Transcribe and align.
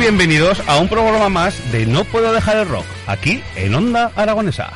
Bienvenidos 0.00 0.62
a 0.68 0.78
un 0.78 0.88
programa 0.88 1.28
más 1.28 1.72
de 1.72 1.84
No 1.84 2.04
Puedo 2.04 2.32
Dejar 2.32 2.58
el 2.58 2.68
Rock, 2.68 2.86
aquí 3.08 3.42
en 3.56 3.74
Onda 3.74 4.12
Aragonesa. 4.14 4.72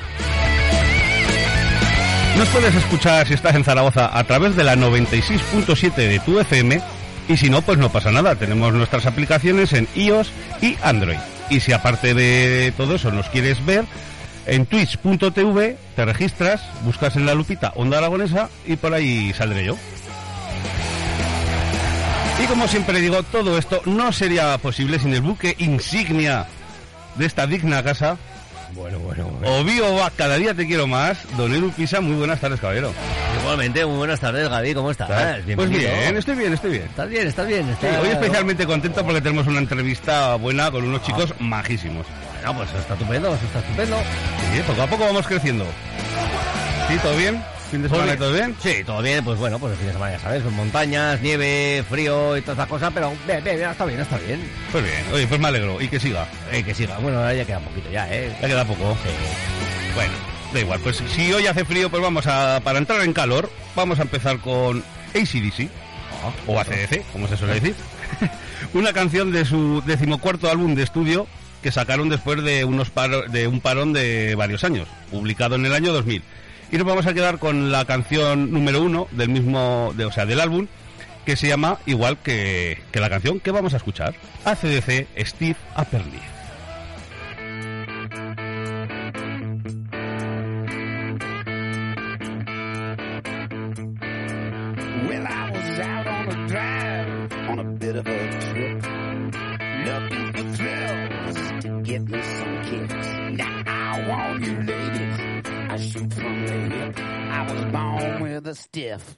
Nos 2.36 2.48
puedes 2.48 2.74
escuchar 2.74 3.26
si 3.28 3.34
estás 3.34 3.54
en 3.54 3.62
Zaragoza 3.62 4.18
a 4.18 4.24
través 4.24 4.56
de 4.56 4.64
la 4.64 4.74
96.7 4.74 5.94
de 5.94 6.18
tu 6.18 6.40
FM 6.40 6.82
y 7.28 7.36
si 7.36 7.50
no, 7.50 7.62
pues 7.62 7.78
no 7.78 7.90
pasa 7.90 8.10
nada, 8.10 8.34
tenemos 8.34 8.74
nuestras 8.74 9.06
aplicaciones 9.06 9.72
en 9.72 9.86
iOS 9.94 10.32
y 10.60 10.76
Android. 10.82 11.18
Y 11.50 11.60
si 11.60 11.72
aparte 11.72 12.14
de 12.14 12.72
todo 12.76 12.96
eso 12.96 13.12
nos 13.12 13.28
quieres 13.28 13.64
ver, 13.64 13.84
en 14.46 14.66
twitch.tv 14.66 15.76
te 15.94 16.04
registras, 16.04 16.62
buscas 16.82 17.14
en 17.14 17.26
la 17.26 17.34
lupita 17.34 17.72
Onda 17.76 17.98
Aragonesa 17.98 18.50
y 18.66 18.74
por 18.74 18.92
ahí 18.92 19.32
saldré 19.32 19.66
yo. 19.66 19.76
Y 22.42 22.46
como 22.46 22.66
siempre 22.66 23.00
digo, 23.00 23.22
todo 23.22 23.56
esto 23.56 23.82
no 23.84 24.12
sería 24.12 24.56
posible 24.58 24.98
sin 24.98 25.14
el 25.14 25.20
buque 25.20 25.54
insignia 25.58 26.46
de 27.14 27.26
esta 27.26 27.46
digna 27.46 27.82
casa. 27.82 28.16
Bueno, 28.74 28.98
bueno, 29.00 29.26
bueno. 29.26 29.56
Obvio 29.58 29.94
va, 29.96 30.10
cada 30.10 30.36
día 30.36 30.54
te 30.54 30.66
quiero 30.66 30.86
más. 30.86 31.18
Don 31.36 31.54
Eru 31.54 31.70
Pisa, 31.70 32.00
muy 32.00 32.16
buenas 32.16 32.40
tardes, 32.40 32.58
caballero. 32.58 32.92
Igualmente, 33.40 33.84
muy 33.84 33.98
buenas 33.98 34.18
tardes, 34.18 34.48
Gaby, 34.48 34.74
¿cómo 34.74 34.90
estás? 34.90 35.08
Pues 35.54 35.68
bien, 35.68 36.16
estoy 36.16 36.34
bien, 36.36 36.52
estoy 36.54 36.70
bien. 36.70 36.82
¿Estás 36.84 37.08
bien? 37.08 37.26
¿Estás 37.28 37.46
bien? 37.46 37.66
Sí, 37.66 37.86
Está- 37.86 38.00
hoy 38.00 38.08
especialmente 38.08 38.66
contento 38.66 39.04
porque 39.04 39.20
tenemos 39.20 39.46
una 39.46 39.58
entrevista 39.58 40.34
buena 40.36 40.70
con 40.70 40.84
unos 40.84 41.02
chicos 41.02 41.34
majísimos. 41.38 42.06
Bueno, 42.42 42.58
pues 42.58 42.74
está 42.80 42.94
estupendo, 42.94 43.28
eso 43.34 43.44
está 43.46 43.58
estupendo. 43.60 43.98
Sí, 44.54 44.62
poco 44.66 44.82
a 44.82 44.86
poco 44.86 45.04
vamos 45.04 45.26
creciendo. 45.26 45.64
¿Sí, 46.88 46.96
todo 47.02 47.16
bien? 47.16 47.42
¿Fin 47.72 47.82
de 47.82 47.88
semana 47.88 48.14
y 48.14 48.16
todo 48.18 48.32
bien? 48.32 48.54
Sí, 48.62 48.84
todo 48.84 49.02
bien, 49.02 49.24
pues 49.24 49.38
bueno, 49.38 49.58
pues 49.58 49.72
el 49.72 49.78
fin 49.78 49.86
de 49.88 49.92
semana 49.94 50.12
ya 50.12 50.18
sabes, 50.20 50.42
con 50.44 50.54
montañas, 50.54 51.20
nieve, 51.22 51.82
frío 51.88 52.36
y 52.36 52.42
todas 52.42 52.58
esas 52.58 52.68
cosas, 52.68 52.90
pero 52.94 53.12
bien, 53.26 53.42
bien, 53.42 53.56
bien, 53.56 53.70
está 53.70 53.84
bien, 53.86 53.98
está 54.00 54.18
bien. 54.18 54.40
Pues 54.70 54.84
bien, 54.84 55.02
oye, 55.12 55.26
pues 55.26 55.40
me 55.40 55.48
alegro. 55.48 55.80
Y 55.80 55.88
que 55.88 55.98
siga. 55.98 56.28
Eh, 56.52 56.62
que 56.62 56.74
siga, 56.74 56.98
bueno, 56.98 57.18
ahora 57.18 57.34
ya 57.34 57.44
queda 57.44 57.58
poquito 57.60 57.90
ya, 57.90 58.06
¿eh? 58.14 58.30
Ya 58.40 58.46
queda 58.46 58.64
poco. 58.64 58.96
Bueno, 59.94 60.12
da 60.52 60.60
igual. 60.60 60.80
Pues 60.80 61.02
si 61.14 61.32
hoy 61.32 61.46
hace 61.46 61.64
frío, 61.64 61.90
pues 61.90 62.02
vamos 62.02 62.26
a, 62.26 62.60
para 62.62 62.78
entrar 62.78 63.00
en 63.02 63.12
calor, 63.12 63.50
vamos 63.74 63.98
a 63.98 64.02
empezar 64.02 64.38
con 64.38 64.84
ACDC, 65.14 65.68
o 66.46 66.60
ACDC, 66.60 67.02
como 67.12 67.26
se 67.26 67.36
suele 67.36 67.54
decir. 67.54 67.74
Una 68.74 68.92
canción 68.92 69.32
de 69.32 69.44
su 69.44 69.82
decimocuarto 69.86 70.50
álbum 70.50 70.74
de 70.74 70.82
estudio 70.82 71.26
que 71.62 71.72
sacaron 71.72 72.08
después 72.08 72.42
de, 72.42 72.64
unos 72.64 72.90
paro- 72.92 73.26
de 73.28 73.46
un 73.46 73.60
parón 73.60 73.92
de 73.92 74.34
varios 74.34 74.62
años, 74.64 74.88
publicado 75.10 75.54
en 75.54 75.64
el 75.66 75.72
año 75.72 75.92
2000. 75.92 76.22
Y 76.72 76.78
nos 76.78 76.86
vamos 76.86 77.06
a 77.06 77.12
quedar 77.12 77.38
con 77.38 77.70
la 77.70 77.84
canción 77.84 78.50
número 78.50 78.82
uno 78.82 79.06
del 79.10 79.28
mismo, 79.28 79.92
de, 79.94 80.06
o 80.06 80.10
sea, 80.10 80.24
del 80.24 80.40
álbum, 80.40 80.68
que 81.26 81.36
se 81.36 81.46
llama 81.46 81.78
igual 81.84 82.16
que, 82.16 82.80
que 82.90 82.98
la 82.98 83.10
canción 83.10 83.40
que 83.40 83.50
vamos 83.50 83.74
a 83.74 83.76
escuchar, 83.76 84.14
ACDC 84.46 85.06
Steve 85.18 85.56
Apperly. 85.74 86.41
Stiff, 108.54 109.16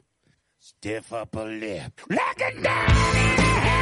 stiff 0.58 1.12
upper 1.12 1.44
lip. 1.44 2.00
Like 2.08 2.40
a 2.40 2.62
dog 2.62 3.73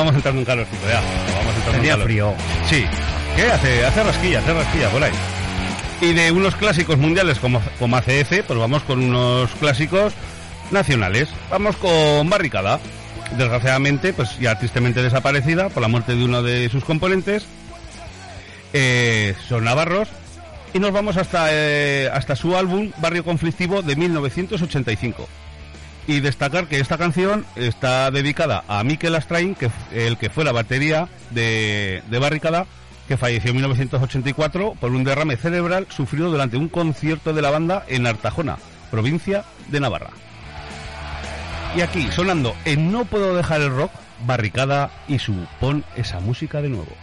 Ya 0.00 0.04
vamos 0.06 0.14
entrando 0.16 0.40
en 0.40 0.46
calorcito, 0.46 0.88
ya. 0.88 1.00
Vamos 1.36 1.54
entrando 1.56 1.70
en 1.72 1.76
Tenía 1.76 1.92
calor. 1.92 2.06
frío. 2.06 2.34
Sí. 2.70 2.84
¿Qué? 3.36 3.42
Hace, 3.50 3.84
hace 3.84 4.02
rasquilla, 4.02 4.38
hace 4.38 4.54
rasquilla 4.54 4.88
por 4.88 5.04
ahí. 5.04 5.12
Y 6.00 6.12
de 6.14 6.32
unos 6.32 6.56
clásicos 6.56 6.96
mundiales 6.96 7.38
como, 7.38 7.60
como 7.78 7.96
ACF, 7.96 8.44
pues 8.46 8.58
vamos 8.58 8.82
con 8.84 9.02
unos 9.02 9.50
clásicos 9.60 10.14
nacionales. 10.70 11.28
Vamos 11.50 11.76
con 11.76 12.30
Barricada. 12.30 12.80
Desgraciadamente, 13.36 14.14
pues 14.14 14.38
ya 14.38 14.58
tristemente 14.58 15.02
desaparecida 15.02 15.68
por 15.68 15.82
la 15.82 15.88
muerte 15.88 16.16
de 16.16 16.24
uno 16.24 16.42
de 16.42 16.70
sus 16.70 16.82
componentes. 16.82 17.44
Eh, 18.72 19.34
son 19.48 19.64
navarros. 19.64 20.08
Y 20.72 20.78
nos 20.78 20.92
vamos 20.92 21.18
hasta, 21.18 21.48
eh, 21.50 22.08
hasta 22.10 22.36
su 22.36 22.56
álbum 22.56 22.90
Barrio 22.98 23.22
Conflictivo 23.22 23.82
de 23.82 23.96
1985. 23.96 25.28
Y 26.06 26.20
destacar 26.20 26.66
que 26.66 26.80
esta 26.80 26.98
canción 26.98 27.44
está 27.56 28.10
dedicada 28.10 28.64
a 28.68 28.82
Mikel 28.82 29.14
Astrain, 29.14 29.54
que 29.54 29.70
el 29.92 30.16
que 30.16 30.30
fue 30.30 30.44
la 30.44 30.52
batería 30.52 31.08
de, 31.30 32.02
de 32.10 32.18
Barricada, 32.18 32.66
que 33.06 33.16
falleció 33.16 33.50
en 33.50 33.56
1984 33.56 34.74
por 34.80 34.92
un 34.92 35.04
derrame 35.04 35.36
cerebral 35.36 35.86
sufrido 35.90 36.30
durante 36.30 36.56
un 36.56 36.68
concierto 36.68 37.32
de 37.32 37.42
la 37.42 37.50
banda 37.50 37.84
en 37.88 38.06
Artajona, 38.06 38.58
provincia 38.90 39.44
de 39.68 39.80
Navarra. 39.80 40.10
Y 41.76 41.82
aquí, 41.82 42.08
sonando 42.10 42.54
en 42.64 42.90
No 42.90 43.04
Puedo 43.04 43.36
Dejar 43.36 43.60
el 43.60 43.70
Rock, 43.70 43.92
Barricada 44.26 44.90
y 45.06 45.18
su 45.18 45.34
Pon 45.60 45.84
esa 45.96 46.20
música 46.20 46.60
de 46.60 46.68
nuevo. 46.68 46.96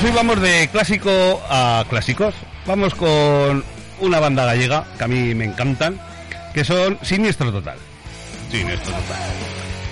Pues 0.00 0.12
hoy 0.12 0.16
vamos 0.16 0.40
de 0.40 0.66
clásico 0.72 1.42
a 1.50 1.84
clásicos. 1.90 2.34
Vamos 2.64 2.94
con 2.94 3.62
una 4.00 4.18
banda 4.18 4.46
gallega 4.46 4.86
que 4.96 5.04
a 5.04 5.06
mí 5.06 5.34
me 5.34 5.44
encantan, 5.44 6.00
que 6.54 6.64
son 6.64 6.98
Siniestro 7.02 7.52
Total. 7.52 7.76
Siniestro 8.50 8.94
Total. 8.94 9.18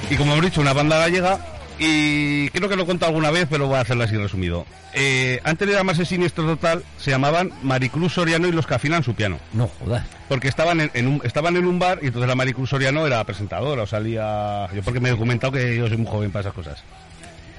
Y 0.09 0.17
como 0.17 0.33
hemos 0.33 0.47
dicho, 0.47 0.63
una 0.63 0.73
banda 0.73 0.97
gallega, 0.97 1.39
y 1.79 2.49
creo 2.49 2.71
que 2.71 2.77
lo 2.77 2.85
he 2.85 2.87
contado 2.87 3.11
alguna 3.11 3.31
vez, 3.31 3.49
pero 3.51 3.67
voy 3.67 3.77
a 3.77 3.81
hacerlo 3.81 4.05
así 4.05 4.17
resumido. 4.17 4.65
Eh, 4.95 5.41
antes 5.45 5.69
de 5.69 5.75
llamarse 5.75 6.07
Siniestro 6.07 6.47
Total, 6.47 6.83
se 6.97 7.11
llamaban 7.11 7.53
Maricruz 7.63 8.15
Soriano 8.15 8.49
y 8.49 8.53
los 8.53 8.67
que 8.67 8.77
afinan 8.77 9.05
su 9.05 9.13
piano. 9.13 9.39
No 9.53 9.69
jodas. 9.69 10.07
Porque 10.27 10.49
estaban 10.49 10.81
en, 10.81 10.91
en 10.95 11.07
un, 11.07 11.21
estaban 11.23 11.55
en 11.57 11.67
un 11.67 11.79
bar 11.79 11.99
y 12.01 12.07
entonces 12.07 12.29
la 12.29 12.35
Maricruz 12.35 12.71
Soriano 12.71 13.07
era 13.07 13.23
presentadora, 13.25 13.83
o 13.83 13.87
salía... 13.87 14.71
Yo 14.75 14.83
porque 14.83 15.01
me 15.01 15.11
he 15.11 15.13
documentado 15.13 15.53
que 15.53 15.77
yo 15.77 15.87
soy 15.87 15.99
muy 15.99 16.11
joven 16.11 16.31
para 16.31 16.41
esas 16.49 16.55
cosas. 16.55 16.83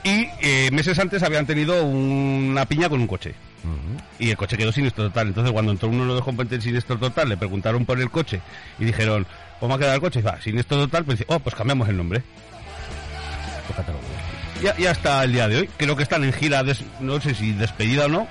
Y 0.04 0.28
eh, 0.42 0.70
meses 0.72 0.98
antes 1.00 1.22
habían 1.24 1.46
tenido 1.46 1.84
una 1.84 2.66
piña 2.66 2.88
con 2.90 3.02
un 3.02 3.08
coche. 3.08 3.34
Y 4.18 4.30
el 4.30 4.38
coche 4.38 4.56
quedó 4.58 4.72
siniestro 4.72 5.06
total. 5.08 5.28
Entonces, 5.28 5.52
cuando 5.52 5.72
entró 5.72 5.90
uno 5.90 6.06
de 6.06 6.14
los 6.16 6.24
componentes 6.24 6.64
siniestro 6.64 6.98
total, 6.98 7.28
le 7.30 7.38
preguntaron 7.38 7.86
por 7.86 8.00
el 8.00 8.10
coche 8.10 8.40
y 8.80 8.86
dijeron, 8.86 9.26
¿cómo 9.60 9.76
ha 9.76 9.78
quedado 9.78 9.96
el 9.96 10.02
coche? 10.02 10.20
Y 10.20 10.22
dice, 10.22 10.34
"Ah, 10.36 10.42
siniestro 10.42 10.78
total. 10.78 11.04
Pues 11.06 11.20
dice, 11.20 11.34
oh, 11.34 11.40
pues 11.40 11.56
cambiamos 11.56 11.90
el 11.90 11.98
nombre. 11.98 12.22
Ya, 14.64 14.76
ya 14.78 14.92
hasta 14.92 15.24
el 15.24 15.34
día 15.34 15.48
de 15.48 15.58
hoy. 15.60 15.70
Creo 15.78 15.96
que 15.96 16.04
están 16.04 16.24
en 16.24 16.34
gira, 16.34 16.64
des- 16.64 16.84
no 17.00 17.20
sé 17.22 17.34
si 17.36 17.52
despedida 17.54 18.06
o 18.06 18.10
no. 18.10 18.28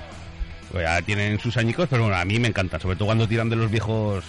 Pues 0.71 0.83
ya 0.83 1.01
tienen 1.01 1.39
sus 1.39 1.57
añicos, 1.57 1.87
pero 1.89 2.03
bueno, 2.03 2.17
a 2.17 2.25
mí 2.25 2.37
me 2.39 2.47
encanta, 2.47 2.79
sobre 2.79 2.95
todo 2.95 3.07
cuando 3.07 3.27
tiran 3.27 3.49
de 3.49 3.55
los 3.55 3.71
viejos 3.71 4.23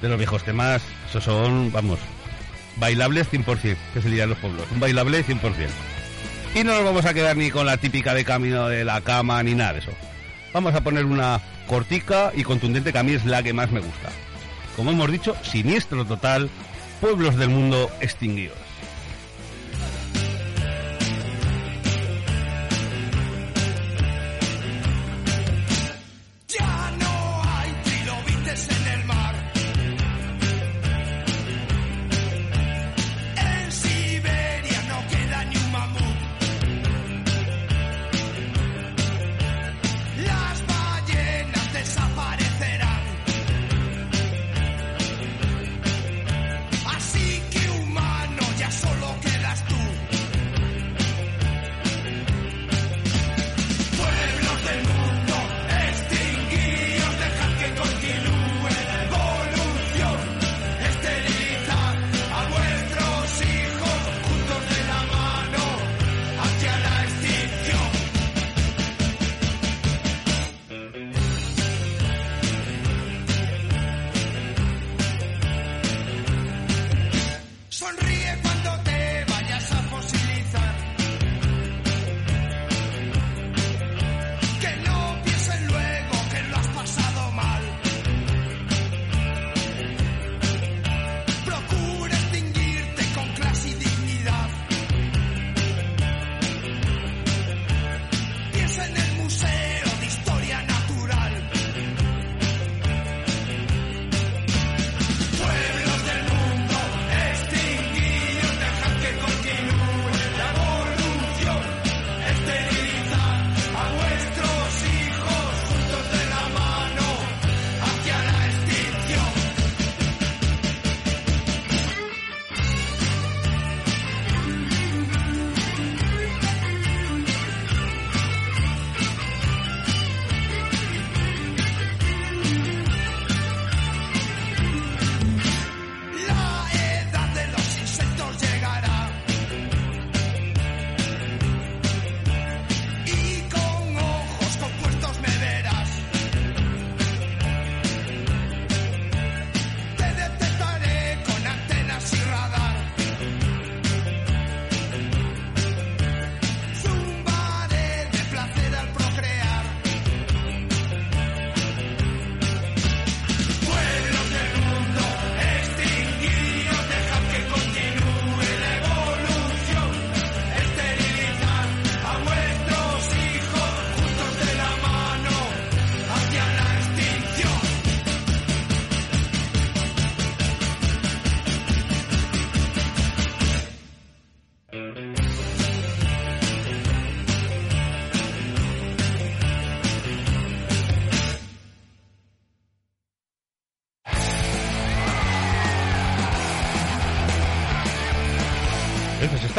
de 0.00 0.08
los 0.08 0.18
viejos 0.18 0.42
temas. 0.44 0.82
Esos 1.08 1.24
son, 1.24 1.70
vamos, 1.72 1.98
bailables 2.76 3.28
100%, 3.32 3.76
que 3.94 4.00
se 4.02 4.08
diría 4.08 4.24
en 4.24 4.30
los 4.30 4.38
pueblos. 4.38 4.66
Un 4.72 4.80
bailable 4.80 5.24
100%. 5.24 5.40
Y 6.54 6.64
no 6.64 6.74
nos 6.74 6.84
vamos 6.84 7.06
a 7.06 7.14
quedar 7.14 7.36
ni 7.36 7.50
con 7.50 7.64
la 7.64 7.78
típica 7.78 8.12
de 8.12 8.24
camino 8.24 8.68
de 8.68 8.84
la 8.84 9.00
cama 9.00 9.42
ni 9.42 9.54
nada 9.54 9.72
de 9.74 9.78
eso. 9.78 9.92
Vamos 10.52 10.74
a 10.74 10.82
poner 10.82 11.06
una 11.06 11.40
cortica 11.66 12.30
y 12.34 12.42
contundente 12.42 12.92
que 12.92 12.98
a 12.98 13.02
mí 13.02 13.12
es 13.12 13.24
la 13.24 13.42
que 13.42 13.54
más 13.54 13.70
me 13.70 13.80
gusta. 13.80 14.10
Como 14.76 14.90
hemos 14.90 15.10
dicho, 15.10 15.34
siniestro 15.42 16.04
total, 16.04 16.50
pueblos 17.00 17.36
del 17.36 17.48
mundo 17.48 17.90
extinguidos. 18.00 18.58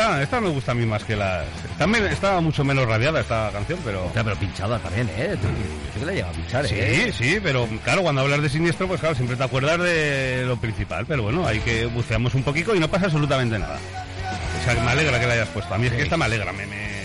Esta, 0.03 0.21
esta 0.23 0.41
me 0.41 0.49
gusta 0.49 0.71
a 0.71 0.75
mí 0.75 0.85
más 0.85 1.03
que 1.03 1.15
las... 1.15 1.45
Está, 1.71 1.87
men- 1.87 2.05
está 2.05 2.39
mucho 2.41 2.63
menos 2.63 2.85
radiada 2.87 3.21
esta 3.21 3.49
canción, 3.51 3.79
pero... 3.83 4.05
Hostia, 4.05 4.23
pero 4.23 4.35
pinchada 4.37 4.79
también, 4.79 5.09
¿eh? 5.17 5.35
Yo 5.95 5.99
que 5.99 6.05
la 6.05 6.11
llega 6.13 6.29
a 6.29 6.31
pinchar, 6.31 6.67
Sí, 6.67 6.75
¿eh? 6.77 7.13
sí, 7.15 7.39
pero 7.41 7.67
claro, 7.83 8.01
cuando 8.03 8.21
hablas 8.21 8.41
de 8.41 8.49
siniestro, 8.49 8.87
pues 8.87 8.99
claro, 8.99 9.15
siempre 9.15 9.35
te 9.37 9.43
acuerdas 9.43 9.79
de 9.79 10.43
lo 10.45 10.57
principal, 10.57 11.05
pero 11.05 11.23
bueno, 11.23 11.45
hay 11.47 11.59
que 11.59 11.85
buceamos 11.85 12.33
un 12.35 12.43
poquito 12.43 12.75
y 12.75 12.79
no 12.79 12.87
pasa 12.89 13.05
absolutamente 13.05 13.57
nada. 13.59 13.77
O 14.61 14.63
sea, 14.63 14.81
me 14.83 14.91
alegra 14.91 15.19
que 15.19 15.27
la 15.27 15.33
hayas 15.33 15.49
puesto. 15.49 15.73
A 15.73 15.77
mí 15.77 15.87
es 15.87 15.93
que 15.93 16.03
esta 16.03 16.17
me 16.17 16.25
alegra, 16.25 16.51
me... 16.53 16.65
me-. 16.65 17.03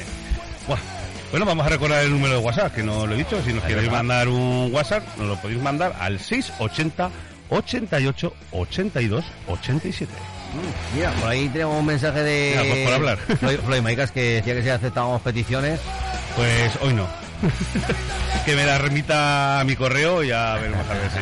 Bueno, 1.30 1.44
vamos 1.44 1.66
a 1.66 1.68
recordar 1.68 2.02
el 2.04 2.10
número 2.10 2.34
de 2.38 2.40
WhatsApp, 2.44 2.74
que 2.74 2.82
no 2.82 3.06
lo 3.06 3.14
he 3.14 3.18
dicho. 3.18 3.42
Si 3.44 3.52
nos 3.52 3.62
queréis 3.64 3.90
mandar 3.90 4.28
un 4.28 4.70
WhatsApp, 4.72 5.02
nos 5.18 5.26
lo 5.28 5.36
podéis 5.36 5.60
mandar 5.60 5.94
al 6.00 6.18
680 6.18 7.10
88 7.50 8.34
82 8.52 9.24
87. 9.46 10.10
Mira, 10.94 11.12
por 11.12 11.28
ahí 11.28 11.48
tenemos 11.48 11.78
un 11.78 11.86
mensaje 11.86 12.22
de... 12.22 12.56
Mira, 12.56 12.74
pues 12.74 12.84
por 12.84 12.94
hablar. 12.94 13.82
Maicas 13.82 14.10
que 14.10 14.34
decía 14.34 14.54
que 14.54 14.62
si 14.62 14.68
aceptábamos 14.68 15.22
peticiones. 15.22 15.80
Pues 16.36 16.72
hoy 16.80 16.94
no. 16.94 17.06
que 18.44 18.56
me 18.56 18.64
la 18.64 18.78
remita 18.78 19.60
a 19.60 19.64
mi 19.64 19.76
correo 19.76 20.22
y 20.22 20.28
ya 20.28 20.54
veremos 20.54 20.88
a 20.88 20.94
ver 20.94 21.10
si... 21.10 21.18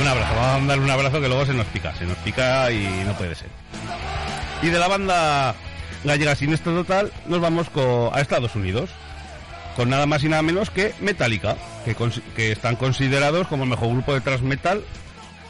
Un 0.00 0.06
abrazo, 0.06 0.34
vamos 0.34 0.48
a 0.48 0.58
mandar 0.58 0.80
un 0.80 0.90
abrazo 0.90 1.20
que 1.20 1.28
luego 1.28 1.44
se 1.44 1.52
nos 1.52 1.66
pica, 1.66 1.94
se 1.94 2.06
nos 2.06 2.16
pica 2.18 2.70
y 2.70 3.02
no 3.06 3.12
puede 3.14 3.34
ser. 3.34 3.48
Y 4.62 4.68
de 4.68 4.78
la 4.78 4.88
banda 4.88 5.54
gallega 6.04 6.34
Siniestro 6.34 6.72
Total 6.74 7.12
nos 7.26 7.40
vamos 7.40 7.68
a 8.12 8.20
Estados 8.20 8.54
Unidos 8.54 8.90
con 9.76 9.88
nada 9.90 10.06
más 10.06 10.24
y 10.24 10.28
nada 10.28 10.42
menos 10.42 10.70
que 10.70 10.94
Metallica, 11.00 11.56
que, 11.84 11.94
que 12.34 12.52
están 12.52 12.76
considerados 12.76 13.46
como 13.46 13.64
el 13.64 13.70
mejor 13.70 13.90
grupo 13.90 14.14
de 14.14 14.20
thrash 14.20 14.40
metal 14.40 14.82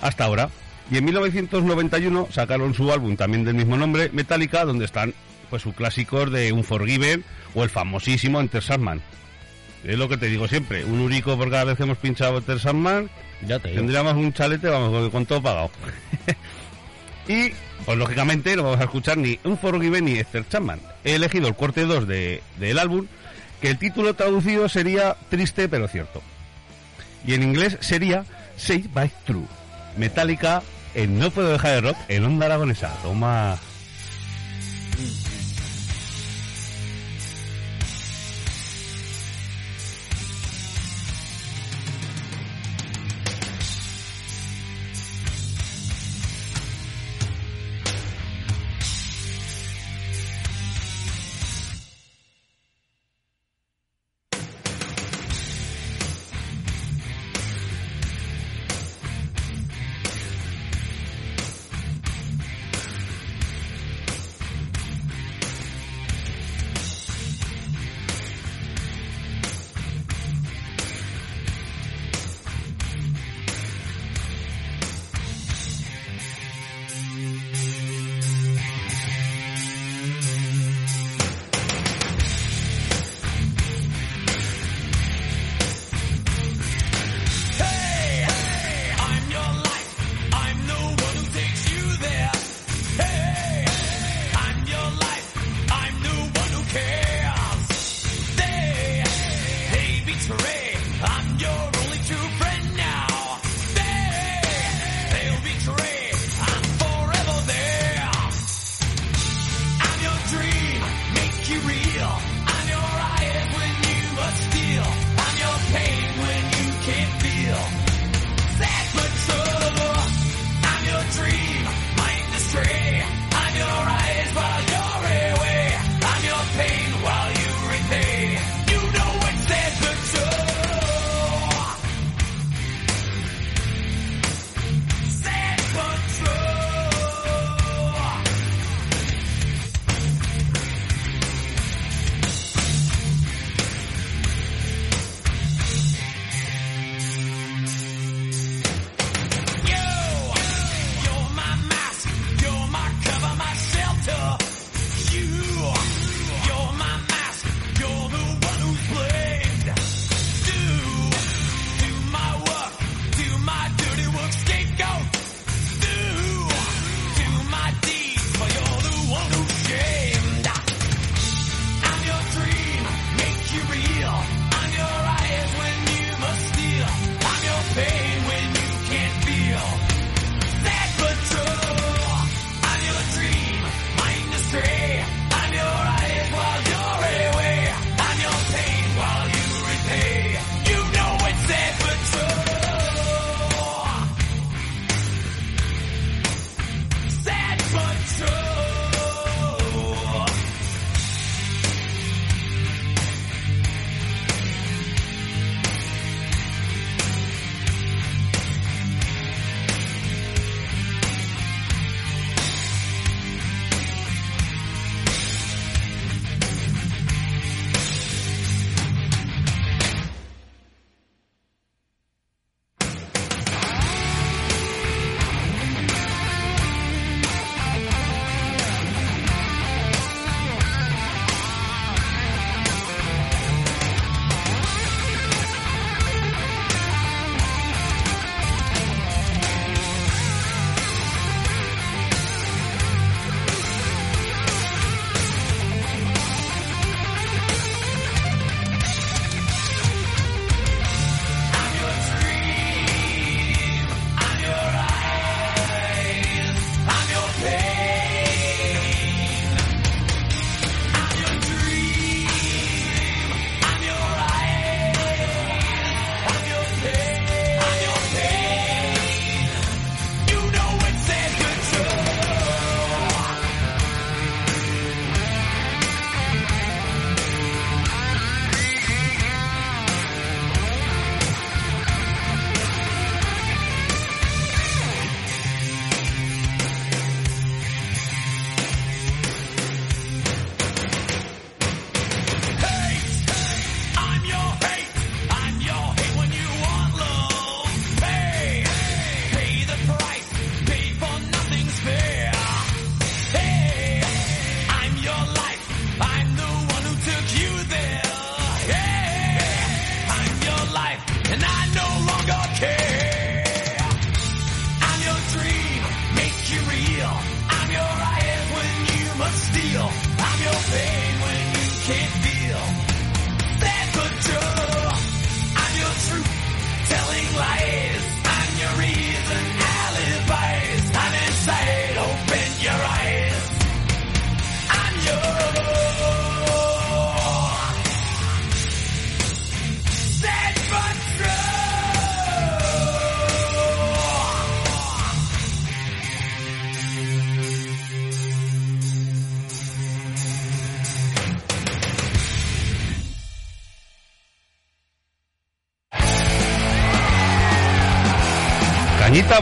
hasta 0.01 0.25
ahora. 0.25 0.51
Y 0.91 0.97
en 0.99 1.05
1991 1.05 2.29
sacaron 2.33 2.75
su 2.75 2.91
álbum 2.93 3.17
también 3.17 3.45
del 3.45 3.55
mismo 3.55 3.77
nombre, 3.77 4.11
Metallica, 4.13 4.65
donde 4.65 4.85
están 4.87 5.15
pues 5.49 5.63
sus 5.63 5.75
clásicos 5.75 6.31
de 6.33 6.53
Unforgiven 6.53 7.25
o 7.55 7.63
el 7.65 7.71
famosísimo 7.71 8.41
Enter 8.41 8.63
Sandman. 8.63 9.01
Es 9.85 9.97
lo 9.99 10.09
que 10.09 10.17
te 10.17 10.27
digo 10.27 10.47
siempre, 10.49 10.85
un 10.85 11.01
urico 11.01 11.37
por 11.37 11.51
cada 11.51 11.65
vez 11.65 11.77
que 11.77 11.85
hemos 11.85 11.99
pinchado 11.99 12.39
Enter 12.39 12.59
Sandman, 12.61 13.09
Ya 13.47 13.59
te 13.59 13.69
digo. 13.69 13.81
tendríamos 13.81 14.15
un 14.15 14.33
chalete, 14.33 14.69
vamos, 14.69 14.91
con- 14.91 15.11
con 15.11 15.27
todo 15.27 15.43
pagado. 15.43 15.71
y, 17.29 17.51
pues 17.85 17.97
lógicamente, 17.99 18.57
no 18.57 18.65
vamos 18.65 18.81
a 18.81 18.85
escuchar 18.85 19.17
ni 19.17 19.39
Unforgiven 19.45 20.05
ni 20.05 20.19
Enter 20.19 20.45
Sandman. 20.49 20.81
He 21.05 21.15
elegido 21.15 21.49
el 21.49 21.55
corte 21.57 21.85
2 21.87 22.07
de, 22.07 22.43
del 22.59 22.79
álbum, 22.79 23.07
que 23.61 23.71
el 23.71 23.79
título 23.79 24.15
traducido 24.15 24.69
sería 24.69 25.17
Triste 25.29 25.69
pero 25.69 25.87
cierto. 25.89 26.23
Y 27.27 27.35
en 27.35 27.43
inglés 27.43 27.77
sería 27.81 28.25
Say 28.57 28.89
by 28.93 29.11
True. 29.25 29.45
Metallica 29.97 30.63
No 30.95 31.31
Puedo 31.31 31.51
Dejar 31.51 31.71
de 31.73 31.81
Rock 31.81 31.97
en 32.09 32.25
Onda 32.25 32.47
Aragonesa. 32.47 32.93
Toma. 33.03 33.59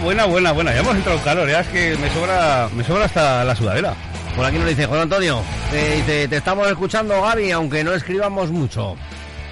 Buena, 0.03 0.27
buena, 0.27 0.53
buena. 0.53 0.73
Ya 0.73 0.81
hemos 0.81 0.97
entrado 0.97 1.19
en 1.19 1.25
calor, 1.25 1.49
ya 1.49 1.61
es 1.61 1.67
que 1.69 1.97
me 1.97 2.09
sobra, 2.11 2.69
me 2.75 2.85
sobra 2.85 3.05
hasta 3.07 3.45
la 3.45 3.55
sudadera. 3.55 3.95
Por 4.37 4.45
aquí 4.45 4.57
nos 4.59 4.69
dice 4.69 4.87
Juan 4.87 5.01
Antonio. 5.03 5.43
dice, 5.73 6.29
te 6.29 6.37
estamos 6.37 6.69
escuchando, 6.69 7.21
Gaby, 7.21 7.51
aunque 7.51 7.83
no 7.83 7.93
escribamos 7.93 8.51
mucho. 8.51 8.97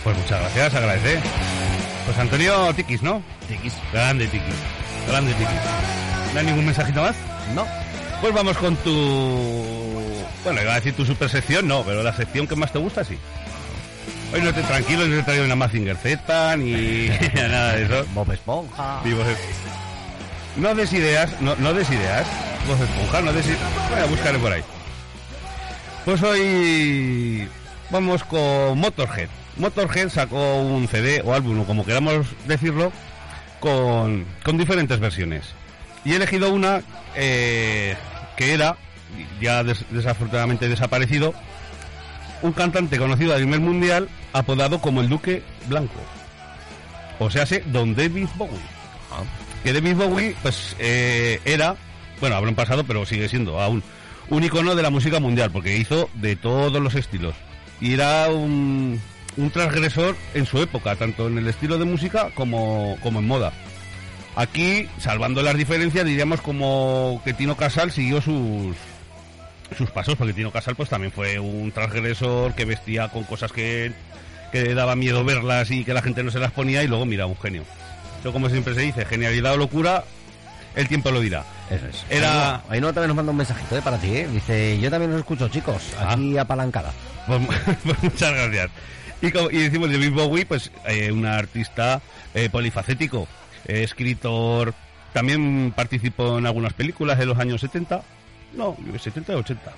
Pues 0.05 0.17
muchas 0.17 0.41
gracias, 0.41 0.75
agradece. 0.75 1.19
Pues 2.07 2.19
Antonio 2.19 2.73
Tikis, 2.75 3.03
¿no? 3.03 3.23
Tiquis. 3.49 3.75
Grande 3.93 4.27
Tikis, 4.29 4.55
grande 5.09 5.33
Tikis. 5.35 5.57
¿No 6.33 6.41
hay 6.41 6.47
ningún 6.47 6.67
mensajito 6.67 7.03
más? 7.03 7.17
No. 7.55 7.67
Pues 8.21 8.33
vamos 8.33 8.57
con 8.59 8.77
tu... 8.77 8.93
Bueno, 10.45 10.63
iba 10.63 10.73
a 10.73 10.77
decir 10.77 10.95
tu 10.95 11.05
super 11.05 11.29
sección, 11.29 11.67
no, 11.67 11.83
pero 11.83 12.03
la 12.03 12.15
sección 12.15 12.47
que 12.47 12.55
más 12.55 12.73
te 12.73 12.79
gusta, 12.79 13.05
sí. 13.05 13.19
Hoy 14.33 14.41
no 14.41 14.53
te 14.53 14.63
tranquilo, 14.63 15.07
no 15.07 15.15
te 15.15 15.21
he 15.21 15.23
traído 15.25 15.45
una 15.45 15.57
Mazinger 15.57 15.97
Z, 15.97 16.57
ni 16.57 17.09
nada 17.35 17.73
de 17.73 17.85
eso. 17.85 18.07
Bob 18.15 18.31
Esponja. 18.33 19.01
No 20.57 20.75
des 20.75 20.93
ideas, 20.93 21.41
no, 21.41 21.55
no 21.57 21.73
des 21.75 21.89
ideas. 21.91 22.27
Vos 22.67 22.81
esponja, 22.81 23.21
no 23.23 23.33
des. 23.33 23.47
Voy 23.91 24.01
a 24.01 24.07
buscaré 24.07 24.39
por 24.39 24.53
ahí. 24.53 24.63
Pues 26.05 26.23
hoy 26.23 27.49
vamos 27.91 28.23
con 28.25 28.79
Motorhead. 28.79 29.29
Motorhead 29.57 30.09
sacó 30.09 30.57
un 30.61 30.87
CD 30.89 31.23
o 31.25 31.33
álbum, 31.35 31.61
o 31.61 31.65
como 31.65 31.85
queramos 31.85 32.27
decirlo, 32.47 32.93
con, 33.61 34.25
con 34.45 34.59
diferentes 34.59 35.01
versiones. 35.01 35.45
Y 36.05 36.13
he 36.13 36.17
elegido 36.17 36.53
una 36.53 36.83
eh, 37.15 37.97
que 38.37 38.53
era, 38.53 38.77
ya 39.41 39.65
des- 39.65 39.85
desafortunadamente 39.91 40.69
desaparecido, 40.69 41.35
un 42.43 42.53
cantante 42.53 42.99
conocido 42.99 43.35
a 43.35 43.39
nivel 43.39 43.61
mundial 43.61 44.09
apodado 44.33 44.81
como 44.81 45.01
el 45.01 45.09
Duque 45.09 45.43
Blanco. 45.69 46.01
O 47.19 47.31
sea, 47.31 47.47
sé, 47.47 47.63
Don 47.67 47.95
David 47.95 48.29
Bowie. 48.37 48.76
Que 49.63 49.73
David 49.73 49.95
Bowie, 49.95 50.37
pues, 50.43 50.77
eh, 50.79 51.41
era, 51.45 51.77
bueno, 52.21 52.37
habrá 52.37 52.49
un 52.49 52.55
pasado, 52.55 52.85
pero 52.85 53.05
sigue 53.07 53.29
siendo 53.29 53.61
aún 53.61 53.83
un 54.29 54.45
icono 54.45 54.75
de 54.75 54.83
la 54.83 54.91
música 54.91 55.21
mundial, 55.21 55.51
porque 55.51 55.77
hizo 55.77 56.11
de 56.15 56.37
todos 56.37 56.83
los 56.83 56.95
estilos. 56.95 57.35
Y 57.81 57.95
era 57.95 58.29
un, 58.31 59.01
un 59.37 59.51
transgresor 59.51 60.17
en 60.35 60.47
su 60.47 60.61
época, 60.61 60.97
tanto 60.97 61.29
en 61.29 61.39
el 61.39 61.47
estilo 61.49 61.79
de 61.79 61.85
música 61.85 62.31
como, 62.35 62.97
como 63.03 63.21
en 63.21 63.27
moda. 63.27 63.53
Aquí, 64.35 64.89
salvando 64.99 65.43
las 65.43 65.57
diferencias, 65.57 66.05
diríamos 66.05 66.41
como 66.41 67.23
que 67.25 67.33
Tino 67.33 67.57
Casal 67.57 67.91
siguió 67.91 68.21
sus, 68.21 68.77
sus 69.77 69.91
pasos, 69.91 70.17
porque 70.17 70.35
Tino 70.35 70.51
Casal 70.51 70.77
pues 70.77 70.89
también 70.89 71.13
fue 71.13 71.39
un 71.39 71.73
transgresor 71.73 72.55
que 72.55 72.65
vestía 72.65 73.09
con 73.09 73.25
cosas 73.25 73.53
que, 73.53 73.93
que 74.53 74.75
daba 74.75 74.95
miedo 74.95 75.25
verlas 75.25 75.71
y 75.71 75.85
que 75.85 75.95
la 75.95 76.03
gente 76.03 76.23
no 76.23 76.31
se 76.31 76.39
las 76.39 76.53
ponía 76.53 76.83
y 76.83 76.87
luego 76.87 77.07
mira, 77.07 77.27
un 77.27 77.37
genio. 77.37 77.65
Eso 78.21 78.33
como 78.33 78.49
siempre 78.49 78.75
se 78.75 78.81
dice, 78.81 79.05
genialidad 79.05 79.55
o 79.55 79.57
locura, 79.57 80.05
el 80.75 80.89
tiempo 80.89 81.11
lo 81.11 81.21
dirá. 81.21 81.45
Eso 81.71 81.87
es. 81.87 82.05
Era- 82.11 82.63
Ahí 82.69 82.81
no 82.81 82.89
también 82.93 83.09
nos 83.09 83.17
manda 83.17 83.31
un 83.31 83.39
mensajito 83.39 83.77
¿eh? 83.77 83.83
para 83.83 83.99
ti, 83.99 84.09
¿eh? 84.17 84.29
Dice, 84.33 84.79
yo 84.81 84.91
también 84.91 85.11
los 85.13 85.21
escucho, 85.21 85.49
chicos. 85.49 85.95
Aquí 86.01 86.37
apalancada. 86.39 86.93
Pues, 87.27 87.41
pues 87.85 88.03
muchas 88.03 88.33
gracias. 88.33 88.71
Y, 89.23 89.31
como- 89.31 89.51
y 89.51 89.59
decimos 89.59 89.91
David 89.91 90.13
Bowie, 90.13 90.47
pues 90.47 90.71
eh, 90.87 91.11
un 91.13 91.25
artista 91.27 92.01
eh, 92.35 92.49
polifacético, 92.51 93.27
eh, 93.67 93.83
escritor, 93.83 94.75
también 95.13 95.73
participó 95.75 96.39
en 96.39 96.47
algunas 96.47 96.73
películas 96.75 97.19
de 97.19 97.25
los 97.27 97.39
años 97.39 97.61
70, 97.63 98.03
no, 98.55 98.77
70 99.03 99.35
o 99.35 99.39
80. 99.39 99.73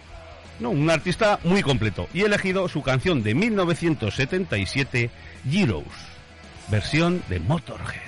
No, 0.60 0.70
un 0.70 0.90
artista 0.90 1.38
muy 1.44 1.62
completo. 1.62 2.08
Y 2.12 2.22
he 2.22 2.26
elegido 2.26 2.68
su 2.68 2.82
canción 2.82 3.22
de 3.22 3.32
1977, 3.36 5.10
Heroes, 5.52 5.86
versión 6.68 7.22
de 7.28 7.38
Motorhead. 7.38 8.07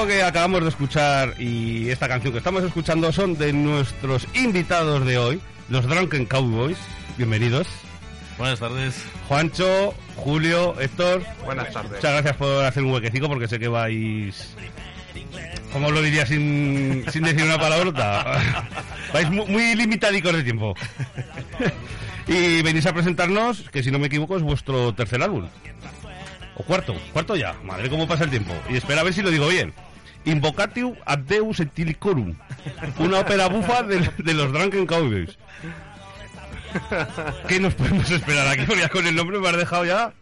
Esto 0.00 0.08
que 0.14 0.22
acabamos 0.22 0.62
de 0.62 0.70
escuchar 0.70 1.34
y 1.38 1.90
esta 1.90 2.08
canción 2.08 2.32
que 2.32 2.38
estamos 2.38 2.62
escuchando 2.64 3.12
son 3.12 3.36
de 3.36 3.52
nuestros 3.52 4.26
invitados 4.32 5.04
de 5.04 5.18
hoy, 5.18 5.42
los 5.68 5.86
Drunken 5.86 6.24
Cowboys. 6.24 6.78
Bienvenidos. 7.18 7.66
Buenas 8.38 8.58
tardes. 8.60 9.04
Juancho, 9.28 9.92
Julio, 10.16 10.80
Héctor. 10.80 11.22
Buenas 11.44 11.70
tardes. 11.74 11.90
Muchas 11.92 12.12
gracias 12.12 12.36
por 12.36 12.64
hacer 12.64 12.82
un 12.82 12.92
huequecico 12.92 13.28
porque 13.28 13.46
sé 13.46 13.58
que 13.58 13.68
vais... 13.68 14.56
¿Cómo 15.70 15.90
lo 15.90 16.00
diría 16.00 16.24
sin, 16.24 17.04
sin 17.12 17.22
decir 17.24 17.42
una 17.42 17.58
palabrota? 17.60 18.40
vais 19.12 19.30
mu- 19.30 19.46
muy 19.46 19.74
limitadicos 19.74 20.32
de 20.34 20.42
tiempo. 20.44 20.74
y 22.26 22.62
venís 22.62 22.86
a 22.86 22.94
presentarnos, 22.94 23.68
que 23.70 23.82
si 23.82 23.90
no 23.90 23.98
me 23.98 24.06
equivoco 24.06 24.34
es 24.38 24.42
vuestro 24.42 24.94
tercer 24.94 25.22
álbum. 25.22 25.46
O 26.56 26.62
cuarto, 26.62 26.94
cuarto 27.12 27.36
ya. 27.36 27.52
Madre, 27.64 27.90
cómo 27.90 28.08
pasa 28.08 28.24
el 28.24 28.30
tiempo. 28.30 28.54
Y 28.70 28.78
espera 28.78 29.02
a 29.02 29.04
ver 29.04 29.12
si 29.12 29.20
lo 29.20 29.28
digo 29.30 29.46
bien. 29.48 29.74
Invocatio 30.24 30.96
ad 31.06 31.18
Deus 31.20 31.60
et 31.60 31.72
Tilicorum. 31.72 32.34
Una 32.98 33.20
ópera 33.20 33.48
bufa 33.48 33.82
de, 33.82 34.34
los 34.34 34.52
Drunken 34.52 34.86
Cowboys. 34.86 35.38
¿Qué 37.48 37.58
nos 37.58 37.74
podemos 37.74 38.10
esperar 38.10 38.46
aquí? 38.48 38.66
Con 38.88 39.06
el 39.06 39.14
nombre 39.14 39.38
me 39.38 39.48
has 39.48 39.56
dejado 39.56 39.84
ya. 39.84 40.12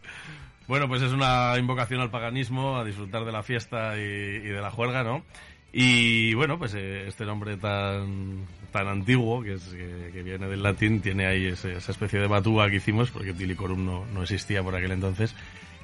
Bueno, 0.66 0.86
pues 0.86 1.02
es 1.02 1.12
una 1.12 1.54
invocación 1.58 2.00
al 2.00 2.10
paganismo, 2.10 2.76
a 2.76 2.84
disfrutar 2.84 3.24
de 3.24 3.32
la 3.32 3.42
fiesta 3.42 3.96
y, 3.96 4.40
de 4.40 4.60
la 4.60 4.70
juerga, 4.70 5.02
¿no? 5.02 5.24
Y 5.72 6.34
bueno, 6.34 6.58
pues 6.58 6.74
eh, 6.74 7.06
este 7.08 7.24
nombre 7.24 7.56
tan 7.56 8.46
tan 8.70 8.86
antiguo, 8.86 9.42
que, 9.42 9.54
es, 9.54 9.62
que, 9.64 10.22
viene 10.22 10.46
del 10.46 10.62
latín, 10.62 11.00
tiene 11.00 11.26
ahí 11.26 11.46
esa 11.46 11.70
especie 11.70 12.20
de 12.20 12.26
batúa 12.26 12.68
que 12.70 12.76
hicimos, 12.76 13.10
porque 13.10 13.32
Tilicorum 13.32 13.84
no, 13.84 14.04
no 14.12 14.22
existía 14.22 14.62
por 14.62 14.74
aquel 14.74 14.92
entonces. 14.92 15.34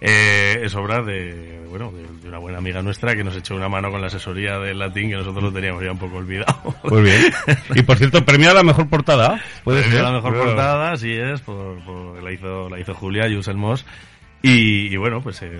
Eh, 0.00 0.61
es 0.62 0.74
obra 0.74 1.02
de, 1.02 1.64
bueno, 1.70 1.90
de, 1.92 2.02
de 2.22 2.28
una 2.28 2.38
buena 2.38 2.59
amiga 2.59 2.83
nuestra 2.83 3.14
que 3.14 3.24
nos 3.24 3.35
echó 3.37 3.54
una 3.54 3.68
mano 3.68 3.90
con 3.90 4.00
la 4.00 4.09
asesoría 4.09 4.59
del 4.59 4.78
latín, 4.78 5.09
que 5.09 5.16
nosotros 5.16 5.42
lo 5.44 5.52
teníamos 5.52 5.83
ya 5.83 5.92
un 5.92 5.98
poco 5.98 6.16
olvidado. 6.16 6.74
Pues 6.83 7.02
bien. 7.04 7.33
Y 7.74 7.83
por 7.83 7.96
cierto, 7.96 8.24
premiada 8.24 8.54
la 8.54 8.62
mejor 8.64 8.88
portada. 8.88 9.40
Puede 9.62 9.83
ser. 9.85 10.02
la 10.02 10.12
mejor 10.12 10.33
Claro. 10.35 10.46
portada, 10.48 10.92
así 10.92 11.12
es, 11.12 11.40
por, 11.40 11.83
por- 11.85 12.22
la 12.22 12.33
hizo 12.33 12.68
la 12.68 12.78
hizo 12.80 12.92
Julia 12.94 13.26
Yusel 13.28 13.57
Moss 13.57 13.87
y, 14.42 14.92
y 14.92 14.96
bueno, 14.96 15.22
pues 15.22 15.40
eh, 15.42 15.59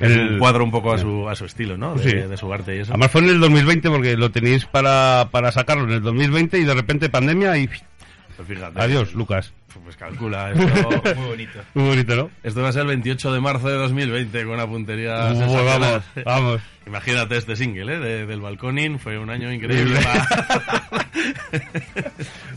es 0.00 0.10
El- 0.10 0.32
un 0.32 0.38
cuadro 0.38 0.64
un 0.64 0.70
poco 0.72 0.92
a 0.92 0.98
su 0.98 1.28
a 1.28 1.36
su 1.36 1.44
estilo, 1.44 1.76
¿no? 1.76 1.94
De, 1.94 2.02
Sí. 2.10 2.16
de 2.16 2.36
su 2.36 2.52
arte 2.52 2.74
y 2.76 2.80
eso. 2.80 2.92
Además 2.92 3.10
fue 3.12 3.20
en 3.20 3.28
el 3.28 3.40
2020 3.40 3.88
porque 3.90 4.16
lo 4.16 4.30
tenéis 4.32 4.64
para, 4.66 5.28
para 5.30 5.52
sacarlo 5.52 5.84
en 5.84 5.90
el 5.92 6.02
2020 6.02 6.58
y 6.58 6.64
de 6.64 6.74
repente 6.74 7.08
pandemia 7.08 7.56
y 7.58 7.68
Pues 7.68 8.48
fíjate. 8.48 8.80
adiós, 8.80 9.14
Lucas. 9.14 9.52
Pues 9.84 9.96
calcula 9.96 10.50
esto. 10.52 11.14
Muy 11.16 11.26
bonito. 11.28 11.60
Muy 11.74 11.88
bonito, 11.88 12.16
¿no? 12.16 12.30
Esto 12.42 12.62
va 12.62 12.68
a 12.68 12.72
ser 12.72 12.82
el 12.82 12.88
28 12.88 13.32
de 13.32 13.40
marzo 13.40 13.68
de 13.68 13.74
2020 13.76 14.44
con 14.44 14.54
una 14.54 14.66
puntería 14.66 15.32
Uy, 15.32 15.38
vamos, 15.64 16.02
vamos. 16.24 16.60
Imagínate 16.86 17.36
este 17.36 17.54
single, 17.56 17.94
¿eh? 17.94 17.98
De- 17.98 18.26
del 18.26 18.40
balconing, 18.40 18.98
fue 18.98 19.18
un 19.18 19.30
año 19.30 19.52
increíble. 19.52 19.98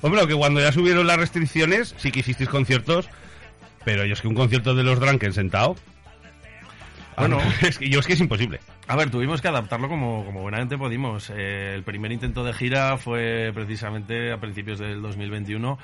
Hombre, 0.02 0.21
aunque 0.21 0.36
cuando 0.36 0.60
ya 0.60 0.71
subieron 0.71 1.08
las 1.08 1.17
restricciones, 1.17 1.93
sí 1.97 2.12
que 2.12 2.19
hicisteis 2.21 2.49
conciertos, 2.49 3.10
pero 3.86 4.06
yo 4.06 4.13
es 4.13 4.21
que 4.21 4.28
un 4.28 4.36
concierto 4.36 4.76
de 4.76 4.84
los 4.84 4.99
Drunken 4.99 5.34
sentado. 5.34 5.76
Bueno. 7.17 7.38
No, 7.38 7.43
es 7.67 7.78
que 7.78 7.89
yo 7.89 7.99
es 7.99 8.08
que 8.08 8.13
es 8.13 8.19
imposible. 8.19 8.60
A 8.88 8.95
ver, 8.95 9.10
tuvimos 9.10 9.41
que 9.41 9.47
adaptarlo 9.47 9.88
como, 9.88 10.26
como 10.26 10.41
buenamente 10.41 10.78
pudimos. 10.78 11.32
Eh, 11.36 11.73
el 11.76 11.84
primer 11.84 12.12
intento 12.12 12.43
de 12.43 12.54
gira 12.54 12.97
fue 12.97 13.52
precisamente 13.54 14.32
a 14.32 14.38
principios 14.39 14.80
del 14.80 15.02
2021. 15.02 15.78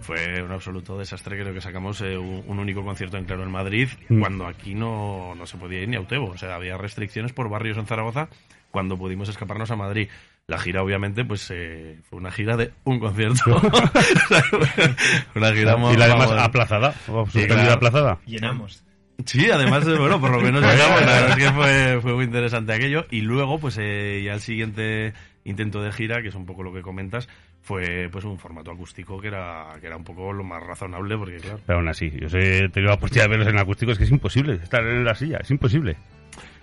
Fue 0.00 0.42
un 0.42 0.52
absoluto 0.52 0.98
desastre, 0.98 1.38
creo 1.40 1.54
que 1.54 1.60
sacamos 1.60 2.00
eh, 2.00 2.16
un, 2.18 2.44
un 2.46 2.58
único 2.58 2.84
concierto 2.84 3.16
en 3.16 3.24
Claro 3.24 3.42
en 3.42 3.50
Madrid, 3.50 3.88
Mm. 4.08 4.20
cuando 4.20 4.46
aquí 4.46 4.74
no, 4.74 5.34
no 5.34 5.46
se 5.46 5.56
podía 5.56 5.80
ir 5.80 5.88
ni 5.88 5.96
a 5.96 6.00
Utebo. 6.00 6.30
O 6.30 6.38
sea, 6.38 6.54
había 6.56 6.76
restricciones 6.76 7.32
por 7.32 7.48
barrios 7.48 7.78
en 7.78 7.86
Zaragoza 7.86 8.28
cuando 8.70 8.98
pudimos 8.98 9.28
escaparnos 9.28 9.70
a 9.70 9.76
Madrid. 9.76 10.08
La 10.46 10.58
gira, 10.58 10.82
obviamente, 10.82 11.24
pues 11.24 11.50
eh, 11.54 12.00
fue 12.10 12.18
una 12.18 12.30
gira 12.30 12.56
de 12.58 12.72
un 12.84 12.98
concierto. 12.98 13.56
una 15.34 15.52
gira 15.52 15.76
y 15.92 15.96
la 15.96 16.04
además 16.04 16.28
vamos, 16.28 16.42
aplazada, 16.44 16.92
suspendida 17.06 17.72
aplazada. 17.74 18.18
Llenamos. 18.26 18.82
Sí, 19.24 19.48
además, 19.50 19.86
bueno, 19.86 20.20
por 20.20 20.30
lo 20.30 20.40
menos 20.40 20.60
llegamos, 20.70 21.00
la 21.02 21.12
verdad 21.12 21.38
es 21.38 21.44
que 21.44 21.52
fue, 21.52 21.98
fue 22.02 22.14
muy 22.14 22.24
interesante 22.24 22.72
aquello. 22.72 23.06
Y 23.10 23.20
luego, 23.22 23.58
pues 23.58 23.78
eh, 23.80 24.22
ya 24.24 24.34
el 24.34 24.40
siguiente 24.40 25.14
intento 25.44 25.80
de 25.82 25.92
gira, 25.92 26.20
que 26.20 26.28
es 26.28 26.34
un 26.34 26.46
poco 26.46 26.62
lo 26.62 26.72
que 26.72 26.82
comentas, 26.82 27.28
fue 27.64 28.10
pues 28.12 28.24
un 28.26 28.38
formato 28.38 28.70
acústico 28.70 29.18
que 29.18 29.28
era, 29.28 29.68
que 29.80 29.86
era 29.86 29.96
un 29.96 30.04
poco 30.04 30.32
lo 30.32 30.44
más 30.44 30.62
razonable, 30.62 31.16
porque 31.16 31.38
claro, 31.38 31.60
Pero 31.66 31.78
aún 31.78 31.88
así, 31.88 32.10
yo 32.10 32.28
sé, 32.28 32.58
he 32.64 32.68
tenido 32.68 32.90
la 32.90 32.96
oportunidad 32.96 33.24
de 33.24 33.30
verlos 33.30 33.48
en 33.48 33.58
acústico, 33.58 33.90
es 33.90 33.98
que 33.98 34.04
es 34.04 34.10
imposible 34.10 34.60
estar 34.62 34.84
en 34.84 35.02
la 35.02 35.14
silla, 35.14 35.38
es 35.40 35.50
imposible. 35.50 35.96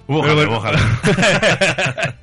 ojalá, 0.06 0.80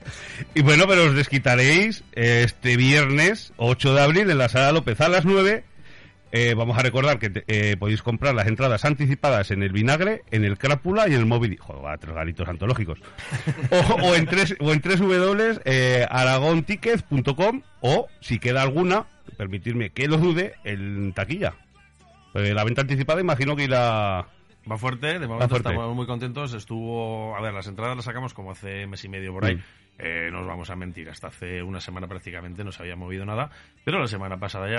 y 0.55 0.63
bueno, 0.63 0.85
pero 0.87 1.07
os 1.07 1.15
desquitaréis 1.15 2.05
este 2.13 2.77
viernes 2.77 3.53
8 3.57 3.95
de 3.95 4.01
abril 4.01 4.31
en 4.31 4.39
la 4.39 4.49
sala 4.49 4.71
López 4.71 5.01
a 5.01 5.09
las 5.09 5.25
9. 5.25 5.65
Eh, 6.31 6.55
vamos 6.55 6.77
a 6.79 6.83
recordar 6.83 7.19
que 7.19 7.31
te- 7.31 7.45
eh, 7.47 7.77
podéis 7.79 8.03
comprar 8.03 8.35
las 8.35 8.47
entradas 8.47 8.85
anticipadas 8.85 9.51
en 9.51 9.63
el 9.63 9.73
Vinagre, 9.73 10.23
en 10.31 10.45
el 10.45 10.59
Crápula 10.59 11.09
y 11.09 11.15
en 11.15 11.21
el 11.21 11.27
Móvil. 11.27 11.59
Joder, 11.59 11.85
va, 11.85 11.97
tres 11.97 12.15
galitos 12.15 12.47
antológicos. 12.49 13.01
o, 13.71 13.95
o 14.09 14.15
en 14.15 14.27
tres 14.27 14.55
o 14.61 14.73
en 14.73 14.81
tres 14.81 15.01
w, 15.01 15.61
eh, 15.65 16.07
aragontickets.com 16.11 17.63
o, 17.81 18.09
si 18.21 18.39
queda 18.39 18.63
alguna, 18.63 19.07
permitidme 19.37 19.91
que 19.91 20.07
lo 20.09 20.19
dude, 20.19 20.55
en 20.65 21.13
taquilla. 21.13 21.55
Eh, 22.35 22.53
la 22.55 22.65
venta 22.65 22.83
anticipada 22.83 23.21
imagino 23.21 23.57
que 23.57 23.65
irá... 23.65 24.27
Va 24.71 24.77
fuerte, 24.77 25.19
de 25.19 25.27
momento 25.27 25.49
fuerte. 25.49 25.71
estamos 25.71 25.97
muy 25.97 26.05
contentos. 26.07 26.53
Estuvo, 26.53 27.35
a 27.35 27.41
ver, 27.41 27.55
las 27.55 27.67
entradas 27.67 27.97
las 27.97 28.05
sacamos 28.05 28.35
como 28.35 28.51
hace 28.51 28.87
mes 28.87 29.03
y 29.03 29.09
medio 29.09 29.33
por 29.33 29.47
ahí. 29.47 29.59
Eh, 30.01 30.29
no 30.31 30.43
os 30.43 30.47
vamos 30.47 30.71
a 30.71 30.77
mentir, 30.77 31.11
hasta 31.11 31.27
hace 31.27 31.61
una 31.61 31.81
semana 31.81 32.07
prácticamente 32.07 32.63
no 32.63 32.71
se 32.71 32.83
había 32.83 32.95
movido 32.95 33.25
nada, 33.25 33.51
pero 33.85 33.99
la 33.99 34.07
semana 34.07 34.39
pasada 34.39 34.71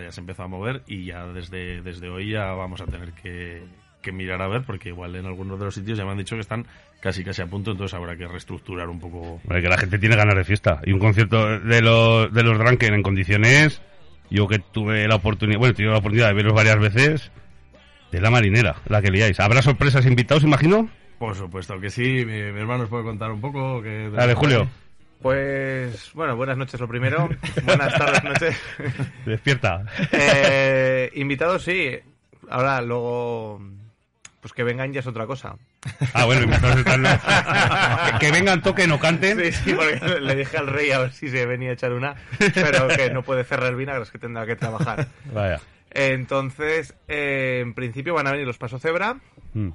ya, 0.00 0.10
se 0.10 0.20
empezó 0.20 0.44
a 0.44 0.48
mover 0.48 0.82
y 0.86 1.04
ya 1.04 1.26
desde, 1.26 1.82
desde 1.82 2.08
hoy 2.08 2.30
ya 2.30 2.52
vamos 2.52 2.80
a 2.80 2.86
tener 2.86 3.12
que, 3.12 3.64
mirar 4.12 4.40
a 4.40 4.48
ver, 4.48 4.62
porque 4.62 4.88
igual 4.88 5.14
en 5.14 5.26
algunos 5.26 5.58
de 5.58 5.66
los 5.66 5.74
sitios 5.74 5.98
ya 5.98 6.06
me 6.06 6.12
han 6.12 6.18
dicho 6.18 6.36
que 6.36 6.40
están 6.40 6.66
casi 7.00 7.22
casi 7.22 7.42
a 7.42 7.46
punto, 7.46 7.72
entonces 7.72 7.94
habrá 7.94 8.16
que 8.16 8.26
reestructurar 8.26 8.88
un 8.88 8.98
poco. 8.98 9.40
Hombre, 9.44 9.60
que 9.60 9.68
la 9.68 9.76
gente 9.76 9.98
tiene 9.98 10.16
ganas 10.16 10.36
de 10.36 10.44
fiesta. 10.44 10.80
Y 10.84 10.92
un 10.92 10.98
concierto 10.98 11.58
de 11.58 11.82
los, 11.82 12.32
de 12.32 12.42
los 12.42 12.58
en 12.82 13.02
condiciones, 13.02 13.82
yo 14.30 14.48
que 14.48 14.58
tuve 14.58 15.06
la 15.06 15.16
oportunidad, 15.16 15.58
bueno, 15.58 15.74
tenido 15.74 15.92
la 15.92 15.98
oportunidad 15.98 16.28
de 16.28 16.34
verlos 16.34 16.54
varias 16.54 16.78
veces, 16.78 17.30
de 18.10 18.20
la 18.22 18.30
marinera, 18.30 18.76
la 18.86 19.02
que 19.02 19.10
liáis. 19.10 19.38
¿Habrá 19.38 19.60
sorpresas 19.60 20.06
invitados, 20.06 20.44
imagino? 20.44 20.88
Por 21.22 21.36
supuesto 21.36 21.78
que 21.78 21.88
sí, 21.88 22.24
mi, 22.26 22.50
mi 22.50 22.60
hermano 22.60 22.82
os 22.82 22.88
puede 22.90 23.04
contar 23.04 23.30
un 23.30 23.40
poco. 23.40 23.80
Que, 23.80 24.10
Dale, 24.10 24.34
Julio, 24.34 24.68
Pues, 25.20 26.10
bueno, 26.14 26.34
buenas 26.34 26.56
noches 26.56 26.80
lo 26.80 26.88
primero. 26.88 27.28
buenas 27.62 27.94
tardes, 27.96 28.24
noches. 28.24 28.56
despierta. 29.24 29.84
Eh, 30.10 31.12
invitados, 31.14 31.62
sí. 31.62 31.96
Ahora, 32.50 32.82
luego, 32.82 33.62
pues 34.40 34.52
que 34.52 34.64
vengan 34.64 34.92
ya 34.92 34.98
es 34.98 35.06
otra 35.06 35.24
cosa. 35.28 35.54
Ah, 36.12 36.24
bueno, 36.24 36.42
invitados 36.42 36.78
están, 36.78 37.04
que, 37.04 38.18
que 38.26 38.32
vengan, 38.32 38.60
toquen 38.60 38.90
o 38.90 38.98
canten. 38.98 39.38
Sí, 39.38 39.52
sí, 39.52 39.74
porque 39.74 40.18
le 40.18 40.34
dije 40.34 40.56
al 40.56 40.66
rey 40.66 40.90
a 40.90 40.98
ver 40.98 41.12
si 41.12 41.28
se 41.28 41.46
venía 41.46 41.70
a 41.70 41.74
echar 41.74 41.92
una, 41.92 42.16
pero 42.52 42.88
que 42.88 43.10
no 43.10 43.22
puede 43.22 43.44
cerrar 43.44 43.68
el 43.70 43.76
vinagre, 43.76 44.02
es 44.02 44.10
que 44.10 44.18
tendrá 44.18 44.44
que 44.44 44.56
trabajar. 44.56 45.06
Vaya. 45.32 45.60
Entonces, 45.92 46.94
eh, 47.06 47.60
en 47.62 47.74
principio 47.74 48.12
van 48.12 48.26
a 48.26 48.32
venir 48.32 48.44
los 48.44 48.58
Paso 48.58 48.80
Cebra. 48.80 49.18
Mm. 49.54 49.68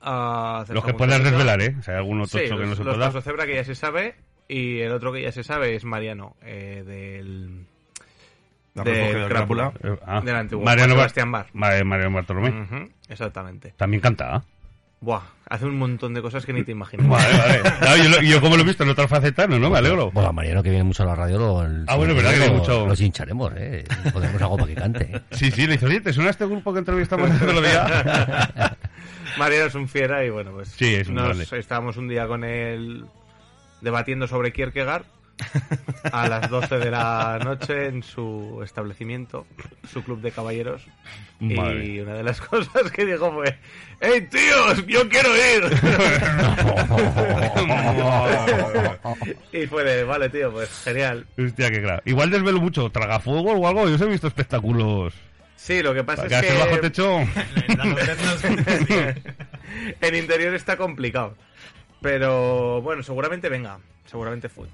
A 0.00 0.60
hacer 0.60 0.74
Los 0.74 0.84
que 0.84 0.94
puedas 0.94 1.22
desvelar, 1.22 1.60
¿eh? 1.62 1.74
O 1.78 1.82
sea, 1.82 1.94
hay 1.94 1.98
alguno 1.98 2.26
Sí, 2.26 2.38
tocho 2.38 2.56
que 2.56 2.62
no 2.62 2.68
los, 2.68 2.78
se 2.78 2.84
los 2.84 2.94
pueda. 2.94 3.06
Paso 3.08 3.20
Cebra 3.22 3.46
que 3.46 3.54
ya 3.54 3.64
se 3.64 3.74
sabe 3.74 4.14
y 4.48 4.80
el 4.80 4.92
otro 4.92 5.12
que 5.12 5.22
ya 5.22 5.32
se 5.32 5.42
sabe 5.42 5.74
es 5.74 5.84
Mariano, 5.84 6.36
eh, 6.42 6.82
del... 6.86 7.66
La 8.74 8.82
del 8.84 9.26
Crápula. 9.28 9.72
Eh, 9.82 9.96
ah, 10.06 10.20
Del 10.22 10.36
antiguo 10.36 10.62
Mariano 10.62 10.94
Sebastián 10.94 11.32
Bar. 11.32 11.46
Ma- 11.54 11.82
Mariano 11.82 12.14
Bartolomé. 12.14 12.90
Exactamente. 13.08 13.72
También 13.76 14.02
canta, 14.02 14.36
¿ah? 14.36 14.44
Buah, 15.06 15.22
hace 15.48 15.64
un 15.66 15.78
montón 15.78 16.14
de 16.14 16.20
cosas 16.20 16.44
que 16.44 16.52
ni 16.52 16.64
te 16.64 16.72
imaginas. 16.72 17.06
Vale, 17.08 17.38
vale. 17.38 17.60
Claro, 17.78 18.22
yo, 18.22 18.40
como 18.40 18.56
lo 18.56 18.62
he 18.62 18.66
visto 18.66 18.82
en 18.82 18.88
otras 18.88 19.08
facetas, 19.08 19.48
no, 19.48 19.56
no, 19.56 19.70
me 19.70 19.78
alegro. 19.78 20.10
Bueno, 20.10 20.30
a 20.30 20.32
Mariano 20.32 20.64
que 20.64 20.70
viene 20.70 20.82
mucho 20.82 21.04
a 21.04 21.06
la 21.06 21.14
radio, 21.14 21.38
lo, 21.38 21.62
el- 21.62 21.84
Ah, 21.86 21.94
bueno, 21.94 22.12
es 22.12 22.24
verdad 22.24 22.44
que 22.44 22.50
mucho. 22.50 22.84
Los 22.88 23.00
hincharemos, 23.00 23.52
¿eh? 23.56 23.84
Podemos 24.12 24.42
algo 24.42 24.56
para 24.56 24.66
que 24.68 24.74
cante. 24.74 25.04
¿eh? 25.16 25.20
Sí, 25.30 25.52
sí, 25.52 25.64
le 25.68 25.74
dice, 25.74 25.86
oye, 25.86 26.00
¿te 26.00 26.12
suena 26.12 26.30
este 26.30 26.44
grupo 26.44 26.72
que 26.72 26.80
entrevistamos 26.80 27.30
el 27.30 27.36
otro 27.48 27.60
día? 27.62 28.76
Mariano 29.38 29.66
es 29.66 29.74
un 29.76 29.88
fiera 29.88 30.24
y 30.24 30.30
bueno, 30.30 30.50
pues 30.50 30.70
Sí, 30.70 30.96
es 30.96 31.06
un 31.06 31.14
nos 31.14 31.52
estábamos 31.52 31.96
un 31.98 32.08
día 32.08 32.26
con 32.26 32.42
él 32.42 33.04
debatiendo 33.82 34.26
sobre 34.26 34.52
Kierkegaard 34.52 35.04
a 36.12 36.28
las 36.28 36.48
12 36.48 36.78
de 36.78 36.90
la 36.90 37.38
noche 37.42 37.86
en 37.86 38.02
su 38.02 38.60
establecimiento, 38.64 39.46
su 39.90 40.02
club 40.02 40.20
de 40.20 40.32
caballeros. 40.32 40.82
Madre. 41.40 41.86
Y 41.86 42.00
una 42.00 42.14
de 42.14 42.22
las 42.22 42.40
cosas 42.40 42.90
que 42.90 43.04
dijo 43.04 43.32
fue, 43.32 43.58
¡Hey, 44.00 44.26
tíos! 44.30 44.86
¡Yo 44.86 45.08
quiero 45.08 45.36
ir! 45.36 45.64
y 49.52 49.66
fue 49.66 49.84
de, 49.84 50.04
vale, 50.04 50.28
tío, 50.30 50.50
pues 50.52 50.70
genial. 50.84 51.26
Hostia, 51.38 51.70
qué 51.70 51.82
claro. 51.82 52.02
Igual 52.04 52.30
desvelo 52.30 52.60
mucho, 52.60 52.90
tragafuego 52.90 53.52
o 53.52 53.68
algo. 53.68 53.88
Yo 53.88 53.96
os 53.96 54.00
he 54.00 54.06
visto 54.06 54.26
espectáculos. 54.26 55.14
Sí, 55.56 55.82
lo 55.82 55.94
que 55.94 56.04
pasa 56.04 56.22
Para 56.22 56.40
es 56.40 56.46
que 56.46 56.52
que... 56.52 56.58
bajo 56.58 56.80
techo. 56.80 57.18
en 60.00 60.14
interior 60.14 60.54
está 60.54 60.76
complicado. 60.76 61.36
Pero 62.00 62.80
bueno, 62.82 63.02
seguramente 63.02 63.48
venga. 63.48 63.78
Seguramente 64.04 64.48
fue. 64.48 64.68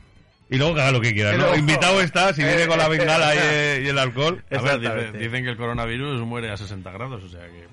Y 0.53 0.59
luego 0.59 0.75
que 0.75 0.81
haga 0.83 0.93
lo 0.93 1.01
que 1.01 1.13
quiera, 1.13 1.33
¿no? 1.37 1.39
Pero- 1.47 1.57
Invitado 1.57 2.01
está, 2.01 2.33
si 2.33 2.43
viene 2.45 2.67
con 2.67 2.79
la 2.79 2.87
bengala 2.89 3.35
y, 3.35 3.85
y 3.85 3.89
el 3.89 3.99
alcohol. 3.99 4.45
A 4.51 4.61
ver, 4.61 5.13
dicen 5.13 5.45
que 5.45 5.51
el 5.51 5.57
coronavirus 5.57 6.21
muere 6.27 6.51
a 6.51 6.57
60 6.57 6.91
grados, 6.93 7.25
o 7.25 7.29
sea 7.29 7.41
que... 7.49 7.67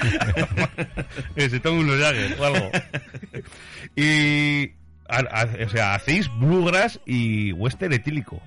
Eh, 1.36 1.50
se 1.50 1.60
toma 1.60 1.80
unos 1.80 1.98
llagues 1.98 2.38
o 2.38 2.44
algo. 2.44 2.70
Y. 3.96 4.70
o 5.08 5.68
sea, 5.68 5.94
hacéis 5.94 6.28
bluegrass 6.38 7.00
y 7.06 7.52
western 7.52 7.92
etílico. 7.92 8.40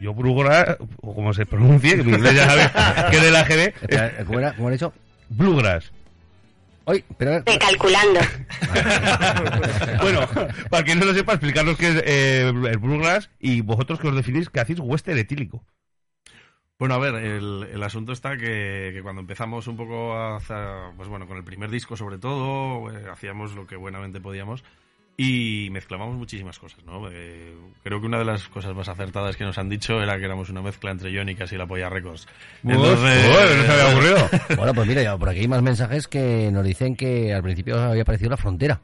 Yo 0.00 0.14
bluegrass, 0.14 0.76
o 1.00 1.14
como 1.14 1.32
se 1.32 1.46
pronuncie, 1.46 2.02
que 2.04 2.10
ya 2.34 2.46
sabe 2.46 2.70
que 3.10 3.18
de 3.20 3.30
la 3.30 3.44
GB, 3.44 3.74
Espera, 3.80 4.12
¿Cómo 4.26 4.38
era? 4.38 4.52
¿Cómo 4.52 4.68
han 4.68 4.74
hecho? 4.74 4.92
bluegrass. 5.30 5.92
Pero 7.18 7.42
Recalculando. 7.44 8.20
Bueno, 10.02 10.20
para 10.70 10.84
que 10.84 10.94
no 10.94 11.04
lo 11.04 11.14
sepa, 11.14 11.32
explicaros 11.32 11.76
qué 11.76 11.88
es 11.88 12.02
eh, 12.04 12.48
el 12.48 12.78
bluegrass 12.78 13.30
y 13.38 13.60
vosotros 13.60 13.98
que 13.98 14.08
os 14.08 14.14
definís 14.16 14.48
que 14.48 14.60
hacéis 14.60 14.78
western 14.80 15.18
etílico. 15.18 15.64
Bueno, 16.78 16.94
a 16.94 16.98
ver, 16.98 17.14
el, 17.16 17.68
el 17.72 17.82
asunto 17.82 18.12
está 18.12 18.36
que, 18.36 18.92
que 18.94 19.00
cuando 19.02 19.20
empezamos 19.20 19.66
un 19.66 19.76
poco 19.76 20.14
a 20.14 20.36
hacer, 20.36 20.94
pues 20.96 21.08
bueno, 21.08 21.26
con 21.26 21.36
el 21.36 21.44
primer 21.44 21.70
disco 21.70 21.96
sobre 21.96 22.18
todo, 22.18 22.90
eh, 22.92 23.06
hacíamos 23.10 23.54
lo 23.54 23.66
que 23.66 23.76
buenamente 23.76 24.20
podíamos 24.20 24.62
y 25.20 25.68
mezclábamos 25.72 26.16
muchísimas 26.16 26.60
cosas, 26.60 26.78
¿no? 26.84 27.10
Eh, 27.10 27.52
creo 27.82 28.00
que 28.00 28.06
una 28.06 28.20
de 28.20 28.24
las 28.24 28.46
cosas 28.46 28.72
más 28.76 28.88
acertadas 28.88 29.36
que 29.36 29.42
nos 29.42 29.58
han 29.58 29.68
dicho 29.68 30.00
era 30.00 30.16
que 30.16 30.24
éramos 30.24 30.48
una 30.48 30.62
mezcla 30.62 30.92
entre 30.92 31.12
Jónicas 31.12 31.50
y 31.52 31.56
la 31.56 31.66
Polla 31.66 31.90
Records. 31.90 32.28
Entonces, 32.62 33.26
no 33.26 33.64
se 33.64 33.72
había 33.72 33.88
ocurrido. 33.88 34.28
Bueno, 34.56 34.74
pues 34.74 34.86
mira, 34.86 35.02
ya 35.02 35.18
por 35.18 35.28
aquí 35.28 35.40
hay 35.40 35.48
más 35.48 35.60
mensajes 35.60 36.06
que 36.06 36.50
nos 36.52 36.64
dicen 36.64 36.94
que 36.94 37.34
al 37.34 37.42
principio 37.42 37.80
había 37.80 38.02
aparecido 38.02 38.30
la 38.30 38.36
frontera. 38.36 38.80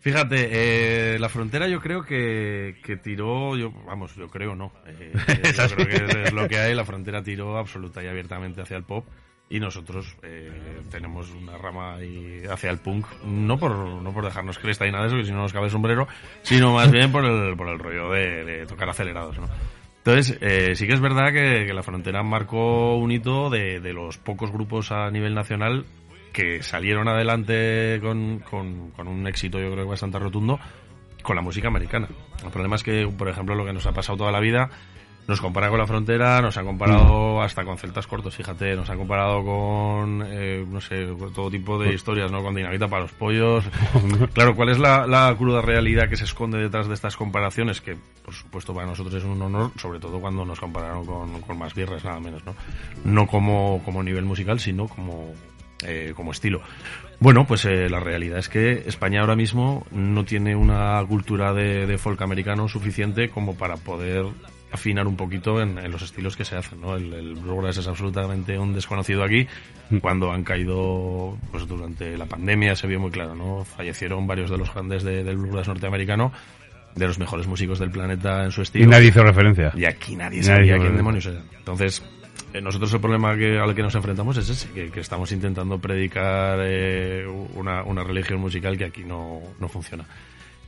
Fíjate, 0.00 1.14
eh, 1.14 1.18
la 1.18 1.30
frontera 1.30 1.66
yo 1.66 1.80
creo 1.80 2.02
que, 2.02 2.76
que 2.84 2.98
tiró, 2.98 3.56
yo, 3.56 3.72
vamos, 3.86 4.14
yo 4.16 4.28
creo 4.28 4.54
no. 4.54 4.70
Eh, 4.86 5.12
yo 5.56 5.76
creo 5.76 5.88
que 5.88 6.22
es 6.24 6.32
lo 6.34 6.46
que 6.46 6.58
hay, 6.58 6.74
la 6.74 6.84
frontera 6.84 7.22
tiró 7.22 7.56
absoluta 7.56 8.02
y 8.02 8.06
abiertamente 8.06 8.60
hacia 8.60 8.76
el 8.76 8.84
pop 8.84 9.06
y 9.50 9.60
nosotros 9.60 10.16
eh, 10.22 10.82
tenemos 10.90 11.30
una 11.30 11.56
rama 11.56 11.94
ahí 11.94 12.42
hacia 12.50 12.70
el 12.70 12.78
punk, 12.78 13.06
no 13.24 13.58
por, 13.58 13.76
no 13.76 14.12
por 14.12 14.24
dejarnos 14.24 14.58
cresta 14.58 14.86
y 14.86 14.92
nada 14.92 15.04
de 15.04 15.08
eso, 15.08 15.16
que 15.16 15.24
si 15.24 15.32
no 15.32 15.38
nos 15.38 15.52
cabe 15.52 15.66
el 15.66 15.70
sombrero, 15.70 16.06
sino 16.42 16.74
más 16.74 16.90
bien 16.90 17.10
por 17.10 17.24
el, 17.24 17.56
por 17.56 17.68
el 17.68 17.78
rollo 17.78 18.10
de, 18.10 18.44
de 18.44 18.66
tocar 18.66 18.88
acelerados, 18.88 19.38
¿no? 19.38 19.48
Entonces, 19.98 20.38
eh, 20.40 20.74
sí 20.74 20.86
que 20.86 20.94
es 20.94 21.00
verdad 21.00 21.32
que, 21.32 21.66
que 21.66 21.74
la 21.74 21.82
frontera 21.82 22.22
marcó 22.22 22.96
un 22.96 23.10
hito 23.10 23.50
de, 23.50 23.80
de 23.80 23.92
los 23.92 24.16
pocos 24.16 24.50
grupos 24.50 24.90
a 24.90 25.10
nivel 25.10 25.34
nacional 25.34 25.84
que 26.32 26.62
salieron 26.62 27.08
adelante 27.08 27.98
con, 28.00 28.38
con, 28.38 28.90
con 28.92 29.08
un 29.08 29.26
éxito 29.26 29.58
yo 29.58 29.72
creo 29.72 29.84
que 29.84 29.90
bastante 29.90 30.18
rotundo 30.18 30.58
con 31.22 31.36
la 31.36 31.42
música 31.42 31.68
americana. 31.68 32.08
El 32.44 32.50
problema 32.50 32.76
es 32.76 32.82
que, 32.82 33.06
por 33.06 33.28
ejemplo, 33.28 33.54
lo 33.54 33.64
que 33.64 33.72
nos 33.72 33.86
ha 33.86 33.92
pasado 33.92 34.18
toda 34.18 34.32
la 34.32 34.40
vida, 34.40 34.70
nos 35.28 35.42
compara 35.42 35.68
con 35.68 35.78
la 35.78 35.86
frontera, 35.86 36.40
nos 36.40 36.56
han 36.56 36.64
comparado 36.64 37.42
hasta 37.42 37.62
con 37.62 37.76
celtas 37.76 38.06
cortos, 38.06 38.34
fíjate, 38.34 38.74
nos 38.74 38.88
han 38.88 38.96
comparado 38.96 39.44
con, 39.44 40.24
eh, 40.26 40.64
no 40.66 40.80
sé, 40.80 41.06
con 41.18 41.34
todo 41.34 41.50
tipo 41.50 41.78
de 41.78 41.92
historias, 41.92 42.32
¿no? 42.32 42.42
Con 42.42 42.54
dinamita 42.54 42.88
para 42.88 43.02
los 43.02 43.12
pollos. 43.12 43.64
Claro, 44.32 44.54
¿cuál 44.54 44.70
es 44.70 44.78
la, 44.78 45.06
la 45.06 45.34
cruda 45.36 45.60
realidad 45.60 46.08
que 46.08 46.16
se 46.16 46.24
esconde 46.24 46.58
detrás 46.58 46.88
de 46.88 46.94
estas 46.94 47.16
comparaciones? 47.16 47.80
Que, 47.80 47.96
por 48.24 48.32
supuesto, 48.32 48.72
para 48.72 48.86
nosotros 48.86 49.14
es 49.14 49.24
un 49.24 49.40
honor, 49.42 49.72
sobre 49.76 49.98
todo 49.98 50.18
cuando 50.20 50.44
nos 50.44 50.60
compararon 50.60 51.04
con, 51.04 51.40
con 51.42 51.58
más 51.58 51.74
birras, 51.74 52.04
nada 52.04 52.20
menos, 52.20 52.42
¿no? 52.46 52.54
No 53.04 53.26
como, 53.26 53.82
como 53.84 54.02
nivel 54.02 54.24
musical, 54.24 54.60
sino 54.60 54.88
como, 54.88 55.34
eh, 55.84 56.12
como 56.16 56.32
estilo. 56.32 56.62
Bueno, 57.20 57.46
pues 57.46 57.64
eh, 57.66 57.90
la 57.90 58.00
realidad 58.00 58.38
es 58.38 58.48
que 58.48 58.84
España 58.86 59.20
ahora 59.20 59.36
mismo 59.36 59.86
no 59.90 60.24
tiene 60.24 60.56
una 60.56 61.04
cultura 61.06 61.52
de, 61.52 61.86
de 61.86 61.98
folk 61.98 62.22
americano 62.22 62.68
suficiente 62.68 63.28
como 63.28 63.56
para 63.56 63.76
poder 63.76 64.26
afinar 64.72 65.06
un 65.06 65.16
poquito 65.16 65.60
en, 65.62 65.78
en 65.78 65.90
los 65.90 66.02
estilos 66.02 66.36
que 66.36 66.44
se 66.44 66.56
hacen, 66.56 66.80
¿no? 66.80 66.96
El, 66.96 67.12
el 67.14 67.34
bluegrass 67.34 67.78
es 67.78 67.88
absolutamente 67.88 68.58
un 68.58 68.74
desconocido 68.74 69.24
aquí. 69.24 69.46
Cuando 70.00 70.30
han 70.32 70.44
caído, 70.44 71.38
pues 71.50 71.66
durante 71.66 72.16
la 72.18 72.26
pandemia 72.26 72.76
se 72.76 72.86
vio 72.86 73.00
muy 73.00 73.10
claro, 73.10 73.34
¿no? 73.34 73.64
Fallecieron 73.64 74.26
varios 74.26 74.50
de 74.50 74.58
los 74.58 74.72
grandes 74.72 75.02
de- 75.02 75.24
del 75.24 75.38
bluegrass 75.38 75.68
norteamericano, 75.68 76.32
de 76.94 77.06
los 77.06 77.18
mejores 77.18 77.46
músicos 77.46 77.78
del 77.78 77.90
planeta 77.90 78.44
en 78.44 78.50
su 78.50 78.60
estilo. 78.62 78.84
Y 78.84 78.88
nadie 78.88 79.08
hizo 79.08 79.22
referencia. 79.22 79.72
Y 79.74 79.84
aquí 79.86 80.16
nadie 80.16 80.40
Nadie 80.40 80.42
sabía 80.42 80.78
quién 80.78 80.96
demonios 80.96 81.24
era. 81.26 81.40
Entonces, 81.56 82.02
eh, 82.52 82.60
nosotros 82.60 82.92
el 82.92 83.00
problema 83.00 83.36
que, 83.36 83.58
al 83.58 83.74
que 83.74 83.82
nos 83.82 83.94
enfrentamos 83.94 84.36
es 84.36 84.48
ese, 84.50 84.68
que, 84.70 84.90
que 84.90 85.00
estamos 85.00 85.32
intentando 85.32 85.78
predicar 85.78 86.58
eh, 86.62 87.24
una, 87.54 87.82
una 87.84 88.02
religión 88.04 88.40
musical 88.40 88.76
que 88.76 88.84
aquí 88.84 89.04
no, 89.04 89.40
no 89.58 89.68
funciona. 89.68 90.04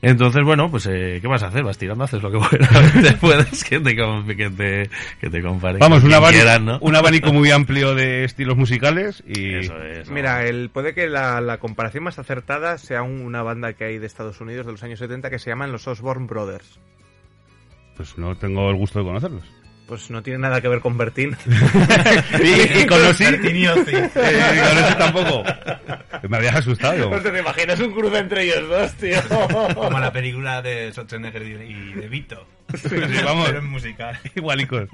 Entonces, 0.03 0.42
bueno, 0.44 0.70
pues, 0.70 0.86
eh, 0.86 1.18
¿qué 1.20 1.26
vas 1.28 1.42
a 1.42 1.48
hacer? 1.48 1.62
Vas 1.62 1.76
tirando, 1.76 2.05
haces 2.05 2.22
lo 2.22 2.30
que 2.30 2.38
puedes 3.20 3.64
que 3.64 3.80
te, 3.80 3.94
que 3.94 4.51
te, 4.51 4.90
que 5.20 5.28
te 5.30 5.42
compare. 5.42 5.78
Vamos, 5.78 6.03
un 6.05 6.12
abanico, 6.14 6.42
quieran, 6.42 6.64
¿no? 6.64 6.78
un 6.80 6.96
abanico 6.96 7.32
muy 7.34 7.51
amplio 7.51 7.94
de 7.94 8.24
estilos 8.24 8.57
musicales 8.57 9.22
y... 9.26 9.57
Eso 9.57 9.76
es. 9.82 10.09
¿no? 10.09 10.14
Mira, 10.14 10.44
el, 10.46 10.70
puede 10.70 10.94
que 10.94 11.07
la, 11.07 11.40
la 11.42 11.59
comparación 11.59 12.05
más 12.05 12.18
acertada 12.18 12.78
sea 12.78 13.03
un- 13.03 13.20
una 13.20 13.42
banda 13.42 13.74
que 13.74 13.84
hay 13.84 13.98
de 13.98 14.07
Estados 14.07 14.40
Unidos 14.40 14.64
de 14.64 14.72
los 14.72 14.82
años 14.82 14.98
70 15.01 15.28
que 15.28 15.38
se 15.38 15.51
llaman 15.51 15.70
los 15.70 15.86
Osborne 15.86 16.26
Brothers. 16.26 16.78
Pues 17.96 18.16
no 18.16 18.34
tengo 18.36 18.70
el 18.70 18.76
gusto 18.76 19.01
de 19.01 19.05
conocerlos. 19.05 19.44
Pues 19.91 20.09
no 20.09 20.22
tiene 20.22 20.38
nada 20.38 20.61
que 20.61 20.68
ver 20.68 20.78
con 20.78 20.97
Bertín. 20.97 21.36
y, 22.45 22.78
y 22.78 22.86
conocí... 22.88 23.24
Bertín 23.24 23.57
y 23.57 23.66
Ozzy. 23.66 23.91
Eh, 24.20 24.55
y 24.55 24.68
conocí 24.68 24.95
tampoco. 24.97 25.43
Me 26.28 26.36
habías 26.36 26.55
asustado. 26.55 26.97
yo. 26.97 27.20
¿Te 27.20 27.36
imaginas 27.36 27.80
un 27.80 27.93
cruce 27.93 28.18
entre 28.18 28.45
ellos 28.45 28.68
dos, 28.68 28.93
tío? 28.93 29.18
Como 29.74 29.99
la 29.99 30.12
película 30.12 30.62
de 30.62 30.93
Schwarzenegger 30.93 31.43
y 31.43 31.93
de 31.95 32.09
Vito. 32.09 32.47
Sí, 32.80 32.95
vamos. 33.24 33.47
Pero 33.49 33.59
en 33.59 33.66
musical. 33.66 34.16
Igualicos. 34.36 34.88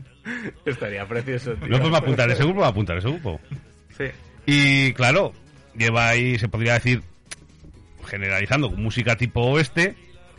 Estaría 0.64 1.06
precioso, 1.06 1.52
tío. 1.56 1.68
No, 1.68 1.78
pues 1.78 1.90
me 1.90 1.98
apuntar 1.98 2.30
ese 2.30 2.44
grupo, 2.44 2.62
me 2.62 2.66
apuntar 2.66 2.96
ese 2.96 3.08
grupo. 3.08 3.38
Sí. 3.98 4.06
Y 4.46 4.94
claro, 4.94 5.34
lleva 5.76 6.08
ahí, 6.08 6.38
se 6.38 6.48
podría 6.48 6.72
decir, 6.72 7.02
generalizando, 8.06 8.70
música 8.70 9.16
tipo 9.16 9.42
oeste, 9.42 9.94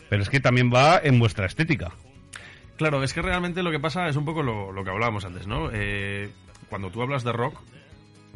pero 0.09 0.23
es 0.23 0.29
que 0.29 0.39
también 0.39 0.73
va 0.73 0.99
en 1.03 1.19
vuestra 1.19 1.45
estética. 1.45 1.91
Claro, 2.77 3.03
es 3.03 3.13
que 3.13 3.21
realmente 3.21 3.63
lo 3.63 3.71
que 3.71 3.79
pasa 3.79 4.07
es 4.07 4.15
un 4.15 4.25
poco 4.25 4.43
lo, 4.43 4.71
lo 4.71 4.83
que 4.83 4.89
hablábamos 4.91 5.25
antes, 5.25 5.47
¿no? 5.47 5.69
Eh, 5.73 6.29
cuando 6.69 6.89
tú 6.91 7.01
hablas 7.01 7.23
de 7.23 7.31
rock, 7.31 7.59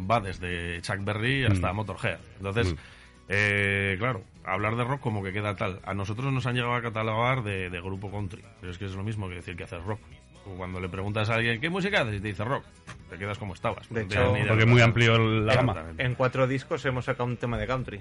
va 0.10 0.20
desde 0.20 0.82
Chuck 0.82 1.04
Berry 1.04 1.46
hasta 1.46 1.72
Mm. 1.72 1.76
Motorhead. 1.76 2.20
Entonces, 2.38 2.74
Mm. 2.74 2.78
eh, 3.30 3.96
claro, 4.00 4.24
hablar 4.44 4.76
de 4.76 4.84
rock 4.84 5.00
como 5.02 5.22
que 5.24 5.32
queda 5.32 5.56
tal. 5.56 5.80
A 5.86 5.94
nosotros 5.94 6.34
nos 6.34 6.46
han 6.48 6.56
llegado 6.56 6.74
a 6.74 6.82
catalogar 6.82 7.44
de, 7.44 7.70
de 7.70 7.82
grupo 7.82 8.10
country, 8.10 8.44
pero 8.60 8.72
es 8.72 8.78
que 8.80 8.86
es 8.86 8.96
lo 8.96 9.04
mismo 9.04 9.30
que 9.30 9.36
decir 9.36 9.56
que 9.56 9.64
haces 9.66 9.84
rock. 9.84 10.00
O 10.48 10.56
Cuando 10.56 10.80
le 10.80 10.89
preguntas 10.89 11.30
a 11.30 11.36
alguien, 11.36 11.62
¿qué 11.62 11.70
música 11.70 12.02
haces? 12.02 12.16
Y 12.16 12.20
te 12.20 12.30
dice 12.30 12.44
rock, 12.44 12.64
te 13.12 13.18
quedas 13.20 13.38
como 13.38 13.54
estabas. 13.54 13.88
De 13.89 14.06
No 14.06 14.08
hecho, 14.08 14.34
ni 14.34 14.44
Porque 14.46 14.64
es 14.64 14.70
muy 14.70 14.82
amplio 14.82 15.20
la 15.20 15.54
gama. 15.54 15.84
En 16.00 16.16
cuatro 16.16 16.48
discos 16.48 16.84
hemos 16.86 17.06
sacado 17.06 17.26
un 17.26 17.38
tema 17.38 17.60
de 17.60 17.68
country. 17.68 18.00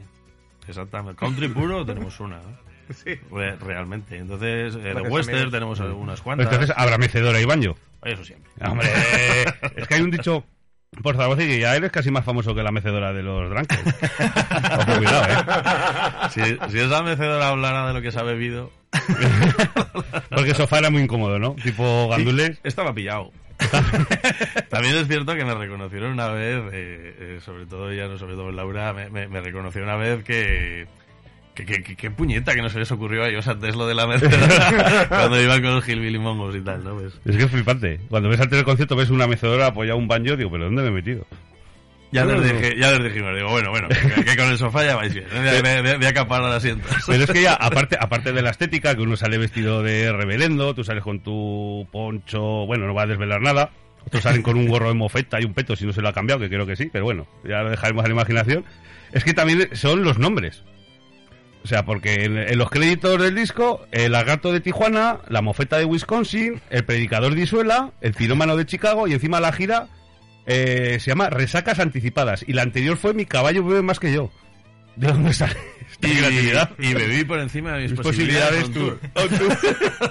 Exactamente. 0.67 1.19
Country 1.19 1.49
puro 1.49 1.85
tenemos 1.85 2.19
una, 2.21 2.37
¿no? 2.39 2.70
Sí. 3.05 3.19
Re- 3.31 3.57
realmente. 3.57 4.19
Entonces, 4.19 4.75
eh, 4.75 4.95
de 4.95 5.01
western 5.03 5.51
tenemos 5.51 5.81
algunas 5.81 6.21
cuantas. 6.21 6.47
Entonces 6.53 6.75
habrá 6.77 6.99
mecedora 6.99 7.41
y 7.41 7.45
banjo. 7.45 7.77
Eso 8.05 8.25
siempre. 8.25 8.51
Hombre, 8.67 8.89
es 9.77 9.87
que 9.89 9.95
hay 9.95 10.01
un 10.03 10.11
dicho 10.11 10.45
por 11.03 11.15
Zaragoza 11.15 11.43
que 11.43 11.61
ya 11.61 11.77
eres 11.77 11.93
casi 11.93 12.11
más 12.11 12.25
famoso 12.25 12.55
que 12.55 12.63
la 12.65 12.73
mecedora 12.73 13.13
de 13.13 13.23
los 13.23 13.49
Drunkers. 13.49 13.81
Ojo, 14.79 14.97
cuidado, 14.97 15.25
¿eh? 15.33 16.29
Si, 16.31 16.41
si 16.73 16.79
esa 16.81 17.03
mecedora 17.03 17.49
hablara 17.49 17.87
de 17.89 17.95
lo 17.95 18.03
que 18.03 18.11
se 18.11 18.19
ha 18.19 18.23
bebido, 18.25 18.73
Porque 20.31 20.51
el 20.51 20.57
sofá 20.57 20.79
era 20.79 20.91
muy 20.91 21.03
incómodo, 21.03 21.39
¿no? 21.39 21.55
Tipo 21.63 22.09
gandules. 22.09 22.59
estaba 22.65 22.93
pillado. 22.93 23.31
También 24.69 24.97
es 24.97 25.07
cierto 25.07 25.35
que 25.35 25.45
me 25.45 25.55
reconocieron 25.55 26.13
una 26.13 26.29
vez, 26.29 26.61
eh, 26.73 27.17
eh, 27.19 27.39
sobre 27.45 27.67
todo 27.67 27.93
ya 27.93 28.09
no 28.09 28.19
sobre 28.19 28.35
todo 28.35 28.51
Laura, 28.51 28.93
me, 28.93 29.11
me- 29.11 29.29
me 29.29 29.41
reconoció 29.41 29.83
una 29.83 29.97
vez 29.97 30.25
que 30.25 30.87
que, 31.55 31.65
que- 31.65 31.97
que 31.97 32.11
puñeta 32.11 32.55
que 32.55 32.63
no 32.63 32.69
se 32.71 32.79
les 32.79 32.91
ocurrió 32.93 33.25
a 33.25 33.29
ellos 33.29 33.47
antes 33.49 33.75
lo 33.77 33.87
de 33.87 33.95
la 33.95 34.07
mecedora 34.07 35.07
cuando 35.09 35.41
iban 35.41 35.61
con 35.63 35.75
los 35.75 35.89
Hillbilly 35.89 36.19
Mongos 36.19 36.55
y 36.57 36.61
tal, 36.61 36.83
¿no? 36.85 36.95
Pues 36.95 37.13
Es 37.25 37.37
que 37.37 37.43
es 37.45 37.51
flipante. 37.51 38.01
Cuando 38.09 38.29
ves 38.29 38.41
antes 38.41 38.57
del 38.57 38.65
concierto 38.65 38.97
ves 38.97 39.11
una 39.11 39.27
mecedora 39.27 39.67
apoyada 39.67 39.95
a 39.95 39.99
un 39.99 40.09
banjo, 40.09 40.37
digo, 40.37 40.51
¿pero 40.51 40.65
dónde 40.65 40.83
me 40.83 40.89
he 40.89 40.93
metido? 40.93 41.27
ya 42.13 42.25
les 42.25 42.43
dije, 42.43 42.75
ya 42.77 42.91
les 42.91 43.05
dijimos, 43.13 43.37
digo, 43.37 43.51
bueno, 43.51 43.71
bueno, 43.71 43.87
que, 43.89 44.25
que 44.25 44.37
con 44.37 44.49
el 44.51 44.59
sofá 44.59 44.85
ya 44.85 44.97
vais 44.97 45.15
bien, 45.15 45.27
¿eh? 45.33 45.61
voy, 45.63 45.71
a- 45.71 45.81
voy 45.83 45.91
a- 45.93 45.97
voy 45.97 46.07
a 46.07 46.09
acaparar 46.09 46.53
asientos. 46.53 46.91
Pero 47.07 47.23
es 47.23 47.31
que 47.31 47.43
ya, 47.43 47.55
aparte, 47.55 47.97
aparte 48.01 48.33
de 48.33 48.43
la 48.43 48.51
estética, 48.51 48.97
que 48.97 49.03
uno 49.03 49.17
sale 49.17 49.39
vestido 49.39 49.83
de 49.85 50.11
reverendo, 50.13 50.75
tú 50.75 50.83
sales 50.83 51.05
con 51.05 51.21
tu 51.21 51.87
poncho, 51.93 52.67
bueno, 52.67 52.87
no 52.89 52.95
va 52.95 53.03
a 53.03 53.07
desvelar 53.07 53.41
nada. 53.41 53.71
Otros 54.05 54.23
salen 54.25 54.43
con 54.43 54.57
un 54.57 54.67
gorro 54.67 54.89
de 54.89 54.95
mofeta 54.95 55.41
y 55.41 55.45
un 55.45 55.53
peto, 55.55 55.77
si 55.77 55.85
no 55.87 55.93
se 55.93 56.01
lo 56.01 56.09
ha 56.09 56.13
cambiado, 56.13 56.41
que 56.41 56.49
creo 56.49 56.67
que 56.67 56.75
sí, 56.75 56.89
pero 56.93 57.05
bueno, 57.05 57.29
ya 57.45 57.63
lo 57.63 57.71
dejaremos 57.71 58.03
a 58.05 58.09
la 58.09 58.15
imaginación. 58.15 58.65
Es 59.13 59.23
que 59.23 59.33
también 59.35 59.69
son 59.75 60.03
los 60.03 60.19
nombres. 60.19 60.65
O 61.63 61.67
sea, 61.67 61.85
porque 61.85 62.25
en, 62.25 62.39
en 62.39 62.59
los 62.59 62.71
créditos 62.71 63.21
del 63.21 63.35
disco, 63.35 63.87
el 63.93 64.13
lagarto 64.13 64.53
de 64.53 64.61
Tijuana, 64.61 65.19
la 65.29 65.43
mofeta 65.43 65.77
de 65.79 65.85
Wisconsin, 65.85 66.61
el 66.71 66.85
predicador 66.85 67.35
de 67.35 67.43
Isuela, 67.43 67.93
el 68.01 68.15
pirómano 68.15 68.57
de 68.57 68.65
Chicago 68.67 69.07
y 69.07 69.13
encima 69.13 69.41
la 69.41 69.53
gira 69.53 69.89
eh, 70.47 70.97
se 71.01 71.11
llama 71.11 71.29
Resacas 71.29 71.79
Anticipadas. 71.79 72.45
Y 72.47 72.55
la 72.55 72.63
anterior 72.63 72.97
fue 72.97 73.13
Mi 73.15 73.27
caballo 73.27 73.65
bebe 73.65 73.83
más 73.83 74.01
que 74.01 74.13
yo. 74.13 74.31
¿De 74.97 75.07
dónde 75.09 75.33
sale 75.33 75.55
creatividad? 76.01 76.71
Y, 76.79 76.89
y 76.89 76.95
bebí 76.95 77.25
por 77.25 77.39
encima 77.39 77.73
de 77.75 77.83
mis, 77.83 77.91
Mis 77.93 78.01
posibilidades. 78.01 78.65
posibilidades 78.65 79.01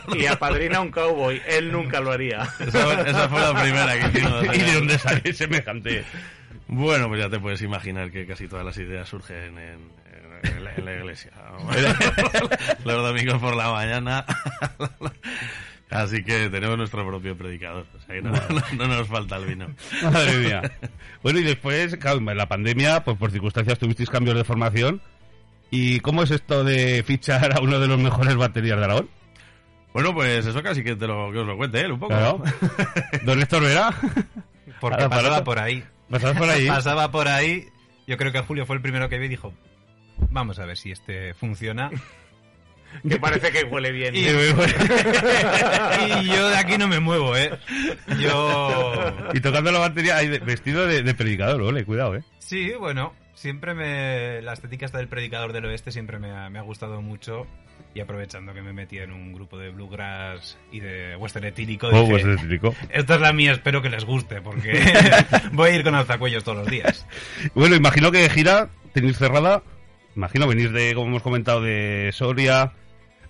tú. 0.07 0.15
Y 0.17 0.25
apadrina 0.25 0.81
un 0.81 0.91
cowboy. 0.91 1.41
Él 1.47 1.71
nunca 1.71 1.99
lo 1.99 2.11
haría. 2.11 2.47
Esa, 2.59 3.01
esa 3.01 3.29
fue 3.29 3.39
la 3.39 3.61
primera 3.61 3.99
que 3.99 4.17
hicimos. 4.17 4.43
¿Y 4.55 4.59
de 4.59 4.73
dónde 4.73 4.97
sale 4.97 5.33
semejante? 5.33 6.03
Bueno, 6.67 7.07
pues 7.07 7.21
ya 7.21 7.29
te 7.29 7.39
puedes 7.39 7.61
imaginar 7.61 8.11
que 8.11 8.25
casi 8.27 8.47
todas 8.47 8.65
las 8.65 8.77
ideas 8.77 9.09
surgen 9.09 9.57
en, 9.57 9.79
en- 10.43 10.63
la, 10.63 10.75
en 10.75 10.85
la 10.85 10.93
iglesia. 10.93 11.31
Los 12.85 13.03
domingos 13.03 13.39
por 13.39 13.55
la 13.55 13.71
mañana. 13.71 14.25
Así 15.89 16.23
que 16.23 16.49
tenemos 16.49 16.77
nuestro 16.77 17.05
propio 17.07 17.35
predicador. 17.35 17.85
O 17.95 17.99
sea 18.05 18.15
que 18.15 18.21
no, 18.21 18.31
no- 18.31 18.87
no 18.87 18.87
nos 18.87 19.07
falta 19.07 19.37
el 19.37 19.45
vino. 19.45 19.67
Madre 20.03 20.37
mía. 20.37 20.61
Bueno, 21.23 21.39
y 21.39 21.43
después, 21.43 21.95
claro, 21.97 22.19
en 22.19 22.37
la 22.37 22.47
pandemia, 22.47 23.03
pues 23.03 23.17
por 23.17 23.31
circunstancias 23.31 23.79
tuvisteis 23.79 24.09
cambios 24.09 24.35
de 24.37 24.43
formación. 24.43 25.01
¿Y 25.71 25.99
cómo 26.01 26.23
es 26.23 26.31
esto 26.31 26.63
de 26.63 27.03
fichar 27.03 27.57
a 27.57 27.61
uno 27.61 27.79
de 27.79 27.87
los 27.87 27.99
mejores 27.99 28.35
baterías 28.35 28.77
de 28.77 28.85
Aragón? 28.85 29.09
Bueno, 29.93 30.13
pues 30.13 30.45
eso 30.45 30.61
casi 30.61 30.83
que, 30.83 30.95
te 30.95 31.07
lo, 31.07 31.31
que 31.31 31.39
os 31.39 31.47
lo 31.47 31.57
cuente 31.57 31.81
él 31.81 31.91
un 31.93 31.99
poco. 31.99 32.13
Claro. 32.13 32.43
Don 33.23 33.41
Héctor 33.41 33.63
Vera. 33.63 33.91
Porque 34.79 35.09
pasaba 35.09 35.43
por 35.43 35.57
ahí. 35.59 35.83
¿Pasás 36.09 36.37
por 36.37 36.49
ahí? 36.49 36.67
Pasaba 36.67 37.11
por 37.11 37.27
ahí. 37.27 37.65
Yo 38.07 38.17
creo 38.17 38.31
que 38.31 38.41
Julio 38.41 38.65
fue 38.67 38.75
el 38.75 38.81
primero 38.81 39.09
que 39.09 39.17
vi 39.19 39.25
y 39.25 39.29
dijo: 39.29 39.53
Vamos 40.31 40.59
a 40.59 40.65
ver 40.65 40.77
si 40.77 40.91
este 40.91 41.33
funciona. 41.33 41.89
Que 43.07 43.19
parece 43.19 43.51
que 43.51 43.65
huele 43.65 43.91
bien. 43.91 44.15
Y, 44.15 44.21
y 44.21 44.25
yo 46.25 46.49
de 46.49 46.57
aquí 46.57 46.75
no 46.79 46.87
me 46.87 46.99
muevo, 46.99 47.37
¿eh? 47.37 47.51
Yo. 48.19 49.13
Y 49.33 49.39
tocando 49.41 49.71
la 49.71 49.77
batería, 49.77 50.17
ahí 50.17 50.27
vestido 50.39 50.87
de, 50.87 51.03
de 51.03 51.13
predicador, 51.13 51.61
ole, 51.61 51.85
cuidado, 51.85 52.15
¿eh? 52.15 52.23
Sí, 52.39 52.71
bueno, 52.79 53.13
siempre 53.35 53.75
me. 53.75 54.41
La 54.41 54.53
estética 54.53 54.87
esta 54.87 54.97
del 54.97 55.07
predicador 55.07 55.53
del 55.53 55.65
oeste 55.65 55.91
siempre 55.91 56.17
me 56.17 56.31
ha, 56.31 56.49
me 56.49 56.57
ha 56.57 56.63
gustado 56.63 56.99
mucho. 57.03 57.45
Y 57.93 57.99
aprovechando 58.01 58.55
que 58.55 58.61
me 58.63 58.73
metí 58.73 58.97
en 58.97 59.11
un 59.11 59.33
grupo 59.33 59.57
de 59.59 59.69
bluegrass 59.69 60.57
y 60.71 60.79
de 60.79 61.15
western 61.15 61.45
etílico, 61.45 61.89
Oh, 61.93 62.03
dije, 62.07 62.33
es 62.33 62.41
típico. 62.41 62.73
esta 62.89 63.15
es 63.15 63.21
la 63.21 63.33
mía, 63.33 63.51
espero 63.51 63.81
que 63.83 63.89
les 63.89 64.03
guste, 64.03 64.41
porque 64.41 64.79
voy 65.53 65.69
a 65.69 65.75
ir 65.75 65.83
con 65.83 65.93
alzacuellos 65.93 66.43
todos 66.43 66.57
los 66.59 66.67
días. 66.67 67.05
Bueno, 67.53 67.75
imagino 67.75 68.11
que 68.11 68.27
gira 68.31 68.67
tenéis 68.93 69.17
cerrada. 69.19 69.61
Imagino 70.19 70.47
venís 70.47 70.69
de, 70.73 70.93
como 70.95 71.07
hemos 71.07 71.21
comentado, 71.23 71.61
de 71.61 72.09
Soria, 72.11 72.73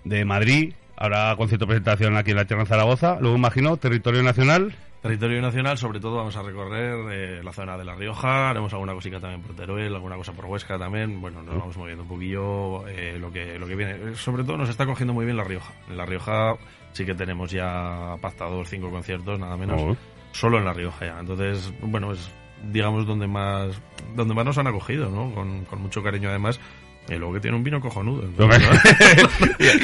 de 0.02 0.24
Madrid. 0.24 0.74
Ahora 0.96 1.32
concierto 1.36 1.64
presentación 1.68 2.16
aquí 2.16 2.32
en 2.32 2.36
la 2.36 2.46
Tierra 2.46 2.62
en 2.64 2.66
Zaragoza. 2.66 3.16
Luego 3.20 3.36
imagino 3.36 3.76
territorio 3.76 4.24
nacional. 4.24 4.74
Territorio 5.00 5.40
nacional, 5.40 5.78
sobre 5.78 6.00
todo 6.00 6.16
vamos 6.16 6.34
a 6.36 6.42
recorrer 6.42 6.96
eh, 7.12 7.42
la 7.44 7.52
zona 7.52 7.78
de 7.78 7.84
La 7.84 7.94
Rioja, 7.94 8.50
haremos 8.50 8.72
alguna 8.72 8.92
cosita 8.92 9.20
también 9.20 9.40
por 9.40 9.54
Teruel, 9.54 9.94
alguna 9.94 10.16
cosa 10.16 10.32
por 10.32 10.46
Huesca 10.46 10.78
también. 10.78 11.20
Bueno, 11.20 11.44
nos 11.44 11.56
vamos 11.58 11.76
moviendo 11.76 12.02
un 12.02 12.08
poquillo 12.08 12.86
eh, 12.88 13.16
lo 13.20 13.30
que 13.32 13.56
lo 13.56 13.68
que 13.68 13.76
viene. 13.76 14.16
Sobre 14.16 14.42
todo 14.42 14.56
nos 14.56 14.68
está 14.68 14.84
cogiendo 14.84 15.14
muy 15.14 15.24
bien 15.24 15.36
La 15.36 15.44
Rioja. 15.44 15.72
En 15.88 15.96
La 15.96 16.04
Rioja 16.04 16.56
sí 16.92 17.06
que 17.06 17.14
tenemos 17.14 17.52
ya 17.52 18.16
pactados 18.20 18.68
cinco 18.68 18.90
conciertos, 18.90 19.38
nada 19.38 19.56
menos, 19.56 19.80
Oh. 19.80 19.96
solo 20.32 20.58
en 20.58 20.64
La 20.64 20.72
Rioja 20.72 21.06
ya. 21.06 21.20
Entonces, 21.20 21.72
bueno, 21.82 22.10
es 22.12 22.28
digamos 22.62 23.06
donde 23.06 23.26
más 23.26 23.80
donde 24.14 24.34
más 24.34 24.44
nos 24.44 24.58
han 24.58 24.66
acogido, 24.66 25.08
¿no? 25.08 25.32
Con, 25.34 25.64
con 25.64 25.80
mucho 25.80 26.02
cariño 26.02 26.28
además. 26.28 26.60
Y 27.08 27.14
luego 27.14 27.34
que 27.34 27.40
tiene 27.40 27.56
un 27.56 27.64
vino 27.64 27.80
cojonudo. 27.80 28.22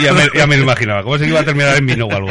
ya 0.01 0.12
me, 0.12 0.29
ya 0.35 0.47
me 0.47 0.57
lo 0.57 0.62
imaginaba. 0.62 1.03
¿Cómo 1.03 1.19
se 1.19 1.27
iba 1.27 1.41
a 1.41 1.45
terminar 1.45 1.77
en 1.77 1.87
vino 1.87 2.07
o 2.07 2.12
algo? 2.12 2.31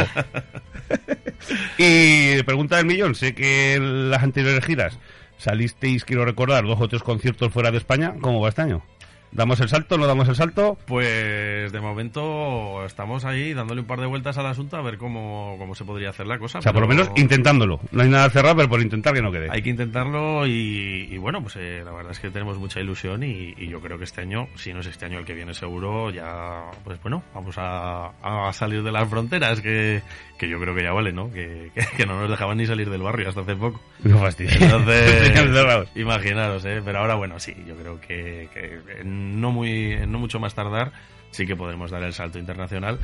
y 1.78 2.42
pregunta 2.44 2.78
del 2.78 2.86
millón. 2.86 3.16
Sé 3.16 3.36
que 3.36 3.74
en 3.74 4.10
las 4.10 4.24
anteriores 4.24 4.64
giras 4.64 4.98
salisteis, 5.38 6.06
quiero 6.06 6.26
recordar, 6.26 6.66
dos 6.66 6.80
o 6.80 6.88
tres 6.88 7.04
conciertos 7.04 7.52
fuera 7.52 7.72
de 7.72 7.78
España. 7.78 8.16
¿Cómo 8.22 8.40
va 8.40 8.50
este 8.50 8.62
año? 8.62 8.84
¿Damos 9.32 9.60
el 9.60 9.70
salto? 9.70 9.98
¿No 9.98 10.08
damos 10.08 10.28
el 10.30 10.36
salto? 10.36 10.78
Pues 10.86 11.72
de 11.72 11.82
momento 11.82 12.86
estamos 12.86 13.26
ahí 13.26 13.54
dándole 13.54 13.82
un 13.82 13.88
par 13.88 14.00
de 14.00 14.06
vueltas 14.06 14.38
al 14.38 14.46
asunto 14.46 14.78
a 14.78 14.82
ver 14.82 14.98
cómo, 14.98 15.56
cómo 15.58 15.76
se 15.76 15.84
podría 15.84 16.10
hacer 16.10 16.28
la 16.28 16.38
cosa. 16.40 16.60
O 16.60 16.62
sea, 16.62 16.72
por 16.72 16.82
lo 16.82 16.88
menos 16.88 17.12
intentándolo. 17.16 17.80
No 17.92 18.04
hay 18.04 18.10
nada 18.10 18.30
cerrado, 18.30 18.56
pero 18.56 18.70
por 18.70 18.82
intentar 18.82 19.14
que 19.14 19.22
no 19.22 19.32
quede. 19.32 19.48
Hay 19.52 19.62
que 19.62 19.70
intentarlo 19.70 20.48
y, 20.48 21.10
y 21.12 21.18
bueno, 21.18 21.42
pues 21.42 21.56
eh, 21.58 21.82
la 21.84 21.92
verdad 21.92 22.12
es 22.12 22.20
que 22.20 22.30
tenemos 22.30 22.58
mucha 22.58 22.80
ilusión 22.80 23.24
y, 23.24 23.54
y 23.58 23.68
yo 23.68 23.80
creo 23.82 23.98
que 23.98 24.06
este 24.06 24.22
año, 24.22 24.48
si 24.56 24.74
no 24.74 24.80
es 24.80 24.88
este 24.88 25.06
año 25.06 25.20
el 25.20 25.26
que 25.26 25.34
viene 25.34 25.54
seguro, 25.54 26.10
ya, 26.12 26.72
pues 26.84 27.02
bueno, 27.02 27.24
vamos 27.34 27.56
a, 27.58 28.12
a 28.22 28.54
salir 28.54 28.84
de 28.84 28.92
las 28.92 29.10
fronteras, 29.10 29.62
que, 29.62 30.02
que 30.38 30.50
yo 30.50 30.60
creo 30.60 30.76
que 30.76 30.84
ya 30.84 30.92
vale, 30.94 31.12
¿no? 31.12 31.32
Que, 31.32 31.72
que, 31.74 31.86
que 31.98 32.06
no 32.06 32.20
nos 32.20 32.30
dejaban 32.30 32.58
ni 32.58 32.66
salir 32.66 32.90
del 32.90 33.02
barrio 33.02 33.30
hasta 33.30 33.42
hace 33.42 33.56
poco. 33.56 33.82
No 34.04 34.20
fastidies. 34.20 34.62
Entonces, 34.62 35.32
imaginaros, 35.96 36.66
¿eh? 36.66 36.82
Pero 36.84 37.00
ahora, 37.00 37.16
bueno, 37.16 37.40
sí, 37.40 37.56
yo 37.68 37.76
creo 37.76 38.00
que, 38.00 38.50
que 38.54 38.80
en 39.02 39.15
no, 39.16 39.52
muy, 39.52 39.98
no 40.08 40.20
mucho 40.20 40.40
más 40.40 40.54
tardar 40.56 40.92
sí 41.32 41.46
que 41.46 41.56
podremos 41.56 41.92
dar 41.92 42.04
el 42.04 42.14
salto 42.14 42.40
internacional, 42.40 43.00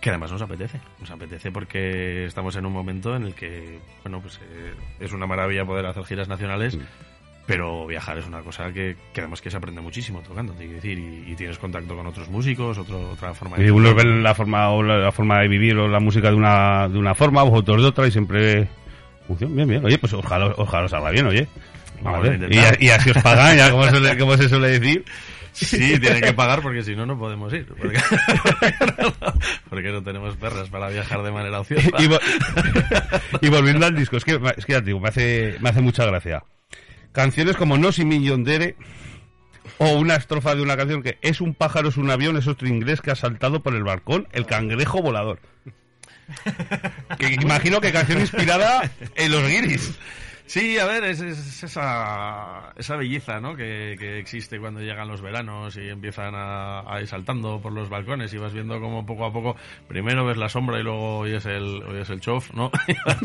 que 0.00 0.10
además 0.10 0.30
nos 0.32 0.42
apetece. 0.42 0.80
Nos 1.00 1.10
apetece 1.10 1.50
porque 1.52 2.24
estamos 2.24 2.56
en 2.56 2.64
un 2.66 2.72
momento 2.72 3.14
en 3.16 3.24
el 3.24 3.34
que, 3.34 3.78
bueno, 4.04 4.20
pues 4.20 4.40
eh, 4.42 4.72
es 5.00 5.12
una 5.12 5.26
maravilla 5.26 5.64
poder 5.64 5.84
hacer 5.86 6.04
giras 6.04 6.28
nacionales. 6.28 6.78
Pero 7.46 7.86
viajar 7.86 8.18
es 8.18 8.26
una 8.26 8.40
cosa 8.42 8.70
que, 8.74 8.94
que 9.14 9.22
además 9.22 9.40
que 9.40 9.50
se 9.50 9.56
aprende 9.56 9.80
muchísimo 9.80 10.20
tocando, 10.20 10.52
te 10.52 10.68
decir, 10.68 10.98
y, 10.98 11.32
y 11.32 11.34
tienes 11.34 11.56
contacto 11.58 11.96
con 11.96 12.06
otros 12.06 12.28
músicos, 12.28 12.76
otro, 12.76 13.12
otra 13.12 13.32
forma 13.32 13.56
de 13.56 13.66
Y 13.66 13.70
unos 13.70 13.92
tocar. 13.92 14.04
ven 14.04 14.22
la 14.22 14.34
forma, 14.34 14.68
o 14.70 14.82
la, 14.82 14.98
la 14.98 15.12
forma 15.12 15.40
de 15.40 15.48
vivir 15.48 15.74
o 15.78 15.88
la 15.88 15.98
música 15.98 16.28
de 16.28 16.36
una, 16.36 16.88
de 16.90 16.98
una 16.98 17.14
forma, 17.14 17.42
vosotros 17.44 17.80
de 17.80 17.88
otra, 17.88 18.06
y 18.06 18.10
siempre 18.10 18.68
funciona 19.26 19.54
bien, 19.54 19.66
bien. 19.68 19.82
Oye, 19.84 19.96
pues 19.96 20.12
ojalá, 20.12 20.52
ojalá 20.58 20.84
os 20.84 20.90
salga 20.90 21.10
bien, 21.10 21.26
oye. 21.26 21.48
Vamos 22.02 22.20
Vale. 22.28 22.44
a 22.66 22.80
Y, 22.82 22.84
y 22.86 22.90
así 22.90 23.08
os 23.12 23.22
pagan, 23.22 23.56
ya 23.56 23.70
como, 23.70 23.84
suele- 23.86 24.18
como 24.18 24.36
se 24.36 24.46
suele 24.50 24.68
decir. 24.78 25.04
Sí, 25.52 25.98
tienen 25.98 26.22
que 26.22 26.32
pagar 26.32 26.62
porque 26.62 26.82
si 26.82 26.94
no, 26.94 27.06
no 27.06 27.18
podemos 27.18 27.52
ir. 27.52 27.66
Porque, 27.66 27.98
porque 29.70 29.88
no 29.90 30.02
tenemos 30.02 30.36
perras 30.36 30.68
para 30.68 30.88
viajar 30.88 31.22
de 31.22 31.30
manera 31.32 31.60
ociosa. 31.60 31.88
y, 31.98 33.46
y 33.46 33.48
volviendo 33.48 33.86
al 33.86 33.96
disco, 33.96 34.16
es 34.16 34.24
que, 34.24 34.40
es 34.56 34.66
que 34.66 34.72
ya 34.72 34.80
te 34.80 34.86
digo, 34.86 35.00
me 35.00 35.08
hace, 35.08 35.56
me 35.60 35.70
hace 35.70 35.80
mucha 35.80 36.04
gracia. 36.04 36.44
Canciones 37.12 37.56
como 37.56 37.76
No 37.78 37.90
si 37.90 38.04
Millón 38.04 38.44
Dere 38.44 38.76
o 39.78 39.92
una 39.92 40.16
estrofa 40.16 40.54
de 40.54 40.62
una 40.62 40.76
canción 40.76 41.02
que 41.02 41.18
es 41.22 41.40
un 41.40 41.54
pájaro, 41.54 41.88
es 41.88 41.96
un 41.96 42.10
avión, 42.10 42.36
es 42.36 42.46
otro 42.46 42.68
inglés 42.68 43.00
que 43.00 43.10
ha 43.10 43.16
saltado 43.16 43.62
por 43.62 43.74
el 43.74 43.84
balcón, 43.84 44.28
el 44.32 44.46
cangrejo 44.46 45.02
volador. 45.02 45.40
Que 47.18 47.32
imagino 47.34 47.80
que 47.80 47.92
canción 47.92 48.20
inspirada 48.20 48.90
en 49.14 49.32
los 49.32 49.46
guiris. 49.48 49.98
Sí, 50.48 50.78
a 50.78 50.86
ver, 50.86 51.04
es, 51.04 51.20
es 51.20 51.62
esa, 51.62 52.72
esa 52.74 52.96
belleza 52.96 53.38
¿no? 53.38 53.54
que, 53.54 53.96
que 53.98 54.18
existe 54.18 54.58
cuando 54.58 54.80
llegan 54.80 55.06
los 55.06 55.20
veranos 55.20 55.76
y 55.76 55.90
empiezan 55.90 56.34
a, 56.34 56.80
a 56.90 57.02
ir 57.02 57.06
saltando 57.06 57.60
por 57.60 57.70
los 57.72 57.90
balcones 57.90 58.32
y 58.32 58.38
vas 58.38 58.54
viendo 58.54 58.80
como 58.80 59.04
poco 59.04 59.26
a 59.26 59.32
poco, 59.32 59.56
primero 59.88 60.24
ves 60.24 60.38
la 60.38 60.48
sombra 60.48 60.80
y 60.80 60.82
luego 60.82 61.18
oyes 61.18 61.44
el, 61.44 61.82
oyes 61.82 62.08
el 62.08 62.20
chof, 62.20 62.54
¿no? 62.54 62.70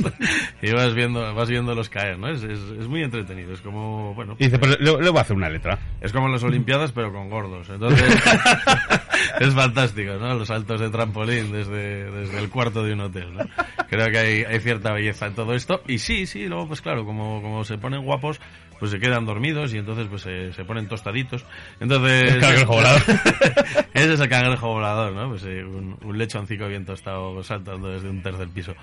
y 0.61 0.71
vas 0.73 0.93
viendo, 0.93 1.33
vas 1.33 1.49
viéndolos 1.49 1.87
caer, 1.87 2.19
¿no? 2.19 2.27
Es, 2.27 2.43
es, 2.43 2.59
es 2.59 2.87
muy 2.89 3.03
entretenido, 3.03 3.53
es 3.53 3.61
como, 3.61 4.13
bueno, 4.13 4.35
Y 4.37 4.45
dice, 4.45 4.59
pues 4.59 4.77
voy 4.79 5.17
a 5.17 5.21
hacer 5.21 5.37
una 5.37 5.49
letra. 5.49 5.79
Es 6.01 6.11
como 6.11 6.27
las 6.27 6.43
Olimpiadas, 6.43 6.91
pero 6.91 7.13
con 7.13 7.29
gordos. 7.29 7.69
Entonces, 7.69 8.03
es 9.39 9.53
fantástico, 9.53 10.15
¿no? 10.15 10.33
Los 10.35 10.49
saltos 10.49 10.81
de 10.81 10.89
trampolín 10.89 11.53
desde, 11.53 12.11
desde 12.11 12.39
el 12.39 12.49
cuarto 12.49 12.83
de 12.83 12.91
un 12.91 12.99
hotel, 12.99 13.33
¿no? 13.33 13.45
Creo 13.93 14.11
que 14.11 14.17
hay, 14.17 14.43
hay 14.43 14.59
cierta 14.59 14.91
belleza 14.91 15.27
en 15.27 15.35
todo 15.35 15.53
esto. 15.53 15.81
Y 15.87 15.99
sí, 15.99 16.25
sí, 16.25 16.47
luego, 16.47 16.67
pues 16.67 16.81
claro, 16.81 17.05
como, 17.05 17.41
como 17.41 17.63
se 17.63 17.77
ponen 17.77 18.03
guapos, 18.03 18.39
pues 18.79 18.91
se 18.91 18.99
quedan 18.99 19.25
dormidos 19.25 19.73
y 19.73 19.77
entonces 19.77 20.07
pues 20.09 20.23
se, 20.23 20.51
se 20.51 20.65
ponen 20.65 20.87
tostaditos. 20.87 21.45
Entonces... 21.79 22.33
El 22.33 22.41
cangrejo 22.41 22.73
volador. 22.73 23.01
Ese 23.93 24.13
es 24.13 24.19
el 24.19 24.29
cangrejo 24.29 24.67
volador, 24.69 25.13
¿no? 25.13 25.29
Pues 25.29 25.43
eh, 25.45 25.63
un, 25.63 25.97
un 26.03 26.17
lechoncito 26.17 26.67
bien 26.67 26.85
tostado 26.85 27.43
saltando 27.43 27.89
desde 27.89 28.09
un 28.09 28.21
tercer 28.21 28.47
piso. 28.49 28.73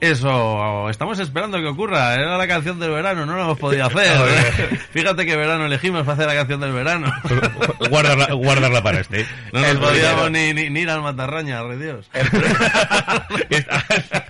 Eso, 0.00 0.90
estamos 0.90 1.18
esperando 1.18 1.58
que 1.58 1.66
ocurra. 1.66 2.14
Era 2.14 2.36
la 2.36 2.46
canción 2.46 2.78
del 2.78 2.90
verano, 2.90 3.24
no 3.24 3.34
lo 3.34 3.42
hemos 3.42 3.58
podido 3.58 3.86
hacer. 3.86 4.78
Fíjate 4.90 5.24
qué 5.24 5.36
verano 5.36 5.66
elegimos 5.66 6.02
para 6.02 6.14
hacer 6.14 6.26
la 6.26 6.34
canción 6.34 6.60
del 6.60 6.72
verano. 6.72 7.12
Guardarla, 7.88 8.32
guardarla 8.34 8.82
para 8.82 9.00
este. 9.00 9.26
No 9.52 9.60
nos 9.60 9.76
podíamos 9.76 10.30
ni, 10.30 10.52
ni, 10.52 10.70
ni 10.70 10.80
ir 10.80 10.90
al 10.90 11.02
matarraña, 11.02 11.62
re 11.62 11.78
Dios. 11.78 12.10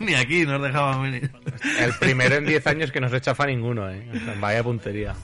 ni 0.00 0.14
aquí 0.14 0.44
nos 0.46 0.62
dejaban 0.62 1.02
venir. 1.02 1.30
El 1.80 1.92
primero 1.94 2.36
en 2.36 2.44
10 2.46 2.66
años 2.66 2.92
que 2.92 3.00
no 3.00 3.08
se 3.08 3.20
chafa 3.20 3.46
ninguno, 3.46 3.90
¿eh? 3.90 4.06
O 4.14 4.18
sea, 4.18 4.34
Vaya 4.40 4.62
puntería. 4.62 5.14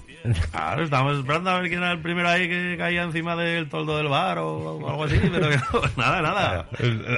Claro, 0.50 0.84
estábamos 0.84 1.18
esperando 1.18 1.50
a 1.50 1.60
ver 1.60 1.68
quién 1.68 1.82
era 1.82 1.92
el 1.92 2.00
primero 2.00 2.28
ahí 2.28 2.48
que 2.48 2.76
caía 2.78 3.02
encima 3.02 3.36
del 3.36 3.68
toldo 3.68 3.98
del 3.98 4.08
bar 4.08 4.38
o 4.38 4.88
algo 4.88 5.04
así, 5.04 5.20
pero 5.20 5.50
que 5.50 5.56
no, 5.56 5.82
nada, 5.96 6.22
nada. 6.22 6.68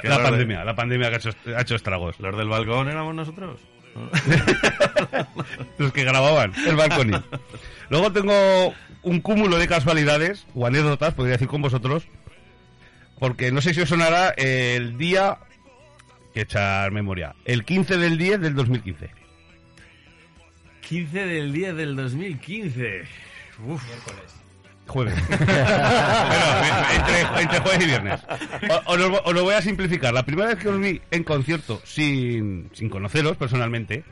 La 0.03 0.17
de- 0.17 0.23
pandemia, 0.23 0.63
la 0.65 0.75
pandemia 0.75 1.09
que 1.09 1.15
ha 1.15 1.17
hecho, 1.19 1.29
ha 1.55 1.61
hecho 1.61 1.75
estragos. 1.75 2.19
Los 2.19 2.37
del 2.37 2.49
balcón 2.49 2.89
éramos 2.89 3.15
nosotros. 3.15 3.59
Los 5.77 5.91
que 5.93 6.03
grababan 6.03 6.53
el 6.67 6.75
balcón. 6.75 7.23
Luego 7.89 8.11
tengo 8.11 8.73
un 9.03 9.21
cúmulo 9.21 9.57
de 9.57 9.67
casualidades 9.67 10.45
o 10.53 10.65
anécdotas, 10.67 11.13
podría 11.13 11.33
decir 11.33 11.47
con 11.47 11.61
vosotros, 11.61 12.03
porque 13.19 13.51
no 13.51 13.61
sé 13.61 13.73
si 13.73 13.81
os 13.81 13.89
sonará 13.89 14.29
el 14.37 14.97
día 14.97 15.37
que 16.37 16.43
echar 16.43 16.91
memoria, 16.91 17.33
el 17.45 17.65
15 17.65 17.97
del 17.97 18.17
10 18.19 18.39
del 18.41 18.53
2015. 18.53 19.09
15 20.81 21.25
del 21.25 21.51
10 21.51 21.75
del 21.75 21.95
2015. 21.95 23.01
Uf. 23.65 23.83
Jueves. 24.87 25.13
Bueno, 25.29 25.41
entre, 26.95 27.41
entre 27.41 27.59
jueves 27.59 27.81
y 27.83 27.85
viernes. 27.87 28.19
O- 28.69 28.93
Os 28.93 28.99
lo, 28.99 29.21
os 29.23 29.33
lo 29.33 29.43
voy 29.43 29.53
a 29.55 29.61
simplificar. 29.61 30.13
La 30.13 30.23
primera 30.25 30.49
vez 30.49 30.57
que 30.59 30.69
os 30.69 30.79
vi 30.79 31.01
en 31.11 31.23
concierto 31.23 31.81
sin, 31.83 32.69
sin 32.73 32.89
conoceros 32.89 33.35
personalmente, 33.35 34.03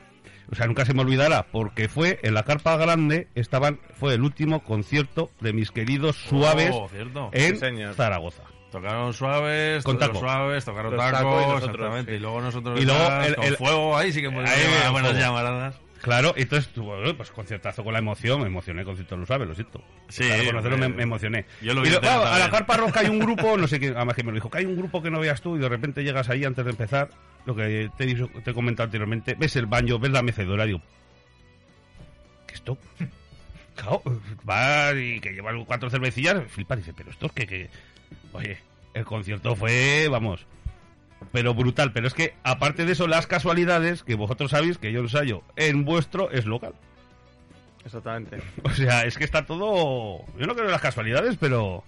o 0.50 0.54
sea, 0.56 0.66
nunca 0.66 0.84
se 0.84 0.92
me 0.94 1.02
olvidará, 1.02 1.44
porque 1.50 1.88
fue 1.88 2.18
en 2.22 2.34
la 2.34 2.42
carpa 2.42 2.76
grande, 2.76 3.28
estaban, 3.36 3.78
fue 3.98 4.14
el 4.14 4.22
último 4.22 4.62
concierto 4.64 5.30
de 5.40 5.52
mis 5.52 5.70
queridos 5.70 6.16
suaves 6.16 6.70
Oh, 6.74 6.90
en 7.32 7.56
Sí. 7.58 7.94
Zaragoza. 7.94 8.42
Tocaron 8.76 9.14
suaves, 9.14 9.82
Con 9.84 9.98
suaves, 9.98 10.64
tocaron 10.66 10.94
Los 10.94 11.00
tacos, 11.02 11.18
tacos 11.18 11.32
y 11.32 11.48
nosotros, 11.48 11.70
exactamente. 11.74 12.12
sí. 12.12 12.16
Y 12.16 12.20
luego 12.20 12.40
nosotros 12.42 12.80
Y 12.80 12.84
luego 12.84 13.20
el- 13.22 13.34
con 13.36 13.44
el- 13.46 13.56
fuego 13.56 13.96
ahí 13.96 14.12
sí 14.12 14.20
que 14.20 14.30
podemos 14.30 14.50
Ahí 14.50 14.90
buenas 14.92 15.16
llamaradas. 15.16 15.80
Claro, 16.02 16.34
entonces, 16.36 16.70
bueno, 16.76 17.16
pues 17.16 17.30
conciertazo 17.30 17.82
con 17.82 17.94
la 17.94 17.98
emoción, 18.00 18.40
me 18.42 18.46
emocioné, 18.48 18.84
concierto 18.84 19.16
lo 19.16 19.24
sabe, 19.24 19.46
lo 19.46 19.54
siento. 19.54 19.82
Sí, 20.08 20.28
Para 20.28 20.44
conocerlo 20.44 20.76
me, 20.90 21.02
emocioné. 21.02 21.46
Yo 21.62 21.72
lo 21.72 21.80
vi 21.80 21.88
lo- 21.90 22.00
claro, 22.00 22.26
a 22.26 22.38
la 22.38 22.50
carpa 22.50 22.76
roja 22.76 23.00
hay 23.00 23.06
un 23.08 23.18
grupo, 23.50 23.56
no 23.56 23.66
sé 23.66 23.80
qué, 23.80 23.88
además 23.88 24.14
que 24.14 24.22
me 24.22 24.28
lo 24.30 24.34
dijo, 24.34 24.50
que 24.50 24.58
hay 24.58 24.66
un 24.66 24.76
grupo 24.76 25.02
que 25.02 25.10
no 25.10 25.20
veas 25.20 25.40
tú 25.40 25.56
y 25.56 25.58
de 25.58 25.68
repente 25.70 26.04
llegas 26.04 26.28
ahí 26.28 26.44
antes 26.44 26.64
de 26.66 26.70
empezar, 26.70 27.08
lo 27.46 27.56
que 27.56 27.88
te 27.96 28.04
he, 28.04 28.06
dicho- 28.08 28.28
te 28.44 28.50
he 28.50 28.54
comentado 28.54 28.84
anteriormente, 28.84 29.34
ves 29.38 29.56
el 29.56 29.64
baño, 29.66 29.98
ves 29.98 30.10
la 30.12 30.22
mecedora, 30.22 30.66
digo, 30.66 30.80
¿qué 32.46 32.52
es 32.54 32.60
esto? 32.60 32.76
Claro, 33.74 34.02
va 34.48 34.94
y 34.94 35.20
que 35.20 35.32
lleva 35.32 35.52
cuatro 35.66 35.90
cervecillas, 35.90 36.42
flipa, 36.48 36.76
dice, 36.76 36.94
pero 36.96 37.10
esto 37.10 37.26
es 37.26 37.32
que, 37.32 37.46
que... 37.46 37.70
Oye, 38.36 38.58
el 38.94 39.04
concierto 39.04 39.56
fue, 39.56 40.08
vamos, 40.10 40.46
pero 41.32 41.54
brutal. 41.54 41.92
Pero 41.92 42.06
es 42.06 42.14
que, 42.14 42.34
aparte 42.42 42.84
de 42.84 42.92
eso, 42.92 43.06
las 43.06 43.26
casualidades, 43.26 44.02
que 44.02 44.14
vosotros 44.14 44.50
sabéis 44.50 44.78
que 44.78 44.92
yo 44.92 45.00
ensayo 45.00 45.42
en 45.56 45.84
vuestro 45.84 46.30
es 46.30 46.46
local. 46.46 46.74
Exactamente. 47.84 48.38
O 48.64 48.70
sea, 48.70 49.04
es 49.04 49.16
que 49.16 49.24
está 49.24 49.46
todo... 49.46 50.24
Yo 50.38 50.46
no 50.46 50.54
creo 50.54 50.66
en 50.66 50.72
las 50.72 50.80
casualidades, 50.80 51.36
pero... 51.38 51.84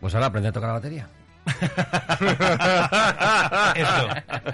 Pues 0.00 0.14
ahora 0.14 0.26
aprende 0.26 0.48
a 0.48 0.52
tocar 0.52 0.68
la 0.68 0.74
batería. 0.74 1.08
Esto, 3.76 4.08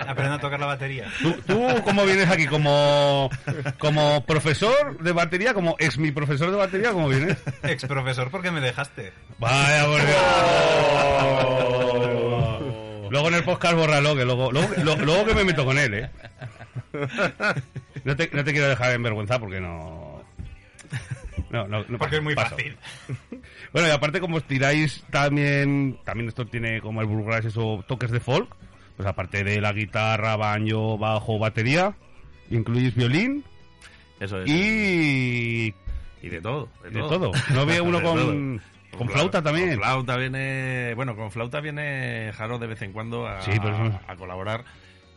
aprendo 0.07 0.35
a 0.35 0.39
tocar 0.39 0.61
la 0.61 0.67
batería. 0.67 1.11
¿Tú, 1.23 1.33
tú 1.47 1.67
cómo 1.85 2.05
vienes 2.05 2.29
aquí? 2.29 2.47
¿Como, 2.47 3.31
¿Como 3.79 4.25
profesor 4.27 4.99
de 4.99 5.13
batería? 5.13 5.55
¿Como 5.55 5.75
ex 5.79 5.97
mi 5.97 6.13
profesor 6.13 6.51
de 6.51 6.59
batería? 6.59 6.93
¿Cómo 6.93 7.09
vienes? 7.09 7.39
Ex 7.63 7.87
profesor, 7.87 8.31
¿por 8.31 8.43
qué 8.43 8.51
me 8.51 8.61
dejaste? 8.61 9.15
Vaya, 9.39 9.87
por 9.87 10.01
Luego 13.11 13.29
en 13.29 13.35
el 13.35 13.45
podcast 13.45 13.75
bórralo, 13.75 14.17
que 14.17 14.25
luego, 14.25 14.51
luego, 14.53 15.27
que 15.27 15.35
me 15.35 15.45
meto 15.45 15.65
con 15.67 15.77
él, 15.79 15.95
¿eh? 15.95 16.11
No 18.05 18.17
te, 18.17 18.31
no 18.33 18.43
te 18.43 18.53
quiero 18.53 18.69
dejar 18.69 18.93
en 18.93 19.03
vergüenza 19.03 19.39
porque 19.39 19.61
no... 19.61 20.23
No, 21.51 21.69
no, 21.69 21.85
no 21.87 21.99
Porque 21.99 22.17
es 22.17 22.23
muy 22.23 22.35
paso. 22.35 22.57
fácil. 22.57 22.75
Bueno, 23.73 23.89
y 23.89 23.91
aparte 23.91 24.21
como 24.21 24.39
os 24.39 24.45
tiráis 24.45 25.05
también, 25.11 25.99
también 26.05 26.29
esto 26.29 26.47
tiene 26.47 26.81
como 26.81 27.03
el 27.03 27.07
bluegrass 27.07 27.45
eso, 27.45 27.85
toques 27.87 28.11
de 28.11 28.21
folk, 28.21 28.49
pues 28.97 29.07
aparte 29.07 29.45
de 29.45 29.61
la 29.61 29.73
guitarra, 29.75 30.37
baño, 30.37 30.97
bajo, 30.97 31.39
batería, 31.39 31.95
incluís 32.51 32.95
violín 32.95 33.45
Eso 34.19 34.41
es. 34.41 34.49
y 34.49 35.75
Y 36.23 36.29
de 36.31 36.41
todo. 36.41 36.71
De, 36.85 36.91
de 36.91 37.01
todo. 37.01 37.33
No 37.53 37.67
veo 37.67 37.85
uno 37.85 38.03
con, 38.03 38.17
todo. 38.17 38.69
Con 38.97 39.07
Claro, 39.07 39.13
flauta 39.21 39.43
también. 39.43 39.71
Con 39.71 39.79
flauta 39.79 40.17
viene. 40.17 40.93
Bueno, 40.95 41.17
con 41.17 41.31
flauta 41.31 41.61
viene 41.61 42.33
Jaro 42.35 42.59
de 42.59 42.67
vez 42.67 42.83
en 42.83 42.93
cuando 42.93 43.27
a, 43.27 43.41
Sí, 43.43 43.53
pero 43.63 44.01
a 44.07 44.17
colaborar. 44.17 44.65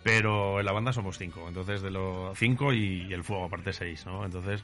Pero 0.04 0.60
en 0.60 0.66
la 0.66 0.72
banda 0.72 0.94
somos 0.94 1.18
cinco. 1.18 1.46
Entonces, 1.48 1.82
de 1.82 1.90
los 1.92 2.38
cinco 2.38 2.74
y, 2.74 3.08
y 3.10 3.14
el 3.14 3.24
fuego, 3.24 3.46
aparte 3.46 3.74
seis, 3.74 4.06
¿no? 4.06 4.24
Entonces, 4.24 4.64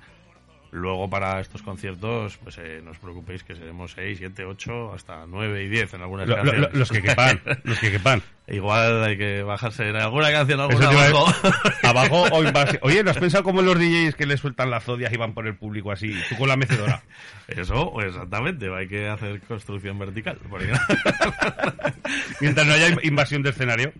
Luego 0.73 1.09
para 1.09 1.41
estos 1.41 1.61
conciertos, 1.63 2.37
pues 2.41 2.57
eh, 2.57 2.79
no 2.81 2.91
os 2.91 2.97
preocupéis 2.97 3.43
que 3.43 3.55
seremos 3.55 3.91
6, 3.91 4.19
7, 4.19 4.45
8, 4.45 4.93
hasta 4.93 5.25
9 5.27 5.63
y 5.65 5.67
10 5.67 5.95
en 5.95 6.01
algunas 6.01 6.29
Lo- 6.29 6.35
canciones. 6.37 6.61
lo- 6.61 6.79
los 6.79 6.89
que 6.89 7.01
quepan, 7.01 7.41
los 7.65 7.77
que 7.77 7.91
quepan. 7.91 8.21
Igual 8.47 9.03
hay 9.03 9.17
que 9.17 9.43
bajarse 9.43 9.89
en 9.89 9.97
alguna 9.97 10.31
canción, 10.31 10.61
alguna 10.61 10.87
abajo. 10.89 11.25
Abajo 11.83 12.21
o 12.31 12.43
invasi- 12.43 12.79
Oye, 12.83 13.03
¿no 13.03 13.11
has 13.11 13.17
pensado 13.17 13.43
como 13.43 13.61
los 13.61 13.77
DJs 13.77 14.15
que 14.15 14.25
le 14.25 14.37
sueltan 14.37 14.69
las 14.69 14.83
zodias 14.85 15.11
y 15.11 15.17
van 15.17 15.33
por 15.33 15.45
el 15.45 15.55
público 15.55 15.91
así? 15.91 16.15
Tú 16.29 16.37
con 16.37 16.47
la 16.47 16.55
mecedora. 16.55 17.03
Eso, 17.49 17.93
exactamente, 18.01 18.73
hay 18.73 18.87
que 18.87 19.09
hacer 19.09 19.41
construcción 19.41 19.99
vertical. 19.99 20.37
porque- 20.49 20.71
Mientras 22.39 22.65
no 22.65 22.73
haya 22.73 22.95
invasión 23.03 23.43
de 23.43 23.49
escenario. 23.49 23.91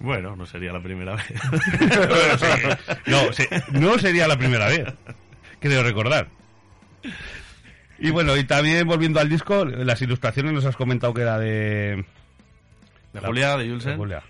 bueno, 0.00 0.34
no 0.34 0.46
sería 0.46 0.72
la 0.72 0.82
primera 0.82 1.16
vez. 1.16 1.26
Sí. 2.38 2.80
no, 3.06 3.32
se- 3.34 3.48
no 3.72 3.98
sería 3.98 4.26
la 4.28 4.36
primera 4.38 4.68
vez. 4.68 4.86
Creo 5.60 5.82
recordar. 5.82 6.28
Y 7.98 8.10
bueno, 8.10 8.36
y 8.36 8.44
también 8.44 8.86
volviendo 8.86 9.18
al 9.20 9.28
disco, 9.28 9.64
las 9.64 10.00
ilustraciones 10.02 10.52
nos 10.52 10.64
has 10.64 10.76
comentado 10.76 11.12
que 11.14 11.22
era 11.22 11.38
de... 11.38 12.04
De 13.12 13.20
Julia, 13.20 13.56
de 13.56 13.64
de 13.64 13.70
Julsen. 13.70 13.96
Julia. 13.96 14.22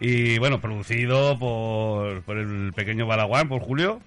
Y 0.00 0.38
bueno, 0.38 0.60
producido 0.60 1.38
por, 1.38 2.22
por 2.22 2.36
el 2.38 2.72
pequeño 2.74 3.06
Balaguán, 3.06 3.48
por 3.48 3.60
Julio. 3.62 4.00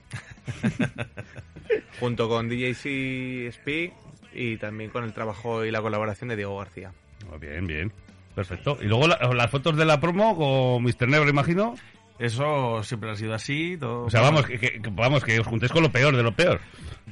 Junto 2.00 2.28
con 2.30 2.50
DJC 2.50 3.52
Speak 3.54 3.94
y 4.34 4.58
también 4.58 4.90
con 4.90 5.04
el 5.04 5.14
trabajo 5.14 5.66
y 5.66 5.72
la 5.72 5.82
colaboración 5.82 6.30
de 6.30 6.36
Diego 6.36 6.58
García. 6.58 6.92
Oh, 7.34 7.40
bien, 7.40 7.66
bien. 7.68 7.92
Perfecto. 8.36 8.78
Y 8.82 8.86
luego 8.86 9.08
la- 9.08 9.18
las 9.34 9.50
fotos 9.50 9.76
de 9.78 9.86
la 9.86 10.00
promo 10.00 10.36
con 10.38 10.84
Mr. 10.84 11.08
Negro, 11.08 11.30
imagino. 11.30 11.76
Eso 12.20 12.84
siempre 12.84 13.12
ha 13.12 13.16
sido 13.16 13.34
así. 13.34 13.78
Todo... 13.78 14.06
O 14.06 14.10
sea, 14.10 14.22
vamos, 14.22 14.46
que, 14.46 14.60
que- 14.60 14.82
que- 14.82 14.90
vamos, 14.92 15.24
que 15.24 15.40
os 15.40 15.46
juntéis 15.48 15.72
con 15.72 15.84
lo 15.84 15.92
peor 15.92 16.16
de 16.16 16.24
lo 16.24 16.32
peor. 16.34 16.60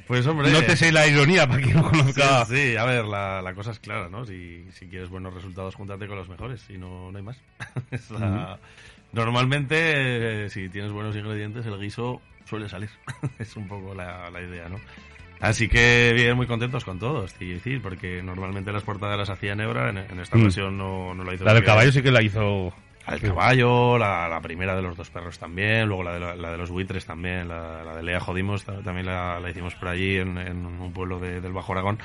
Pues 0.06 0.26
hombre. 0.26 0.50
No 0.50 0.62
te 0.62 0.76
sé 0.76 0.92
la 0.92 1.06
ironía 1.06 1.46
para 1.48 1.60
quien 1.62 1.76
no 1.76 1.88
conozca. 1.90 2.44
sí, 2.46 2.76
a 2.76 2.84
ver, 2.84 3.04
la, 3.04 3.40
la 3.42 3.54
cosa 3.54 3.70
es 3.72 3.78
clara, 3.80 4.08
¿no? 4.08 4.24
Si, 4.24 4.64
si 4.72 4.86
quieres 4.88 5.08
buenos 5.08 5.32
resultados, 5.34 5.74
júntate 5.74 6.06
con 6.06 6.16
los 6.16 6.28
mejores, 6.28 6.60
si 6.62 6.76
no, 6.78 7.10
no 7.10 7.18
hay 7.18 7.24
más. 7.24 7.40
Es 7.90 8.10
la- 8.10 8.58
Normalmente, 9.12 10.44
eh, 10.44 10.50
si 10.50 10.68
tienes 10.68 10.92
buenos 10.92 11.16
ingredientes, 11.16 11.64
el 11.66 11.78
guiso 11.80 12.20
suele 12.44 12.68
salir. 12.68 12.90
es 13.38 13.56
un 13.56 13.66
poco 13.66 13.94
la, 13.94 14.30
la 14.30 14.42
idea, 14.42 14.68
¿no? 14.68 14.78
Así 15.40 15.68
que 15.68 16.12
bien, 16.14 16.36
muy 16.36 16.46
contentos 16.46 16.84
con 16.84 16.98
todos, 16.98 17.38
decir, 17.38 17.82
porque 17.82 18.22
normalmente 18.22 18.72
las 18.72 18.82
portadas 18.82 19.18
las 19.18 19.28
hacía 19.30 19.54
Nebra, 19.54 19.90
en, 19.90 19.98
en 19.98 20.20
esta 20.20 20.36
Mm. 20.36 20.42
ocasión 20.42 20.78
no, 20.78 21.14
no 21.14 21.24
lo 21.24 21.32
hizo. 21.34 21.44
La 21.44 21.52
del 21.54 21.64
caballo 21.64 21.92
sí 21.92 22.02
que 22.02 22.10
la 22.10 22.22
hizo. 22.22 22.72
La 23.06 23.12
del 23.12 23.22
caballo, 23.22 23.96
la, 23.98 24.28
la 24.28 24.40
primera 24.40 24.74
de 24.74 24.82
los 24.82 24.96
dos 24.96 25.10
perros 25.10 25.38
también, 25.38 25.86
luego 25.86 26.02
la 26.02 26.12
de, 26.14 26.20
la, 26.20 26.34
la 26.36 26.50
de 26.50 26.58
los 26.58 26.70
buitres 26.70 27.06
también, 27.06 27.46
la, 27.48 27.84
la 27.84 27.94
de 27.94 28.02
Lea 28.02 28.18
Jodimos 28.18 28.64
ta- 28.64 28.82
también 28.82 29.06
la, 29.06 29.38
la 29.38 29.48
hicimos 29.50 29.74
por 29.76 29.88
allí 29.88 30.16
en, 30.16 30.36
en 30.38 30.66
un 30.66 30.92
pueblo 30.92 31.20
de- 31.20 31.40
del 31.40 31.52
Bajo 31.52 31.72
Aragón, 31.72 31.98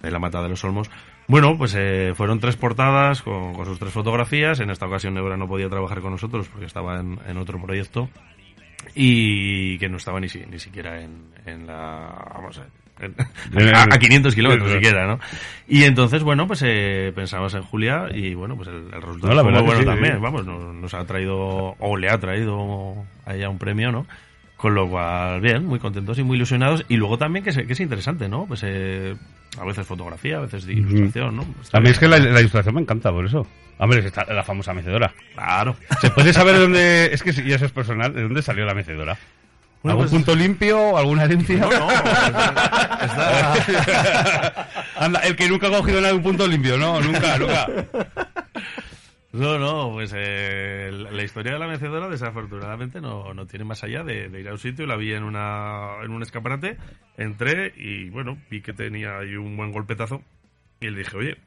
de 0.00 0.10
la 0.10 0.18
Mata 0.18 0.42
de 0.42 0.50
los 0.50 0.62
Olmos. 0.64 0.90
Bueno, 1.26 1.56
pues 1.56 1.74
eh, 1.78 2.12
fueron 2.14 2.38
tres 2.40 2.56
portadas 2.56 3.22
con, 3.22 3.54
con 3.54 3.64
sus 3.64 3.78
tres 3.78 3.92
fotografías. 3.92 4.60
En 4.60 4.68
esta 4.70 4.86
ocasión 4.86 5.14
Nebra 5.14 5.36
no 5.38 5.48
podía 5.48 5.70
trabajar 5.70 6.00
con 6.00 6.10
nosotros 6.10 6.48
porque 6.48 6.66
estaba 6.66 7.00
en, 7.00 7.18
en 7.26 7.36
otro 7.38 7.58
proyecto 7.62 8.10
y 8.94 9.78
que 9.78 9.88
no 9.88 9.96
estaba 9.96 10.20
ni, 10.20 10.28
si- 10.28 10.44
ni 10.46 10.58
siquiera 10.58 11.00
en, 11.00 11.32
en 11.46 11.66
la... 11.66 12.30
Vamos 12.34 12.58
a 12.58 12.62
en- 12.64 12.81
a, 13.74 13.82
a 13.94 13.98
500 13.98 14.34
kilómetros 14.34 14.70
siquiera, 14.72 15.06
¿no? 15.06 15.18
Y 15.68 15.84
entonces, 15.84 16.22
bueno, 16.22 16.46
pues 16.46 16.62
eh, 16.64 17.12
pensamos 17.14 17.54
en 17.54 17.62
Julia 17.62 18.08
y 18.14 18.34
bueno, 18.34 18.56
pues 18.56 18.68
el, 18.68 18.86
el 18.92 19.02
resultado 19.02 19.28
No, 19.28 19.34
la 19.34 19.42
fue 19.42 19.52
muy 19.52 19.62
bueno 19.62 19.80
sí, 19.80 19.86
también. 19.86 20.14
sí. 20.16 20.20
Vamos, 20.20 20.46
nos, 20.46 20.74
nos 20.74 20.94
ha 20.94 21.04
traído, 21.04 21.74
o 21.78 21.96
le 21.96 22.10
ha 22.10 22.18
traído 22.18 22.94
a 23.26 23.34
ella 23.34 23.48
un 23.48 23.58
premio, 23.58 23.90
¿no? 23.90 24.06
Con 24.56 24.74
lo 24.76 24.88
cual, 24.88 25.40
bien, 25.40 25.66
muy 25.66 25.80
contentos 25.80 26.18
y 26.18 26.22
muy 26.22 26.36
ilusionados. 26.36 26.84
Y 26.88 26.96
luego 26.96 27.18
también 27.18 27.42
que 27.44 27.50
es, 27.50 27.56
que 27.56 27.72
es 27.72 27.80
interesante, 27.80 28.28
¿no? 28.28 28.46
Pues 28.46 28.62
eh, 28.64 29.16
a 29.58 29.64
veces 29.64 29.84
fotografía, 29.86 30.36
a 30.36 30.40
veces 30.42 30.66
de 30.66 30.74
ilustración, 30.74 31.34
¿no? 31.36 31.42
Está 31.60 31.72
También 31.78 31.94
es 31.94 31.98
que 31.98 32.06
la, 32.06 32.18
la 32.18 32.38
ilustración 32.40 32.74
me 32.76 32.80
encanta, 32.82 33.10
por 33.10 33.26
eso. 33.26 33.44
Hombre, 33.78 33.98
está 34.06 34.24
la 34.32 34.44
famosa 34.44 34.72
mecedora. 34.72 35.12
Claro. 35.34 35.74
¿Se 36.00 36.10
puede 36.10 36.32
saber 36.32 36.54
de 36.54 36.60
dónde.? 36.62 37.12
Es 37.12 37.22
que 37.24 37.32
si- 37.32 37.42
y 37.42 37.52
eso 37.52 37.64
es 37.64 37.72
personal, 37.72 38.14
¿de 38.14 38.22
dónde 38.22 38.42
salió 38.42 38.64
la 38.64 38.74
mecedora? 38.74 39.16
Bueno, 39.82 39.98
¿Algún 39.98 40.04
pues- 40.04 40.10
punto 40.12 40.34
limpio? 40.34 40.96
¿Alguna 40.96 41.24
herencia? 41.24 41.56
No, 41.58 41.70
no, 41.70 41.90
está- 43.02 44.68
Anda, 44.96 45.20
el 45.20 45.34
que 45.36 45.48
nunca 45.48 45.66
ha 45.68 45.70
cogido 45.70 46.00
nada 46.00 46.12
de 46.12 46.18
un 46.18 46.22
punto 46.22 46.46
limpio, 46.46 46.78
no, 46.78 47.00
nunca, 47.00 47.38
nunca. 47.40 47.66
No, 49.32 49.58
no, 49.58 49.90
pues 49.92 50.12
eh, 50.14 50.90
la 51.10 51.22
historia 51.22 51.54
de 51.54 51.58
la 51.58 51.66
mecedora 51.66 52.06
desafortunadamente 52.08 53.00
no, 53.00 53.32
no 53.32 53.46
tiene 53.46 53.64
más 53.64 53.82
allá 53.82 54.04
de, 54.04 54.28
de 54.28 54.40
ir 54.40 54.48
a 54.48 54.52
un 54.52 54.58
sitio, 54.58 54.86
la 54.86 54.94
vi 54.96 55.12
en, 55.14 55.24
una, 55.24 55.92
en 56.04 56.10
un 56.10 56.22
escaparate, 56.22 56.76
entré 57.16 57.72
y 57.76 58.10
bueno, 58.10 58.36
vi 58.50 58.60
que 58.60 58.74
tenía 58.74 59.18
ahí 59.18 59.34
un 59.36 59.56
buen 59.56 59.72
golpetazo 59.72 60.22
y 60.80 60.90
le 60.90 60.98
dije, 60.98 61.16
oye, 61.16 61.38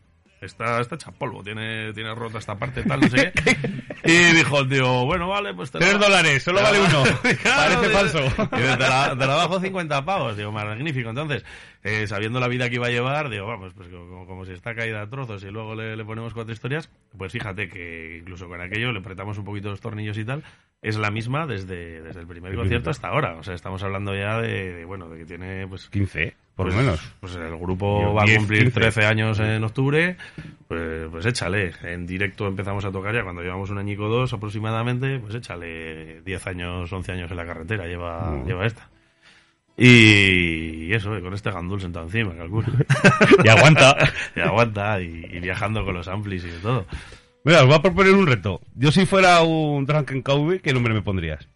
está, 0.41 0.79
está 0.81 0.95
hecha 0.95 1.11
polvo, 1.11 1.43
tiene, 1.43 1.93
tiene 1.93 2.13
rota 2.15 2.37
esta 2.39 2.55
parte, 2.57 2.83
tal, 2.83 3.01
no 3.01 3.07
sé 3.09 3.31
qué. 3.33 3.57
Y 4.07 4.35
dijo 4.35 4.59
el 4.59 4.69
tío, 4.69 5.03
bueno, 5.05 5.27
vale, 5.29 5.55
pues 5.55 5.71
te 5.71 5.79
la- 5.79 5.85
Tres 5.87 5.99
dólares, 5.99 6.43
solo 6.43 6.61
vale 6.61 6.79
uno. 6.79 7.03
Claro, 7.41 7.81
Parece 7.81 7.89
falso. 7.91 8.19
y 8.51 8.77
te, 8.77 8.77
la, 8.77 9.09
te 9.17 9.25
la 9.25 9.35
bajo 9.35 9.59
50 9.59 10.05
pavos. 10.05 10.37
Digo, 10.37 10.51
magnífico. 10.51 11.09
Entonces, 11.09 11.43
eh, 11.83 12.05
sabiendo 12.05 12.39
la 12.39 12.47
vida 12.47 12.69
que 12.69 12.75
iba 12.75 12.85
a 12.85 12.91
llevar, 12.91 13.29
digo, 13.31 13.47
vamos, 13.47 13.73
pues 13.73 13.87
como, 13.89 14.27
como 14.27 14.45
si 14.45 14.51
está 14.51 14.75
caída 14.75 15.01
a 15.01 15.09
trozos 15.09 15.43
y 15.43 15.47
luego 15.49 15.73
le, 15.73 15.95
le 15.97 16.05
ponemos 16.05 16.35
cuatro 16.35 16.53
historias, 16.53 16.87
pues 17.17 17.31
fíjate 17.31 17.67
que 17.67 18.17
incluso 18.21 18.47
con 18.47 18.61
aquello 18.61 18.91
le 18.91 18.99
apretamos 18.99 19.39
un 19.39 19.45
poquito 19.45 19.69
los 19.71 19.81
tornillos 19.81 20.19
y 20.19 20.23
tal, 20.25 20.43
es 20.83 20.97
la 20.97 21.09
misma 21.09 21.47
desde, 21.47 22.03
desde 22.03 22.19
el 22.19 22.27
primer 22.27 22.53
concierto 22.55 22.91
hasta 22.91 23.07
ahora. 23.07 23.37
O 23.39 23.43
sea, 23.43 23.55
estamos 23.55 23.81
hablando 23.81 24.13
ya 24.13 24.39
de, 24.39 24.71
de, 24.71 24.85
bueno, 24.85 25.09
de 25.09 25.17
que 25.17 25.25
tiene, 25.25 25.67
pues... 25.67 25.89
15, 25.89 26.35
por 26.55 26.67
pues- 26.67 26.75
lo 26.75 26.81
menos. 26.81 27.13
Pues 27.19 27.35
el 27.35 27.57
grupo 27.57 28.01
Yo, 28.01 28.13
va 28.13 28.23
a 28.23 28.25
10, 28.25 28.37
cumplir 28.37 28.63
15. 28.63 28.79
13 28.79 29.05
años 29.05 29.39
en 29.39 29.63
octubre, 29.63 30.17
pues, 30.67 31.07
pues 31.11 31.25
échale. 31.25 31.73
En 31.83 32.05
directo 32.07 32.47
empezamos 32.47 32.85
a 32.85 32.91
tocar 32.91 33.13
ya 33.13 33.23
cuando 33.23 33.41
llevamos 33.41 33.69
un 33.69 33.77
añico 33.77 34.05
o 34.05 34.09
dos 34.09 34.33
aproximadamente, 34.33 35.19
pues 35.19 35.35
échale 35.35 36.21
10 36.21 36.47
años, 36.47 36.91
11 36.91 37.11
años 37.11 37.31
en 37.31 37.37
la 37.37 37.45
carretera, 37.45 37.87
lleva, 37.87 38.41
lleva 38.45 38.65
esta. 38.65 38.89
Y 39.77 40.93
eso, 40.93 41.09
con 41.21 41.33
este 41.33 41.51
gandul 41.51 41.81
sentado 41.81 42.05
encima, 42.05 42.33
calculo. 42.35 42.67
Y 43.43 43.47
aguanta. 43.49 43.97
y 44.35 44.39
aguanta, 44.39 45.01
y, 45.01 45.25
y 45.31 45.39
viajando 45.39 45.83
con 45.83 45.95
los 45.95 46.07
amplis 46.07 46.45
y 46.45 46.49
de 46.49 46.59
todo. 46.59 46.85
Mira, 47.43 47.59
os 47.61 47.67
voy 47.67 47.75
a 47.75 47.81
proponer 47.81 48.13
un 48.13 48.25
reto. 48.25 48.61
Yo 48.73 48.91
si 48.91 49.05
fuera 49.05 49.41
un 49.43 49.85
Drunken 49.85 50.21
Cowboy, 50.21 50.59
¿qué 50.59 50.73
nombre 50.73 50.93
me 50.93 51.01
pondrías? 51.01 51.47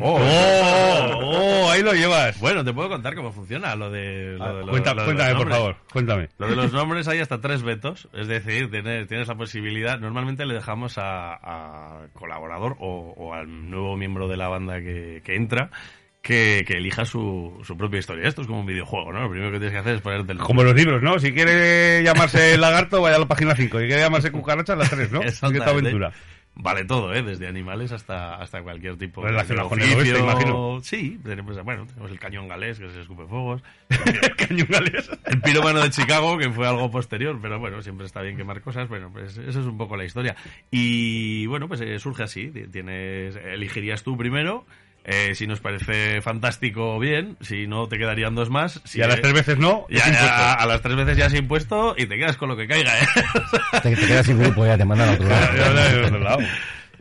Oh, 0.00 0.18
¡Oh! 0.20 1.18
¡Oh! 1.22 1.70
Ahí 1.70 1.82
lo 1.82 1.92
llevas. 1.92 2.38
Bueno, 2.40 2.64
te 2.64 2.72
puedo 2.72 2.88
contar 2.88 3.14
cómo 3.14 3.32
funciona 3.32 3.74
lo 3.76 3.90
de, 3.90 4.36
lo 4.38 4.54
de 4.56 4.60
los- 4.62 4.70
Cuenta- 4.70 4.94
lo 4.94 5.02
de 5.02 5.06
los 5.12 5.14
cuéntame, 5.16 5.34
por 5.44 5.50
favor. 5.50 5.76
Cuéntame. 5.92 6.28
Lo 6.38 6.46
de 6.48 6.56
los 6.56 6.72
nombres 6.72 7.08
hay 7.08 7.20
hasta 7.20 7.40
tres 7.40 7.62
vetos, 7.62 8.08
es 8.12 8.26
decir, 8.28 8.70
tienes, 8.70 9.08
tienes 9.08 9.28
la 9.28 9.34
posibilidad, 9.34 9.98
normalmente 9.98 10.46
le 10.46 10.54
dejamos 10.54 10.98
a, 10.98 11.34
a 11.34 12.06
colaborador 12.14 12.76
o, 12.80 13.14
o 13.16 13.34
al 13.34 13.70
nuevo 13.70 13.96
miembro 13.96 14.28
de 14.28 14.36
la 14.36 14.48
banda 14.48 14.80
que, 14.80 15.22
que 15.24 15.34
entra 15.36 15.70
que, 16.22 16.62
que 16.66 16.74
elija 16.74 17.04
su, 17.04 17.60
su 17.64 17.76
propia 17.76 17.98
historia. 17.98 18.28
Esto 18.28 18.42
es 18.42 18.46
como 18.46 18.60
un 18.60 18.66
videojuego, 18.66 19.12
¿no? 19.12 19.22
Lo 19.22 19.30
primero 19.30 19.50
que 19.50 19.58
tienes 19.58 19.72
que 19.72 19.80
hacer 19.80 19.94
es 19.96 20.00
ponerte 20.02 20.32
el 20.32 20.38
Como 20.38 20.62
los 20.62 20.74
libros, 20.74 21.02
¿no? 21.02 21.18
Si 21.18 21.32
quiere 21.32 22.00
llamarse 22.04 22.56
lagarto, 22.58 23.02
vaya 23.02 23.16
a 23.16 23.20
la 23.20 23.26
página 23.26 23.56
5. 23.56 23.80
Si 23.80 23.86
quiere 23.86 24.02
llamarse 24.02 24.30
cucaracha, 24.30 24.76
las 24.76 24.88
3, 24.90 25.10
¿no? 25.10 25.20
Exactamente. 25.22 25.58
Esta 25.58 25.70
aventura. 25.72 26.12
Vale 26.54 26.84
todo, 26.84 27.14
¿eh? 27.14 27.22
Desde 27.22 27.48
animales 27.48 27.92
hasta, 27.92 28.36
hasta 28.36 28.62
cualquier 28.62 28.96
tipo 28.98 29.22
Relacionado 29.24 29.68
de 29.70 29.74
con 29.74 29.80
el 29.80 29.96
oeste, 29.96 30.18
imagino. 30.18 30.80
Sí, 30.82 31.18
tenemos, 31.24 31.62
bueno, 31.64 31.86
tenemos 31.86 32.10
el 32.10 32.18
cañón 32.20 32.46
galés, 32.46 32.78
que 32.78 32.90
se 32.90 33.00
escupe 33.00 33.24
fuegos. 33.26 33.62
Cañungales. 34.36 35.10
El 35.24 35.40
pirómano 35.40 35.80
de 35.80 35.90
Chicago, 35.90 36.36
que 36.36 36.50
fue 36.50 36.66
algo 36.68 36.90
posterior, 36.90 37.38
pero 37.40 37.58
bueno, 37.58 37.80
siempre 37.82 38.06
está 38.06 38.20
bien 38.20 38.36
quemar 38.36 38.60
cosas. 38.60 38.88
Bueno, 38.88 39.10
pues 39.12 39.38
eso 39.38 39.60
es 39.60 39.66
un 39.66 39.78
poco 39.78 39.96
la 39.96 40.04
historia. 40.04 40.36
Y 40.70 41.46
bueno, 41.46 41.68
pues 41.68 41.80
eh, 41.80 41.98
surge 41.98 42.24
así. 42.24 42.50
Ti- 42.50 42.66
Tienes, 42.68 43.34
elegirías 43.36 44.02
tú 44.02 44.16
primero. 44.16 44.66
Eh, 45.04 45.34
si 45.34 45.46
nos 45.46 45.60
parece 45.60 46.20
fantástico, 46.22 46.98
bien. 46.98 47.36
Si 47.40 47.66
no, 47.66 47.88
te 47.88 47.98
quedarían 47.98 48.34
dos 48.34 48.50
más. 48.50 48.80
Si 48.84 48.98
Y 49.00 49.02
a 49.02 49.08
las 49.08 49.20
tres 49.20 49.32
veces 49.32 49.58
no, 49.58 49.86
ya- 49.90 50.10
ya- 50.10 50.52
a 50.54 50.66
las 50.66 50.80
tres 50.82 50.96
veces 50.96 51.16
ya 51.16 51.26
has 51.26 51.34
impuesto 51.34 51.94
y 51.98 52.06
te 52.06 52.16
quedas 52.18 52.36
con 52.36 52.48
lo 52.48 52.56
que 52.56 52.66
caiga, 52.68 52.92
¿eh? 53.00 53.06
Te, 53.82 53.96
te 53.96 54.06
quedas 54.06 54.26
sin 54.26 54.38
grupo, 54.38 54.64
ya 54.66 54.76
te 54.78 54.84
mandan 54.84 55.08
a 55.08 55.12
otro 55.12 56.18
lado. 56.18 56.38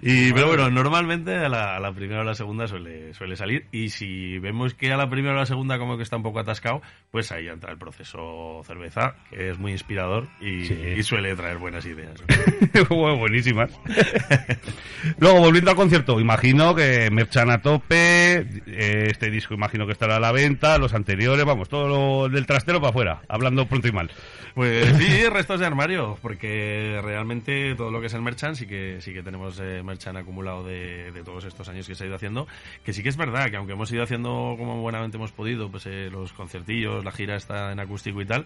Y, 0.01 0.33
pero 0.33 0.47
bueno, 0.47 0.69
normalmente 0.69 1.35
a 1.35 1.47
la, 1.49 1.75
a 1.75 1.79
la 1.79 1.91
primera 1.93 2.21
o 2.21 2.23
la 2.23 2.33
segunda 2.35 2.67
suele, 2.67 3.13
suele 3.13 3.35
salir. 3.35 3.65
Y 3.71 3.89
si 3.89 4.39
vemos 4.39 4.73
que 4.73 4.91
a 4.91 4.97
la 4.97 5.09
primera 5.09 5.35
o 5.35 5.37
la 5.37 5.45
segunda 5.45 5.77
como 5.77 5.97
que 5.97 6.03
está 6.03 6.17
un 6.17 6.23
poco 6.23 6.39
atascado, 6.39 6.81
pues 7.11 7.31
ahí 7.31 7.47
entra 7.47 7.71
el 7.71 7.77
proceso 7.77 8.61
cerveza, 8.65 9.15
que 9.29 9.49
es 9.51 9.59
muy 9.59 9.71
inspirador 9.73 10.27
y, 10.39 10.65
Sí. 10.65 10.73
y 10.97 11.03
suele 11.03 11.35
traer 11.35 11.57
buenas 11.57 11.85
ideas. 11.85 12.21
Bueno, 12.89 13.17
buenísimas. 13.17 13.71
Luego, 15.19 15.39
volviendo 15.39 15.71
al 15.71 15.77
concierto, 15.77 16.19
imagino 16.19 16.73
que 16.75 17.09
merchan 17.11 17.49
a 17.49 17.61
tope, 17.61 18.37
eh, 18.67 19.07
este 19.09 19.29
disco 19.29 19.53
imagino 19.53 19.85
que 19.85 19.93
estará 19.93 20.17
a 20.17 20.19
la 20.19 20.31
venta, 20.31 20.77
los 20.77 20.93
anteriores, 20.93 21.45
vamos, 21.45 21.69
todo 21.69 21.87
lo 21.87 22.29
del 22.29 22.45
trastero 22.45 22.79
para 22.79 22.89
afuera, 22.91 23.21
hablando 23.27 23.65
pronto 23.67 23.87
y 23.87 23.91
mal. 23.91 24.11
Pues 24.53 24.85
sí, 24.97 25.27
restos 25.29 25.59
de 25.59 25.65
armario, 25.65 26.17
porque 26.21 26.99
realmente 27.03 27.73
todo 27.75 27.89
lo 27.91 28.01
que 28.01 28.07
es 28.07 28.13
el 28.13 28.21
merchant 28.21 28.55
sí 28.55 28.67
que 28.67 28.97
sí 28.99 29.13
que 29.13 29.23
tenemos 29.23 29.59
eh, 29.61 29.81
merchan 29.91 30.17
acumulado 30.17 30.63
de, 30.63 31.11
de 31.11 31.23
todos 31.23 31.43
estos 31.45 31.67
años 31.67 31.87
que 31.87 31.95
se 31.95 32.03
ha 32.03 32.07
ido 32.07 32.15
haciendo. 32.15 32.47
Que 32.83 32.93
sí 32.93 33.03
que 33.03 33.09
es 33.09 33.17
verdad 33.17 33.49
que 33.49 33.57
aunque 33.57 33.73
hemos 33.73 33.91
ido 33.91 34.03
haciendo 34.03 34.55
como 34.57 34.81
buenamente 34.81 35.17
hemos 35.17 35.31
podido, 35.31 35.69
pues 35.69 35.85
eh, 35.85 36.09
los 36.11 36.33
conciertillos, 36.33 37.03
la 37.03 37.11
gira 37.11 37.35
está 37.35 37.71
en 37.71 37.79
acústico 37.79 38.21
y 38.21 38.25
tal, 38.25 38.45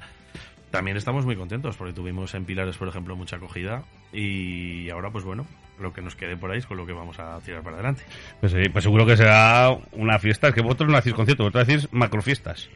también 0.71 0.97
estamos 0.97 1.25
muy 1.25 1.35
contentos 1.35 1.77
porque 1.77 1.93
tuvimos 1.93 2.33
en 2.33 2.45
Pilares, 2.45 2.77
por 2.77 2.87
ejemplo, 2.87 3.15
mucha 3.15 3.37
acogida 3.37 3.83
y 4.11 4.89
ahora, 4.89 5.11
pues 5.11 5.23
bueno, 5.23 5.45
lo 5.79 5.93
que 5.93 6.01
nos 6.01 6.15
quede 6.15 6.35
por 6.35 6.51
ahí 6.51 6.59
es 6.59 6.65
con 6.65 6.77
lo 6.77 6.85
que 6.85 6.93
vamos 6.93 7.19
a 7.19 7.39
tirar 7.39 7.63
para 7.63 7.75
adelante. 7.75 8.03
Pues, 8.39 8.51
sí, 8.51 8.69
pues 8.69 8.83
seguro 8.83 9.05
que 9.05 9.15
será 9.15 9.69
una 9.93 10.19
fiesta. 10.19 10.49
Es 10.49 10.53
que 10.53 10.61
vosotros 10.61 10.89
no 10.89 10.97
hacéis 10.97 11.15
conciertos, 11.15 11.45
vosotros 11.45 11.63
hacéis 11.63 11.93
macrofiestas. 11.93 12.69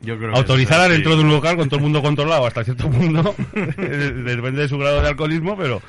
Yo 0.00 0.16
creo 0.16 0.34
Autorizada 0.34 0.88
dentro 0.88 1.16
de 1.16 1.22
un 1.22 1.30
local 1.30 1.56
con 1.56 1.68
todo 1.68 1.76
el 1.76 1.82
mundo 1.82 2.02
controlado 2.02 2.46
hasta 2.46 2.64
cierto 2.64 2.88
punto. 2.90 3.34
Depende 3.52 4.62
de 4.62 4.68
su 4.68 4.78
grado 4.78 5.02
de 5.02 5.08
alcoholismo, 5.08 5.56
pero. 5.56 5.82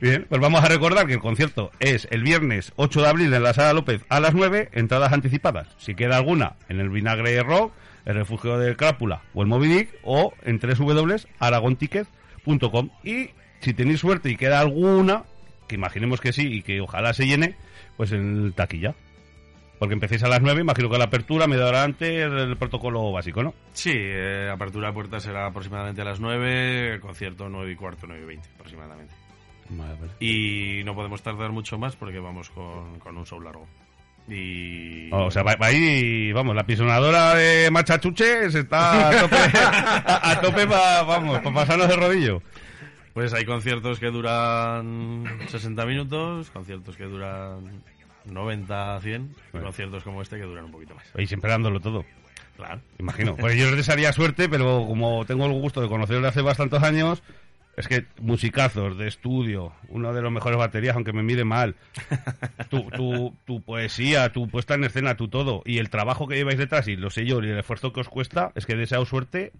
Bien, 0.00 0.24
pues 0.30 0.40
vamos 0.40 0.64
a 0.64 0.68
recordar 0.68 1.06
que 1.06 1.12
el 1.12 1.20
concierto 1.20 1.72
es 1.78 2.08
el 2.10 2.22
viernes 2.22 2.72
8 2.76 3.02
de 3.02 3.08
abril 3.08 3.34
en 3.34 3.42
la 3.42 3.52
Sala 3.52 3.74
López 3.74 4.02
a 4.08 4.18
las 4.18 4.32
9, 4.32 4.70
entradas 4.72 5.12
anticipadas. 5.12 5.68
Si 5.76 5.94
queda 5.94 6.16
alguna 6.16 6.56
en 6.70 6.80
el 6.80 6.88
Vinagre 6.88 7.42
Rock, 7.42 7.74
el 8.06 8.14
Refugio 8.14 8.58
de 8.58 8.74
Crápula 8.76 9.20
o 9.34 9.42
el 9.42 9.48
Moby 9.48 9.68
Dick 9.68 9.90
o 10.02 10.32
en 10.42 10.58
www.aragonticket.com. 10.58 12.88
Y 13.04 13.28
si 13.60 13.74
tenéis 13.74 14.00
suerte 14.00 14.30
y 14.30 14.36
queda 14.36 14.60
alguna, 14.60 15.24
que 15.68 15.74
imaginemos 15.74 16.22
que 16.22 16.32
sí 16.32 16.50
y 16.50 16.62
que 16.62 16.80
ojalá 16.80 17.12
se 17.12 17.26
llene, 17.26 17.56
pues 17.98 18.12
en 18.12 18.54
taquilla. 18.54 18.94
Porque 19.78 19.92
empecéis 19.92 20.22
a 20.22 20.28
las 20.28 20.40
9, 20.40 20.62
imagino 20.62 20.88
que 20.88 20.96
la 20.96 21.04
apertura, 21.04 21.46
media 21.46 21.66
hora 21.66 21.84
antes, 21.84 22.08
el 22.08 22.56
protocolo 22.56 23.12
básico, 23.12 23.42
¿no? 23.42 23.52
Sí, 23.74 23.92
eh, 23.94 24.48
apertura 24.50 24.88
de 24.88 24.94
puertas 24.94 25.22
será 25.22 25.44
aproximadamente 25.46 26.00
a 26.00 26.06
las 26.06 26.20
9, 26.20 26.94
el 26.94 27.00
concierto 27.00 27.50
9 27.50 27.72
y 27.72 27.76
cuarto, 27.76 28.06
9 28.06 28.22
y 28.22 28.26
20 28.26 28.48
aproximadamente. 28.54 29.19
Y 30.20 30.82
no 30.84 30.94
podemos 30.94 31.22
tardar 31.22 31.50
mucho 31.52 31.78
más 31.78 31.96
porque 31.96 32.18
vamos 32.18 32.50
con, 32.50 32.98
con 32.98 33.16
un 33.16 33.24
show 33.26 33.40
largo. 33.40 33.66
Y... 34.28 35.08
O 35.12 35.30
sea, 35.30 35.42
va, 35.42 35.56
va 35.56 35.66
ahí, 35.66 36.32
vamos, 36.32 36.54
la 36.54 36.64
pisonadora 36.64 37.34
de 37.34 37.70
Machachuches 37.70 38.54
está 38.54 39.08
a 39.08 39.20
tope, 39.22 39.36
a, 39.36 40.30
a 40.30 40.40
tope 40.40 40.66
pa- 40.66 41.02
vamos, 41.02 41.38
para 41.40 41.54
pasarnos 41.54 41.88
de 41.88 41.96
rodillo. 41.96 42.42
Pues 43.14 43.32
hay 43.32 43.44
conciertos 43.44 43.98
que 43.98 44.06
duran 44.06 45.24
60 45.48 45.84
minutos, 45.86 46.50
conciertos 46.50 46.96
que 46.96 47.04
duran 47.04 47.82
90, 48.26 49.00
100, 49.00 49.22
y 49.22 49.26
Bueno. 49.52 49.66
conciertos 49.66 50.04
como 50.04 50.22
este 50.22 50.36
que 50.36 50.44
duran 50.44 50.66
un 50.66 50.70
poquito 50.72 50.94
más. 50.94 51.04
Y 51.18 51.26
siempre 51.26 51.50
dándolo 51.50 51.80
todo, 51.80 52.04
Claro. 52.56 52.80
imagino. 53.00 53.34
Pues 53.36 53.56
yo 53.56 53.66
les 53.66 53.76
desearía 53.78 54.12
suerte, 54.12 54.48
pero 54.48 54.84
como 54.86 55.24
tengo 55.24 55.46
el 55.46 55.52
gusto 55.52 55.80
de 55.80 55.88
conocerlo 55.88 56.28
hace 56.28 56.42
bastantes 56.42 56.82
años, 56.84 57.20
es 57.76 57.88
que 57.88 58.06
musicazos 58.20 58.98
de 58.98 59.08
estudio, 59.08 59.72
uno 59.88 60.12
de 60.12 60.22
los 60.22 60.32
mejores 60.32 60.58
baterías, 60.58 60.96
aunque 60.96 61.12
me 61.12 61.22
mire 61.22 61.44
mal, 61.44 61.76
tu, 62.68 62.90
tu, 62.90 63.34
tu 63.46 63.62
poesía, 63.62 64.32
tu 64.32 64.48
puesta 64.48 64.74
en 64.74 64.84
escena, 64.84 65.16
tu 65.16 65.28
todo, 65.28 65.62
y 65.64 65.78
el 65.78 65.90
trabajo 65.90 66.28
que 66.28 66.36
lleváis 66.36 66.58
detrás, 66.58 66.88
y 66.88 66.96
lo 66.96 67.10
sé 67.10 67.24
yo, 67.24 67.42
y 67.42 67.48
el 67.48 67.58
esfuerzo 67.58 67.92
que 67.92 68.00
os 68.00 68.08
cuesta, 68.08 68.52
es 68.54 68.66
que 68.66 68.76
deseo 68.76 69.04
suerte. 69.06 69.52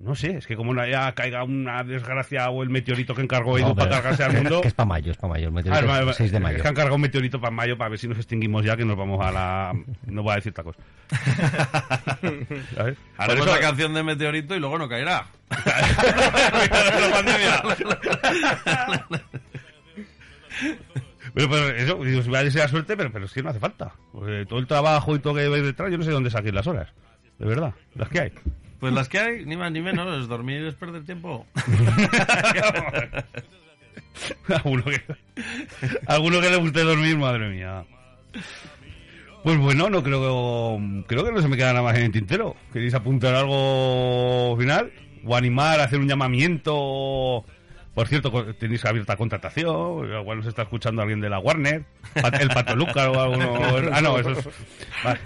No 0.00 0.14
sé, 0.16 0.36
es 0.36 0.46
que 0.48 0.56
como 0.56 0.74
no 0.74 0.84
ya 0.86 1.12
caiga 1.14 1.44
una 1.44 1.84
desgracia 1.84 2.50
o 2.50 2.64
el 2.64 2.68
meteorito 2.68 3.14
que 3.14 3.22
encargó 3.22 3.56
Edu 3.58 3.68
No, 3.68 3.74
para 3.76 3.90
cargarse 3.90 4.24
al 4.24 4.32
mundo. 4.34 4.60
Que 4.60 4.68
es 4.68 4.74
para 4.74 4.86
mayo, 4.88 5.12
es 5.12 5.16
para 5.16 5.32
mayo. 5.34 5.44
El 5.44 5.48
Ah, 5.48 5.54
meteorito 5.54 5.86
va- 5.86 6.00
es 6.00 6.06
va- 6.08 6.12
6 6.14 6.32
de 6.32 6.40
mayo. 6.40 6.56
Es 6.56 6.62
que 6.62 6.68
han 6.68 6.74
cargado 6.74 6.96
un 6.96 7.00
meteorito 7.00 7.40
para 7.40 7.52
mayo 7.52 7.78
para 7.78 7.90
ver 7.90 7.98
si 8.00 8.08
nos 8.08 8.18
extinguimos 8.18 8.64
ya, 8.64 8.76
que 8.76 8.84
nos 8.84 8.96
vamos 8.96 9.24
a 9.24 9.30
la. 9.30 9.72
No 10.06 10.22
voy 10.24 10.32
a 10.32 10.36
decir 10.36 10.52
tacos. 10.52 10.76
¿Sabes? 12.74 12.96
Por 12.96 13.24
Haremos 13.24 13.46
eso- 13.46 13.54
la 13.54 13.60
canción 13.60 13.94
de 13.94 14.02
Meteorito 14.02 14.56
y 14.56 14.60
luego 14.60 14.78
no 14.78 14.88
caerá. 14.88 15.26
la 15.48 17.10
pandemia. 17.12 17.62
Pero, 21.34 21.50
pero 21.50 21.68
eso, 21.70 22.04
digo, 22.04 22.20
os 22.20 22.26
voy 22.28 22.36
a 22.36 22.44
desear 22.44 22.68
suerte, 22.68 22.96
pero, 22.96 23.10
pero 23.12 23.24
es 23.26 23.32
que 23.32 23.42
no 23.42 23.50
hace 23.50 23.60
falta. 23.60 23.92
Porque 24.12 24.44
todo 24.48 24.58
el 24.58 24.66
trabajo 24.66 25.14
y 25.14 25.18
todo 25.20 25.34
que 25.34 25.48
veis 25.48 25.64
detrás, 25.64 25.90
yo 25.90 25.98
no 25.98 26.04
sé 26.04 26.10
de 26.10 26.14
dónde 26.14 26.30
saquéis 26.30 26.54
las 26.54 26.66
horas. 26.66 26.92
De 27.38 27.46
verdad, 27.46 27.74
las 27.94 28.08
que 28.08 28.20
hay. 28.20 28.32
Pues 28.84 28.92
las 28.92 29.08
que 29.08 29.18
hay, 29.18 29.46
ni 29.46 29.56
más 29.56 29.72
ni 29.72 29.80
menos, 29.80 30.28
dormir 30.28 30.62
es 30.62 30.74
perder 30.74 31.06
tiempo. 31.06 31.46
alguno, 34.54 34.84
que, 34.84 35.02
alguno 36.06 36.42
que 36.42 36.50
le 36.50 36.56
guste 36.56 36.82
dormir, 36.82 37.16
madre 37.16 37.48
mía. 37.48 37.86
Pues 39.42 39.56
bueno, 39.56 39.88
no 39.88 40.02
creo 40.02 40.78
creo 41.06 41.24
que 41.24 41.32
no 41.32 41.40
se 41.40 41.48
me 41.48 41.56
queda 41.56 41.72
nada 41.72 41.82
más 41.82 41.96
en 41.96 42.02
el 42.02 42.12
tintero. 42.12 42.56
¿Queréis 42.74 42.92
apuntar 42.92 43.34
algo 43.34 44.54
final? 44.58 44.92
¿O 45.24 45.34
animar, 45.34 45.80
hacer 45.80 45.98
un 45.98 46.06
llamamiento? 46.06 47.42
Por 47.94 48.06
cierto, 48.06 48.52
tenéis 48.52 48.84
abierta 48.84 49.16
contratación. 49.16 50.12
Igual 50.12 50.36
nos 50.36 50.46
está 50.46 50.60
escuchando 50.60 51.00
alguien 51.00 51.22
de 51.22 51.30
la 51.30 51.38
Warner. 51.38 51.86
El 52.38 52.48
Pato 52.48 52.76
Luca 52.76 53.10
o 53.10 53.18
alguno. 53.18 53.54
Ah, 53.94 54.02
no, 54.02 54.18
eso 54.18 54.32
es. 54.32 54.46
Vale. 55.02 55.20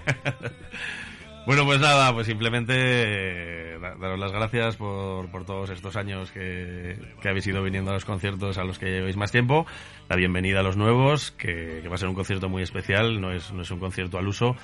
Bueno, 1.48 1.64
pues 1.64 1.80
nada, 1.80 2.12
pues 2.12 2.26
simplemente 2.26 2.74
eh, 2.76 3.78
da- 3.80 3.94
daros 3.98 4.18
las 4.20 4.32
gracias 4.32 4.76
por, 4.76 5.30
por 5.30 5.46
todos 5.46 5.70
estos 5.70 5.96
años 5.96 6.30
que, 6.30 6.98
que 7.22 7.28
habéis 7.30 7.46
ido 7.46 7.62
viniendo 7.62 7.90
a 7.90 7.94
los 7.94 8.04
conciertos 8.04 8.58
a 8.58 8.64
los 8.64 8.78
que 8.78 8.90
llevéis 8.90 9.16
más 9.16 9.32
tiempo. 9.32 9.64
La 10.10 10.16
bienvenida 10.16 10.60
a 10.60 10.62
los 10.62 10.76
nuevos, 10.76 11.30
que, 11.30 11.80
que 11.80 11.88
va 11.88 11.94
a 11.94 11.96
ser 11.96 12.10
un 12.10 12.14
concierto 12.14 12.50
muy 12.50 12.62
especial, 12.62 13.18
no 13.18 13.32
es, 13.32 13.50
no 13.54 13.62
es 13.62 13.70
un 13.70 13.78
concierto 13.78 14.18
al 14.18 14.28
uso. 14.28 14.56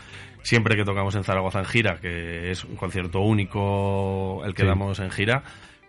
Siempre 0.42 0.76
que 0.76 0.84
tocamos 0.84 1.14
en 1.14 1.24
Zaragoza 1.24 1.60
en 1.60 1.64
gira, 1.64 1.96
que 2.02 2.50
es 2.50 2.64
un 2.64 2.76
concierto 2.76 3.20
único 3.20 4.44
el 4.44 4.52
que 4.52 4.64
Sí. 4.64 4.68
damos 4.68 5.00
en 5.00 5.10
gira, 5.10 5.42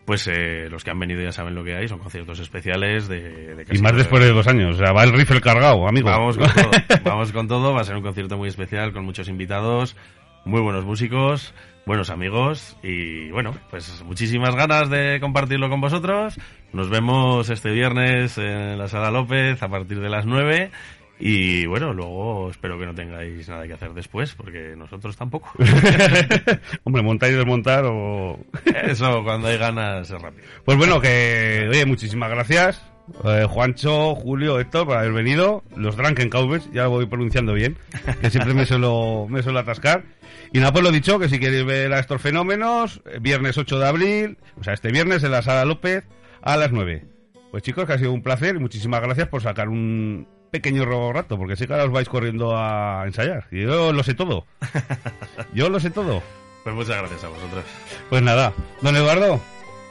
pues 0.05 0.29
eh, 0.31 0.69
los 0.69 0.85
que 0.85 0.91
han 0.91 0.99
venido 0.99 1.21
ya 1.21 1.33
saben 1.33 1.55
lo 1.55 1.63
que 1.65 1.75
hay, 1.75 1.89
son 1.89 1.99
conciertos 1.99 2.39
especiales 2.39 3.09
de, 3.09 3.53
de 3.55 3.63
Y 3.63 3.65
casi 3.65 3.81
más 3.81 3.91
todo- 3.91 3.99
después 3.99 4.23
de 4.23 4.31
dos 4.31 4.47
años. 4.47 4.75
O 4.75 4.77
sea, 4.77 4.93
va 4.93 5.03
el 5.03 5.11
rifle 5.11 5.41
cargado, 5.41 5.85
amigo. 5.89 6.07
Vamos 6.09 6.37
con 6.37 6.47
todo, 6.53 6.71
vamos 7.03 7.33
con 7.33 7.47
todo, 7.49 7.73
va 7.73 7.81
a 7.81 7.83
ser 7.83 7.97
un 7.97 8.01
concierto 8.03 8.37
muy 8.37 8.47
especial 8.47 8.93
con 8.93 9.03
muchos 9.03 9.27
invitados, 9.27 9.97
muy 10.45 10.61
buenos 10.61 10.85
músicos, 10.85 11.53
buenos 11.85 12.09
amigos 12.09 12.77
y 12.83 13.31
bueno, 13.31 13.53
pues 13.69 14.03
muchísimas 14.03 14.55
ganas 14.55 14.89
de 14.89 15.19
compartirlo 15.19 15.69
con 15.69 15.81
vosotros. 15.81 16.39
Nos 16.71 16.89
vemos 16.89 17.49
este 17.49 17.71
viernes 17.71 18.37
en 18.37 18.77
la 18.77 18.87
Sala 18.87 19.11
López 19.11 19.61
a 19.61 19.67
partir 19.67 19.99
de 19.99 20.09
las 20.09 20.25
9 20.25 20.71
y 21.19 21.65
bueno, 21.65 21.93
luego 21.93 22.49
espero 22.49 22.77
que 22.77 22.85
no 22.85 22.93
tengáis 22.93 23.47
nada 23.49 23.65
que 23.65 23.73
hacer 23.73 23.93
después 23.93 24.35
porque 24.35 24.75
nosotros 24.77 25.17
tampoco. 25.17 25.51
Hombre, 26.83 27.01
montar 27.01 27.31
y 27.31 27.33
desmontar 27.33 27.85
o... 27.85 28.39
Eso, 28.65 29.23
cuando 29.23 29.47
hay 29.47 29.57
ganas 29.57 30.09
es 30.09 30.21
rápido. 30.21 30.47
Pues 30.63 30.77
bueno, 30.77 31.01
que 31.01 31.67
oye, 31.69 31.85
muchísimas 31.85 32.29
gracias. 32.29 32.94
Eh, 33.23 33.45
Juancho, 33.49 34.15
Julio, 34.15 34.59
Héctor, 34.59 34.87
por 34.87 34.97
haber 34.97 35.13
venido. 35.13 35.63
Los 35.75 35.95
Drunken 35.95 36.29
Cowboys, 36.29 36.69
ya 36.71 36.83
lo 36.83 36.91
voy 36.91 37.05
pronunciando 37.05 37.53
bien, 37.53 37.77
que 38.21 38.29
siempre 38.29 38.53
me 38.53 38.65
suelo, 38.65 39.27
me 39.29 39.43
suelo 39.43 39.59
atascar. 39.59 40.03
Y 40.51 40.59
nada, 40.59 40.71
pues 40.71 40.83
lo 40.83 40.91
dicho, 40.91 41.19
que 41.19 41.29
si 41.29 41.39
queréis 41.39 41.65
ver 41.65 41.93
a 41.93 41.99
estos 41.99 42.21
fenómenos, 42.21 43.01
eh, 43.05 43.19
viernes 43.19 43.57
8 43.57 43.79
de 43.79 43.87
abril, 43.87 44.37
o 44.59 44.63
sea, 44.63 44.73
este 44.73 44.91
viernes 44.91 45.23
en 45.23 45.31
la 45.31 45.41
Sala 45.41 45.65
López 45.65 46.05
a 46.41 46.57
las 46.57 46.71
9. 46.71 47.05
Pues 47.51 47.63
chicos, 47.63 47.85
que 47.85 47.93
ha 47.93 47.97
sido 47.97 48.11
un 48.11 48.21
placer 48.21 48.55
y 48.55 48.59
muchísimas 48.59 49.01
gracias 49.01 49.27
por 49.27 49.41
sacar 49.41 49.69
un 49.69 50.27
pequeño 50.51 50.85
rato, 51.11 51.37
porque 51.37 51.55
sé 51.55 51.67
que 51.67 51.73
ahora 51.73 51.85
os 51.85 51.91
vais 51.91 52.07
corriendo 52.07 52.55
a 52.57 53.03
ensayar. 53.05 53.47
Y 53.51 53.63
yo 53.63 53.91
lo 53.91 54.03
sé 54.03 54.13
todo. 54.13 54.45
Yo 55.53 55.69
lo 55.69 55.79
sé 55.79 55.89
todo. 55.89 56.21
Pues 56.63 56.75
muchas 56.75 56.97
gracias 56.97 57.23
a 57.23 57.29
vosotros. 57.29 57.63
Pues 58.09 58.21
nada, 58.21 58.53
don 58.81 58.95
Eduardo. 58.95 59.39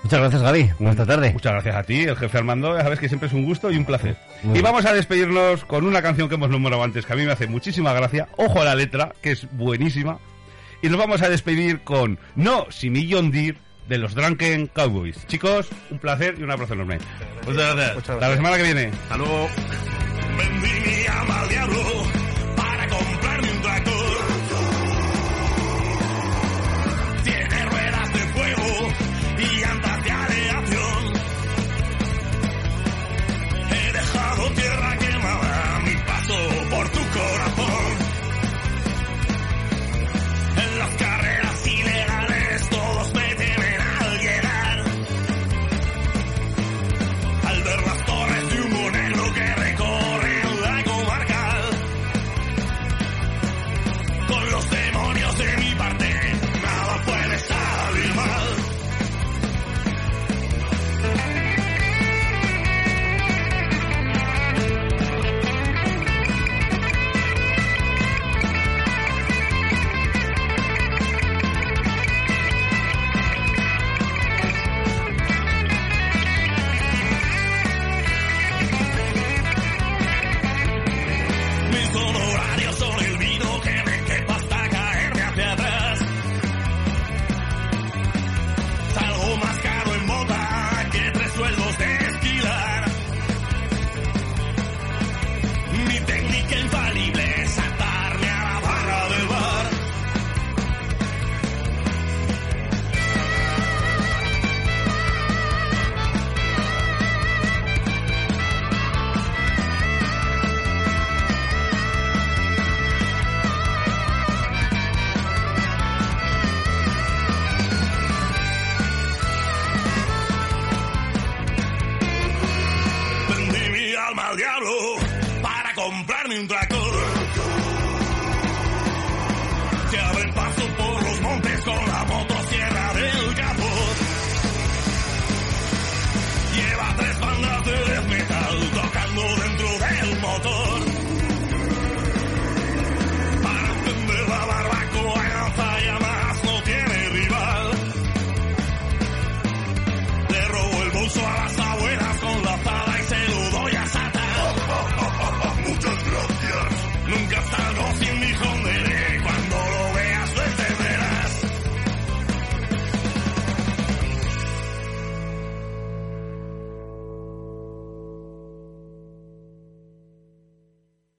Muchas 0.05 0.21
gracias, 0.21 0.43
Gaby. 0.43 0.71
Buenas 0.79 1.07
tardes. 1.07 1.33
Muchas 1.33 1.53
gracias 1.53 1.77
a 1.77 1.83
ti, 1.83 2.03
el 2.03 2.17
jefe 2.17 2.39
Armando. 2.39 2.77
Ya 2.77 2.83
sabes 2.83 3.01
que 3.01 3.09
siempre 3.09 3.27
es 3.29 3.33
un 3.35 3.45
gusto 3.45 3.71
y 3.71 3.77
un 3.79 3.87
placer. 3.87 4.17
Muy 4.43 4.51
y 4.51 4.53
bien. 4.53 4.65
vamos 4.65 4.85
a 4.85 4.93
despedirnos 4.93 5.65
con 5.65 5.87
una 5.87 6.03
canción 6.03 6.29
que 6.29 6.35
hemos 6.35 6.51
nombrado 6.51 6.83
antes, 6.85 7.07
que 7.07 7.13
a 7.15 7.17
mí 7.17 7.25
me 7.25 7.33
hace 7.33 7.47
muchísima 7.47 7.93
gracia. 7.95 8.29
Ojo 8.37 8.61
a 8.61 8.65
la 8.65 8.75
letra, 8.75 9.13
que 9.23 9.33
es 9.33 9.49
buenísima. 9.53 10.19
Y 10.83 10.91
nos 10.91 10.99
vamos 10.99 11.23
a 11.23 11.31
despedir 11.31 11.81
con 11.81 12.19
No, 12.37 12.67
si 12.71 12.91
Millón 12.91 13.31
Deer 13.31 13.57
de 13.89 13.97
los 13.97 14.15
Drunken 14.15 14.67
Cowboys. 14.67 15.27
Chicos, 15.27 15.71
un 15.91 15.99
placer 15.99 16.35
y 16.39 16.43
un 16.43 16.51
abrazo 16.51 16.75
enorme. 16.75 16.99
Muchas 17.47 17.75
gracias. 17.75 17.97
Hasta 18.11 18.29
la 18.29 18.37
semana 18.37 18.57
que 18.59 18.63
viene. 18.63 18.91
Hasta 19.05 19.17
luego. 19.17 19.49
Vendí 20.37 20.69
mi 20.87 21.07
alma 21.07 21.41
al 21.41 21.49
diablo 21.49 21.83
para 22.57 22.89
comprarme 22.89 23.51
un 23.53 23.63
tractor. 23.63 23.94
Y 29.45 29.61
llantas 29.61 30.05
de 30.05 30.11
aleación. 30.11 30.44